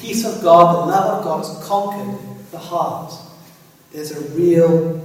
Peace 0.00 0.24
of 0.24 0.42
God, 0.42 0.74
the 0.74 0.90
love 0.92 1.18
of 1.18 1.24
God 1.24 1.38
has 1.38 1.66
conquered 1.66 2.18
the 2.50 2.58
heart. 2.58 3.12
There's 3.92 4.12
a 4.12 4.20
real, 4.30 5.00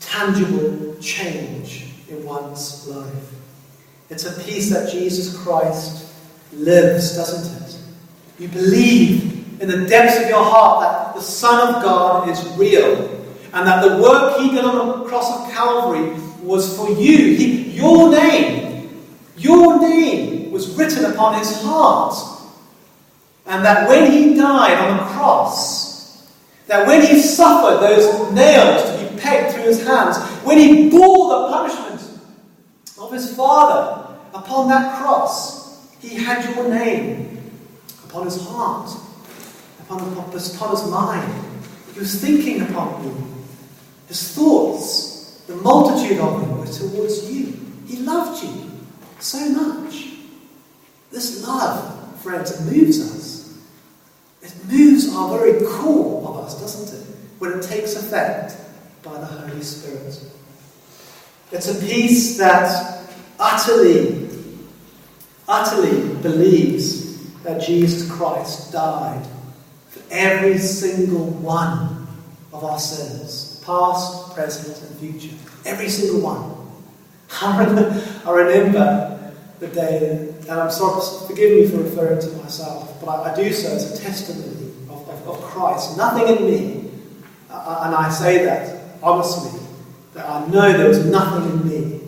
tangible 0.00 0.96
change 1.00 1.86
in 2.08 2.24
one's 2.24 2.86
life. 2.86 3.32
It's 4.10 4.24
a 4.24 4.40
peace 4.42 4.70
that 4.70 4.90
Jesus 4.90 5.36
Christ 5.36 6.12
lives, 6.52 7.16
doesn't 7.16 7.62
it? 7.62 7.78
You 8.38 8.48
believe 8.48 9.60
in 9.60 9.68
the 9.68 9.86
depths 9.86 10.22
of 10.22 10.28
your 10.28 10.44
heart 10.44 10.82
that 10.82 11.14
the 11.14 11.22
Son 11.22 11.74
of 11.74 11.82
God 11.82 12.28
is 12.28 12.44
real 12.56 13.08
and 13.54 13.66
that 13.66 13.82
the 13.82 14.02
work 14.02 14.38
He 14.38 14.50
did 14.50 14.64
on 14.64 15.00
the 15.00 15.04
cross 15.08 15.40
of 15.40 15.52
Calvary 15.52 16.14
was 16.42 16.76
for 16.76 16.88
you. 16.90 17.36
He, 17.36 17.70
your 17.70 18.10
name, 18.10 19.06
your 19.36 19.80
name 19.80 20.50
was 20.50 20.76
written 20.76 21.04
upon 21.06 21.38
his 21.38 21.62
heart. 21.62 22.14
And 23.46 23.64
that 23.64 23.88
when 23.88 24.10
he 24.10 24.34
died 24.34 24.78
on 24.78 24.96
the 24.98 25.12
cross, 25.14 26.26
that 26.66 26.86
when 26.86 27.04
he 27.04 27.20
suffered 27.20 27.80
those 27.80 28.32
nails 28.32 28.82
to 28.84 29.14
be 29.14 29.20
pegged 29.20 29.54
through 29.54 29.64
his 29.64 29.84
hands, 29.86 30.16
when 30.44 30.58
he 30.58 30.88
bore 30.88 31.28
the 31.28 31.48
punishment 31.48 32.18
of 32.98 33.12
his 33.12 33.34
Father 33.36 34.16
upon 34.32 34.68
that 34.68 35.00
cross, 35.00 35.96
he 36.00 36.14
had 36.14 36.54
your 36.54 36.68
name 36.68 37.50
upon 38.04 38.24
his 38.24 38.46
heart, 38.46 38.90
upon, 39.80 40.00
upon 40.12 40.32
his 40.32 40.58
mind. 40.90 41.44
He 41.92 41.98
was 41.98 42.20
thinking 42.20 42.62
upon 42.62 43.04
you. 43.04 43.26
His 44.08 44.34
thoughts 44.34 45.12
the 45.46 45.56
multitude 45.56 46.18
of 46.18 46.40
them 46.40 46.58
were 46.58 46.66
towards 46.66 47.30
you. 47.30 47.58
He 47.86 47.98
loved 47.98 48.42
you 48.42 48.70
so 49.18 49.48
much. 49.50 50.12
This 51.10 51.46
love, 51.46 52.20
friends, 52.22 52.58
moves 52.64 53.00
us. 53.00 53.31
Moves 54.68 55.14
our 55.14 55.38
very 55.38 55.64
core 55.66 56.28
of 56.28 56.44
us, 56.44 56.60
doesn't 56.60 57.00
it? 57.00 57.06
When 57.38 57.58
it 57.58 57.62
takes 57.62 57.96
effect 57.96 58.56
by 59.02 59.18
the 59.18 59.26
Holy 59.26 59.62
Spirit. 59.62 60.20
It's 61.50 61.68
a 61.68 61.86
peace 61.86 62.38
that 62.38 63.02
utterly, 63.38 64.28
utterly 65.48 66.14
believes 66.22 67.32
that 67.42 67.60
Jesus 67.60 68.10
Christ 68.10 68.72
died 68.72 69.26
for 69.90 70.00
every 70.10 70.58
single 70.58 71.26
one 71.26 72.06
of 72.52 72.64
our 72.64 72.78
sins 72.78 73.52
past, 73.64 74.34
present, 74.34 74.88
and 74.88 74.98
future. 74.98 75.36
Every 75.64 75.88
single 75.88 76.20
one. 76.20 76.58
I 77.40 78.30
remember 78.30 79.32
the 79.58 79.68
day, 79.68 80.31
and 80.48 80.60
I'm 80.60 80.70
sorry, 80.70 81.00
forgive 81.28 81.50
me 81.52 81.68
for 81.68 81.82
referring 81.82 82.20
to 82.20 82.28
myself, 82.42 83.00
but 83.00 83.08
I, 83.08 83.32
I 83.32 83.36
do 83.36 83.52
so 83.52 83.74
as 83.74 83.98
a 83.98 84.02
testimony 84.02 84.72
of, 84.90 85.08
of, 85.08 85.28
of 85.28 85.40
Christ. 85.42 85.96
Nothing 85.96 86.36
in 86.36 86.44
me, 86.44 86.90
uh, 87.50 87.82
and 87.86 87.94
I 87.94 88.10
say 88.10 88.44
that 88.44 88.82
honestly, 89.02 89.60
that 90.14 90.28
I 90.28 90.46
know 90.48 90.72
there 90.72 90.88
was 90.88 91.04
nothing 91.06 91.50
in 91.50 91.68
me, 91.68 92.00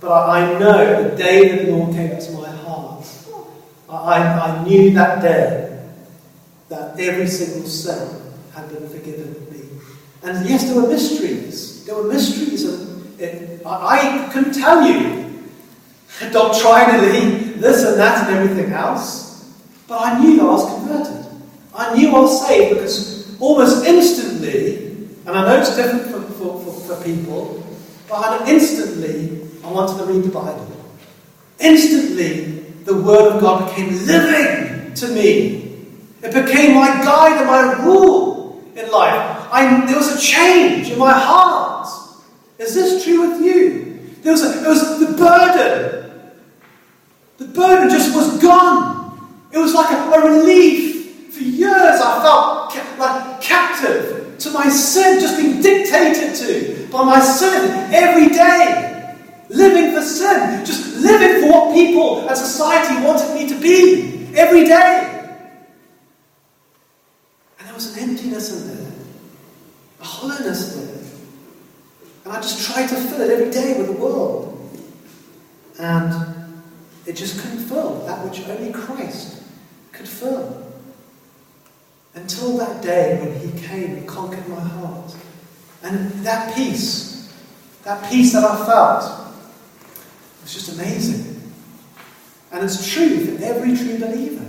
but 0.00 0.10
I, 0.10 0.54
I 0.54 0.58
know 0.58 1.10
the 1.10 1.16
day 1.16 1.48
that 1.48 1.66
the 1.66 1.72
Lord 1.72 1.94
came 1.94 2.10
into 2.10 2.32
my 2.32 2.50
heart, 2.50 3.06
I, 3.88 4.22
I 4.22 4.64
knew 4.64 4.92
that 4.92 5.20
day 5.20 5.70
that 6.68 6.98
every 6.98 7.26
single 7.26 7.68
sin 7.68 8.20
had 8.54 8.68
been 8.68 8.88
forgiven 8.88 9.34
me. 9.50 9.62
and 10.22 10.48
yes, 10.48 10.64
there 10.64 10.80
were 10.80 10.88
mysteries. 10.88 11.84
There 11.84 11.96
were 11.96 12.04
mysteries. 12.04 12.64
And 13.20 13.60
I 13.66 14.30
couldn't 14.32 14.54
tell 14.54 14.86
you 14.86 15.44
doctrinally, 16.32 17.39
this 17.60 17.84
and 17.84 17.98
that 17.98 18.28
and 18.28 18.36
everything 18.36 18.72
else. 18.72 19.54
But 19.86 20.00
I 20.02 20.20
knew 20.20 20.40
I 20.40 20.44
was 20.44 20.74
converted. 20.74 21.26
I 21.74 21.94
knew 21.94 22.08
I 22.14 22.20
was 22.20 22.46
saved 22.46 22.74
because 22.74 23.40
almost 23.40 23.86
instantly, 23.86 25.08
and 25.26 25.30
I 25.30 25.46
know 25.46 25.60
it's 25.60 25.76
different 25.76 26.06
for, 26.10 26.22
for, 26.32 26.64
for, 26.64 26.96
for 26.96 27.04
people, 27.04 27.66
but 28.08 28.48
instantly 28.48 29.48
I 29.64 29.70
wanted 29.70 29.98
to 29.98 30.04
read 30.04 30.24
the 30.24 30.30
Bible. 30.30 30.66
Instantly, 31.58 32.60
the 32.84 32.94
Word 32.96 33.34
of 33.34 33.40
God 33.40 33.68
became 33.68 33.90
living 34.06 34.94
to 34.94 35.08
me. 35.08 35.86
It 36.22 36.32
became 36.34 36.74
my 36.74 36.88
guide 37.02 37.38
and 37.38 37.46
my 37.46 37.84
rule 37.84 38.64
in 38.74 38.90
life. 38.90 39.48
I, 39.52 39.84
there 39.86 39.96
was 39.96 40.16
a 40.16 40.20
change 40.20 40.90
in 40.90 40.98
my 40.98 41.12
heart. 41.12 41.88
Is 42.58 42.74
this 42.74 43.04
true 43.04 43.30
with 43.30 43.42
you? 43.42 44.00
There 44.22 44.32
was, 44.32 44.44
a, 44.44 44.60
there 44.60 44.68
was 44.68 45.00
the 45.00 45.16
burden. 45.16 46.09
The 47.40 47.46
burden 47.46 47.88
just 47.88 48.14
was 48.14 48.38
gone. 48.40 49.18
It 49.50 49.56
was 49.56 49.72
like 49.72 49.90
a, 49.90 50.10
a 50.12 50.30
relief. 50.30 51.32
For 51.32 51.40
years 51.40 51.72
I 51.72 52.22
felt 52.22 52.70
ca- 52.70 52.96
like 52.98 53.40
captive 53.40 54.36
to 54.40 54.50
my 54.50 54.68
sin, 54.68 55.18
just 55.20 55.38
being 55.38 55.62
dictated 55.62 56.36
to 56.36 56.86
by 56.92 57.02
my 57.02 57.18
sin 57.18 57.70
every 57.94 58.28
day. 58.28 59.16
Living 59.48 59.94
for 59.94 60.02
sin, 60.02 60.66
just 60.66 60.98
living 60.98 61.40
for 61.40 61.50
what 61.50 61.74
people 61.74 62.28
and 62.28 62.36
society 62.36 63.02
wanted 63.02 63.34
me 63.34 63.48
to 63.48 63.58
be 63.58 64.28
every 64.36 64.64
day. 64.66 65.34
And 67.58 67.66
there 67.66 67.74
was 67.74 67.96
an 67.96 68.10
emptiness 68.10 68.52
in 68.54 68.76
there, 68.76 68.92
a 70.00 70.04
hollowness 70.04 70.74
there. 70.74 71.00
And 72.26 72.34
I 72.34 72.36
just 72.42 72.70
tried 72.70 72.86
to 72.88 72.96
fill 72.96 73.22
it 73.22 73.30
every 73.30 73.50
day 73.50 73.78
with 73.78 73.86
the 73.86 73.92
world. 73.92 74.78
And 75.78 76.39
it 77.10 77.16
just 77.16 77.40
couldn't 77.40 77.64
fill 77.64 78.06
that 78.06 78.24
which 78.24 78.48
only 78.48 78.72
Christ 78.72 79.42
could 79.90 80.08
fill. 80.08 80.64
Until 82.14 82.56
that 82.58 82.82
day 82.82 83.18
when 83.18 83.36
He 83.40 83.66
came 83.66 83.96
and 83.96 84.06
conquered 84.06 84.46
my 84.46 84.60
heart. 84.60 85.12
And 85.82 86.12
that 86.24 86.54
peace, 86.54 87.34
that 87.82 88.08
peace 88.08 88.32
that 88.32 88.44
I 88.44 88.64
felt, 88.64 89.34
was 90.40 90.54
just 90.54 90.78
amazing. 90.78 91.52
And 92.52 92.64
it's 92.64 92.92
true 92.92 93.26
for 93.26 93.44
every 93.44 93.76
true 93.76 93.98
believer. 93.98 94.46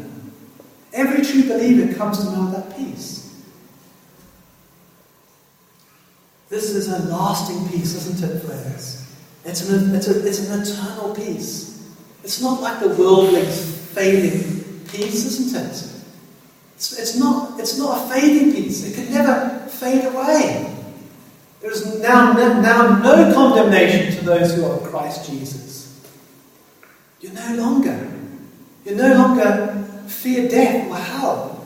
Every 0.94 1.26
true 1.26 1.50
believer 1.50 1.96
comes 1.96 2.20
to 2.20 2.26
know 2.26 2.52
that 2.52 2.78
peace. 2.78 3.44
This 6.50 6.70
is 6.70 6.90
a 6.90 7.00
lasting 7.10 7.70
peace, 7.70 7.96
isn't 7.96 8.30
it, 8.30 8.40
friends? 8.44 9.12
It's 9.46 9.68
an, 9.68 9.96
it's, 9.96 10.08
a, 10.10 10.28
it's 10.28 10.48
an 10.48 10.62
eternal 10.62 11.16
peace. 11.16 11.71
It's 12.24 12.42
not 12.42 12.62
like 12.62 12.80
the 12.80 12.90
worldling's 12.90 13.78
fading 13.94 14.84
peace, 14.88 15.26
isn't 15.26 15.60
it? 15.60 15.92
It's, 16.76 16.98
it's, 17.00 17.18
not, 17.18 17.60
it's 17.60 17.78
not 17.78 18.06
a 18.06 18.14
fading 18.14 18.54
peace. 18.54 18.84
It 18.86 18.96
can 18.96 19.14
never 19.14 19.68
fade 19.70 20.06
away. 20.06 20.76
There 21.62 21.72
is 21.72 22.00
now, 22.02 22.34
now 22.34 23.00
no 23.00 23.34
condemnation 23.34 24.18
to 24.18 24.26
those 24.26 24.56
who 24.56 24.66
are 24.66 24.80
in 24.80 24.86
Christ 24.86 25.30
Jesus. 25.30 26.02
You're 27.20 27.34
no 27.34 27.56
longer. 27.56 28.12
You 28.86 28.96
no 28.96 29.14
longer 29.14 29.88
fear 30.08 30.50
death 30.50 30.90
or 30.90 30.96
hell 30.96 31.66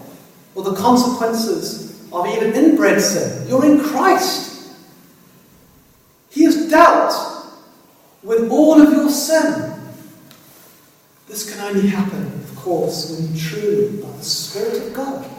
or 0.53 0.63
the 0.63 0.75
consequences 0.75 2.09
of 2.11 2.27
even 2.27 2.53
inbred 2.53 3.01
sin. 3.01 3.47
You're 3.47 3.65
in 3.65 3.79
Christ. 3.79 4.73
He 6.29 6.43
has 6.43 6.69
dealt 6.69 7.13
with 8.23 8.49
all 8.49 8.81
of 8.81 8.91
your 8.91 9.09
sin. 9.09 9.74
This 11.35 11.53
can 11.53 11.59
only 11.67 11.89
happen, 11.89 12.27
of 12.27 12.55
course, 12.55 13.11
when 13.11 13.35
you 13.35 13.37
truly, 13.37 14.01
by 14.01 14.09
the 14.09 14.23
Spirit 14.23 14.87
of 14.87 14.93
God, 14.93 15.29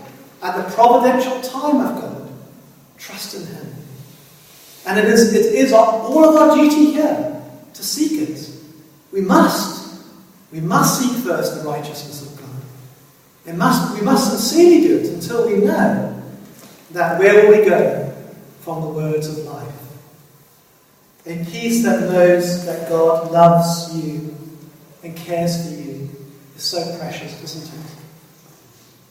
at 0.43 0.55
the 0.55 0.75
providential 0.75 1.41
time 1.41 1.81
of 1.81 2.03
God, 2.03 2.31
trust 2.99 3.35
in 3.35 3.47
Him. 3.47 3.75
And 4.85 4.99
it 4.99 5.07
is, 5.07 5.33
it 5.33 5.55
is 5.55 5.73
all 5.73 6.23
of 6.23 6.37
our 6.37 6.55
duty 6.55 6.93
here 6.93 7.43
to 7.73 7.83
seek 7.83 8.29
it. 8.29 8.47
We 9.11 9.23
must. 9.23 10.03
We 10.53 10.61
must 10.61 11.01
seek 11.01 11.25
first 11.25 11.63
the 11.63 11.67
righteousness 11.67 12.31
of 12.31 12.43
God. 12.43 12.63
It 13.47 13.55
must, 13.55 13.99
we 13.99 14.03
must 14.03 14.33
sincerely 14.33 14.87
do 14.87 14.99
it 14.99 15.15
until 15.15 15.47
we 15.47 15.65
know 15.65 16.23
that 16.91 17.19
where 17.19 17.49
will 17.49 17.59
we 17.59 17.65
go 17.65 18.15
from 18.61 18.83
the 18.83 18.89
words 18.89 19.29
of 19.29 19.47
life. 19.47 19.75
A 21.25 21.43
peace 21.47 21.83
that 21.85 22.03
knows 22.03 22.67
that 22.67 22.87
God 22.91 23.33
loves 23.33 23.97
you 23.97 24.37
and 25.07 25.17
cares 25.17 25.69
for 25.69 25.75
you 25.75 26.11
is 26.57 26.63
so 26.65 26.99
precious, 26.99 27.43
isn't 27.43 27.81
it? 27.81 27.91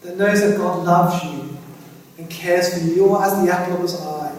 That 0.02 0.18
knows 0.18 0.42
that 0.42 0.58
God 0.58 0.86
loves 0.86 1.24
you 1.24 1.58
and 2.18 2.30
cares 2.30 2.74
for 2.74 2.86
you. 2.86 2.96
You're 2.96 3.24
as 3.24 3.44
the 3.44 3.52
apple 3.52 3.76
of 3.76 3.82
his 3.82 4.02
eye. 4.02 4.36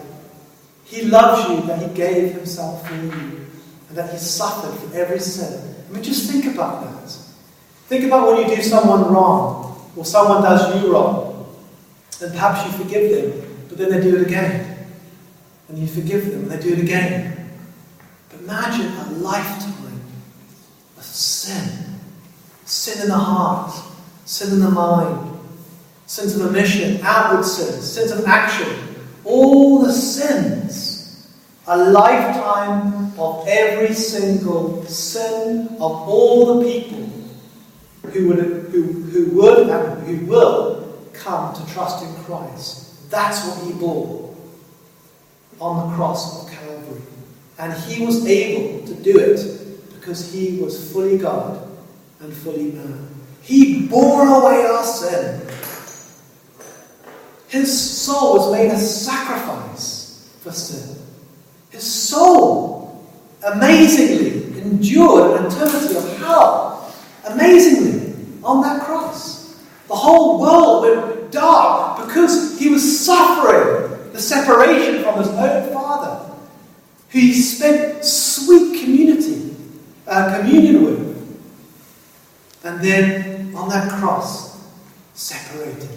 He 0.85 1.01
loves 1.05 1.49
you 1.49 1.65
that 1.67 1.81
he 1.81 1.93
gave 1.95 2.33
himself 2.33 2.87
for 2.87 2.93
you 2.93 3.09
and 3.89 3.97
that 3.97 4.11
he 4.11 4.17
suffered 4.17 4.77
for 4.77 4.95
every 4.95 5.19
sin. 5.19 5.75
I 5.89 5.93
mean, 5.93 6.03
just 6.03 6.29
think 6.31 6.45
about 6.45 6.83
that. 6.83 7.09
Think 7.87 8.05
about 8.05 8.27
when 8.27 8.47
you 8.47 8.55
do 8.55 8.61
someone 8.61 9.11
wrong 9.11 9.91
or 9.95 10.05
someone 10.05 10.43
does 10.43 10.83
you 10.83 10.93
wrong. 10.93 11.55
And 12.21 12.31
perhaps 12.31 12.65
you 12.65 12.83
forgive 12.83 13.11
them, 13.11 13.65
but 13.69 13.77
then 13.77 13.89
they 13.91 14.01
do 14.01 14.15
it 14.17 14.27
again. 14.27 14.87
And 15.69 15.77
you 15.77 15.87
forgive 15.87 16.29
them 16.29 16.43
and 16.43 16.51
they 16.51 16.59
do 16.59 16.73
it 16.73 16.79
again. 16.79 17.49
But 18.29 18.41
imagine 18.41 18.91
a 18.91 19.11
lifetime 19.19 19.86
sin. 21.15 21.69
Sin 22.65 23.01
in 23.03 23.07
the 23.09 23.17
heart, 23.17 23.73
sin 24.25 24.53
in 24.53 24.59
the 24.59 24.69
mind, 24.69 25.39
sins 26.05 26.35
of 26.35 26.41
omission, 26.41 26.99
outward 27.03 27.43
sins, 27.43 27.89
sins 27.89 28.11
of 28.11 28.25
action. 28.25 28.67
All 29.23 29.83
the 29.83 29.91
sins. 29.91 31.37
A 31.67 31.77
lifetime 31.77 33.17
of 33.19 33.45
every 33.47 33.93
single 33.93 34.85
sin 34.85 35.67
of 35.73 35.81
all 35.81 36.59
the 36.59 36.65
people 36.65 37.09
who 38.11 38.27
would, 38.29 38.39
who, 38.71 38.83
who 38.83 39.25
would 39.35 39.67
who 40.05 40.25
will 40.25 40.97
come 41.13 41.53
to 41.53 41.73
trust 41.73 42.05
in 42.05 42.23
Christ. 42.23 43.09
That's 43.11 43.45
what 43.45 43.65
he 43.65 43.73
bore 43.73 44.33
on 45.59 45.89
the 45.89 45.95
cross 45.95 46.43
of 46.45 46.51
Calvary. 46.51 47.01
And 47.59 47.73
he 47.73 48.05
was 48.05 48.25
able 48.25 48.87
to 48.87 48.93
do 48.95 49.19
it 49.19 49.66
because 50.07 50.31
he 50.31 50.57
was 50.61 50.93
fully 50.93 51.17
God 51.17 51.67
and 52.21 52.31
fully 52.31 52.71
man. 52.71 53.09
He 53.41 53.87
bore 53.87 54.25
away 54.25 54.65
our 54.65 54.81
sin. 54.81 55.45
His 57.49 58.01
soul 58.01 58.37
was 58.37 58.53
made 58.53 58.71
a 58.71 58.77
sacrifice 58.77 60.33
for 60.41 60.53
sin. 60.53 60.97
His 61.71 61.83
soul 61.83 63.05
amazingly 63.45 64.57
endured 64.61 65.41
an 65.41 65.47
eternity 65.47 65.97
of 65.97 66.17
hell. 66.19 66.95
Amazingly 67.25 68.15
on 68.45 68.61
that 68.61 68.83
cross. 68.85 69.61
The 69.89 69.95
whole 69.95 70.39
world 70.39 70.83
went 70.83 71.31
dark 71.33 72.07
because 72.07 72.57
he 72.57 72.69
was 72.69 73.05
suffering 73.05 74.13
the 74.13 74.21
separation 74.21 75.03
from 75.03 75.17
his 75.17 75.27
own 75.27 75.73
Father 75.73 76.27
who 77.09 77.19
he 77.19 77.33
spent 77.33 78.03
sweet 78.03 78.81
community, 78.81 79.26
uh, 80.07 80.39
communion 80.39 80.83
with. 80.83 81.07
And 82.63 82.81
then 82.81 83.55
on 83.55 83.69
that 83.69 83.89
cross, 83.99 84.57
separated. 85.13 85.89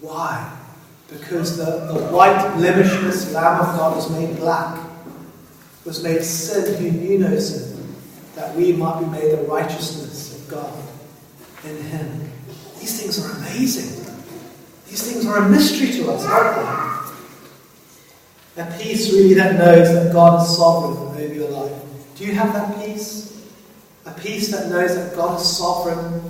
Why? 0.00 0.58
Because 1.08 1.56
the, 1.56 1.92
the 1.92 2.04
white, 2.06 2.36
blemishless 2.56 3.32
Lamb 3.32 3.60
of 3.60 3.76
God 3.76 3.96
was 3.96 4.10
made 4.10 4.36
black, 4.36 4.78
was 5.84 6.02
made 6.02 6.22
sin 6.22 6.76
who 6.76 6.90
knew 6.90 7.18
no 7.18 7.38
sin, 7.38 7.94
that 8.34 8.54
we 8.56 8.72
might 8.72 9.00
be 9.00 9.06
made 9.06 9.32
the 9.32 9.42
righteousness 9.44 10.38
of 10.38 10.48
God 10.48 10.72
in 11.64 11.76
Him. 11.84 12.30
These 12.80 13.00
things 13.00 13.24
are 13.24 13.30
amazing. 13.38 14.06
These 14.88 15.12
things 15.12 15.26
are 15.26 15.38
a 15.38 15.48
mystery 15.48 15.92
to 15.92 16.12
us, 16.12 16.26
aren't 16.26 16.56
they? 16.56 16.62
A 18.62 18.78
peace 18.78 19.12
really 19.12 19.34
that 19.34 19.56
knows 19.56 19.92
that 19.92 20.12
God 20.12 20.42
is 20.42 20.56
sovereign 20.56 21.08
over 21.08 21.34
your 21.34 21.50
life. 21.50 21.72
Do 22.16 22.24
you 22.24 22.34
have 22.34 22.52
that 22.52 22.84
peace? 22.84 23.31
A 24.04 24.10
peace 24.12 24.50
that 24.50 24.68
knows 24.68 24.96
that 24.96 25.14
God 25.14 25.40
is 25.40 25.56
sovereign 25.56 26.22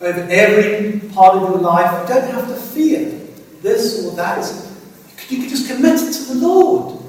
over 0.00 0.26
every 0.30 1.00
part 1.10 1.36
of 1.36 1.42
your 1.50 1.58
life. 1.58 2.08
You 2.08 2.14
don't 2.14 2.30
have 2.30 2.48
to 2.48 2.54
fear 2.54 3.08
this 3.62 4.04
or 4.04 4.14
that. 4.16 4.44
You 5.28 5.38
can 5.38 5.48
just 5.48 5.68
commit 5.70 5.94
it 5.94 6.12
to 6.12 6.34
the 6.34 6.46
Lord 6.46 7.02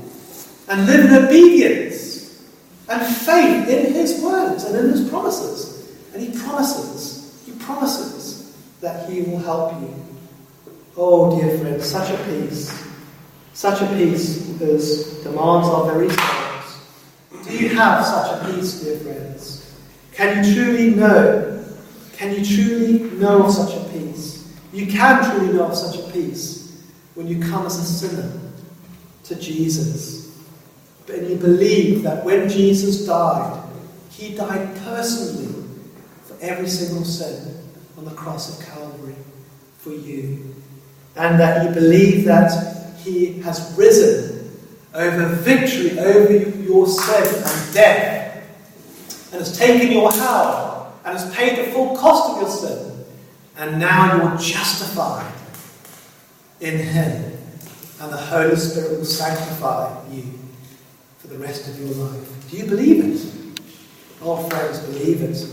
and 0.69 0.85
live 0.85 1.05
in 1.05 1.25
obedience 1.25 2.47
and 2.89 3.15
faith 3.15 3.67
in 3.67 3.93
His 3.93 4.21
words 4.23 4.63
and 4.63 4.75
in 4.77 4.91
His 4.91 5.09
promises. 5.09 5.91
And 6.13 6.21
He 6.21 6.37
promises, 6.39 7.43
He 7.45 7.51
promises 7.63 8.55
that 8.81 9.09
He 9.09 9.21
will 9.21 9.39
help 9.39 9.79
you. 9.81 9.93
Oh, 10.95 11.39
dear 11.39 11.57
friends, 11.59 11.85
such 11.85 12.09
a 12.09 12.23
peace. 12.23 12.85
Such 13.53 13.81
a 13.81 13.87
peace 13.95 14.47
because 14.47 15.23
demands 15.23 15.67
our 15.67 15.91
very 15.91 16.09
souls. 16.09 17.47
Do 17.47 17.57
you 17.57 17.69
have 17.69 18.05
such 18.05 18.41
a 18.41 18.51
peace, 18.51 18.81
dear 18.81 18.97
friends? 18.99 19.56
Can 20.17 20.43
you 20.43 20.55
truly 20.55 20.89
know? 20.95 21.63
Can 22.13 22.33
you 22.33 22.43
truly 22.43 22.99
know 23.19 23.43
of 23.43 23.51
such 23.53 23.75
a 23.75 23.89
peace? 23.91 24.51
You 24.73 24.87
can 24.87 25.23
truly 25.23 25.53
know 25.53 25.65
of 25.65 25.75
such 25.77 25.99
a 25.99 26.11
peace 26.11 26.83
when 27.13 27.27
you 27.27 27.39
come 27.39 27.67
as 27.67 27.77
a 27.77 27.85
sinner 27.85 28.31
to 29.25 29.35
Jesus. 29.35 30.35
And 31.07 31.29
you 31.29 31.35
believe 31.35 32.01
that 32.01 32.25
when 32.25 32.49
Jesus 32.49 33.05
died, 33.05 33.63
he 34.09 34.33
died 34.33 34.75
personally 34.77 35.63
for 36.23 36.35
every 36.41 36.67
single 36.67 37.05
sin 37.05 37.55
on 37.95 38.05
the 38.05 38.11
cross 38.11 38.59
of 38.59 38.65
Calvary 38.65 39.15
for 39.77 39.91
you. 39.91 40.55
And 41.15 41.39
that 41.39 41.63
you 41.63 41.75
believe 41.75 42.25
that 42.25 42.95
he 43.03 43.33
has 43.41 43.75
risen 43.77 44.51
over 44.95 45.27
victory 45.27 45.99
over 45.99 46.33
your 46.33 46.87
sin 46.87 47.43
and 47.43 47.73
death, 47.73 48.16
and 49.31 49.39
has 49.39 49.57
taken 49.57 49.91
your 49.91 50.11
hell, 50.11 50.93
and 51.05 51.17
has 51.17 51.33
paid 51.35 51.57
the 51.57 51.71
full 51.71 51.95
cost 51.97 52.31
of 52.31 52.41
your 52.41 52.49
sin. 52.49 53.05
And 53.57 53.79
now 53.79 54.15
you're 54.15 54.37
justified 54.37 55.31
in 56.59 56.77
him, 56.77 57.37
and 58.01 58.11
the 58.11 58.17
Holy 58.17 58.55
Spirit 58.55 58.97
will 58.97 59.05
sanctify 59.05 60.05
you 60.11 60.23
for 61.17 61.27
the 61.27 61.37
rest 61.37 61.67
of 61.67 61.79
your 61.79 61.89
life. 61.89 62.49
Do 62.49 62.57
you 62.57 62.65
believe 62.65 63.03
it? 63.03 63.61
Oh, 64.21 64.47
friends, 64.49 64.79
believe 64.79 65.21
it. 65.21 65.45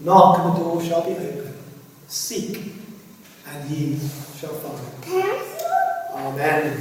Knock 0.00 0.38
and 0.38 0.56
the 0.56 0.60
door 0.60 0.82
shall 0.82 1.04
be 1.04 1.12
open. 1.12 1.54
Seek 2.06 2.72
and 3.46 3.70
ye 3.70 3.98
shall 4.38 4.54
find. 4.54 4.78
Amen. 6.14 6.80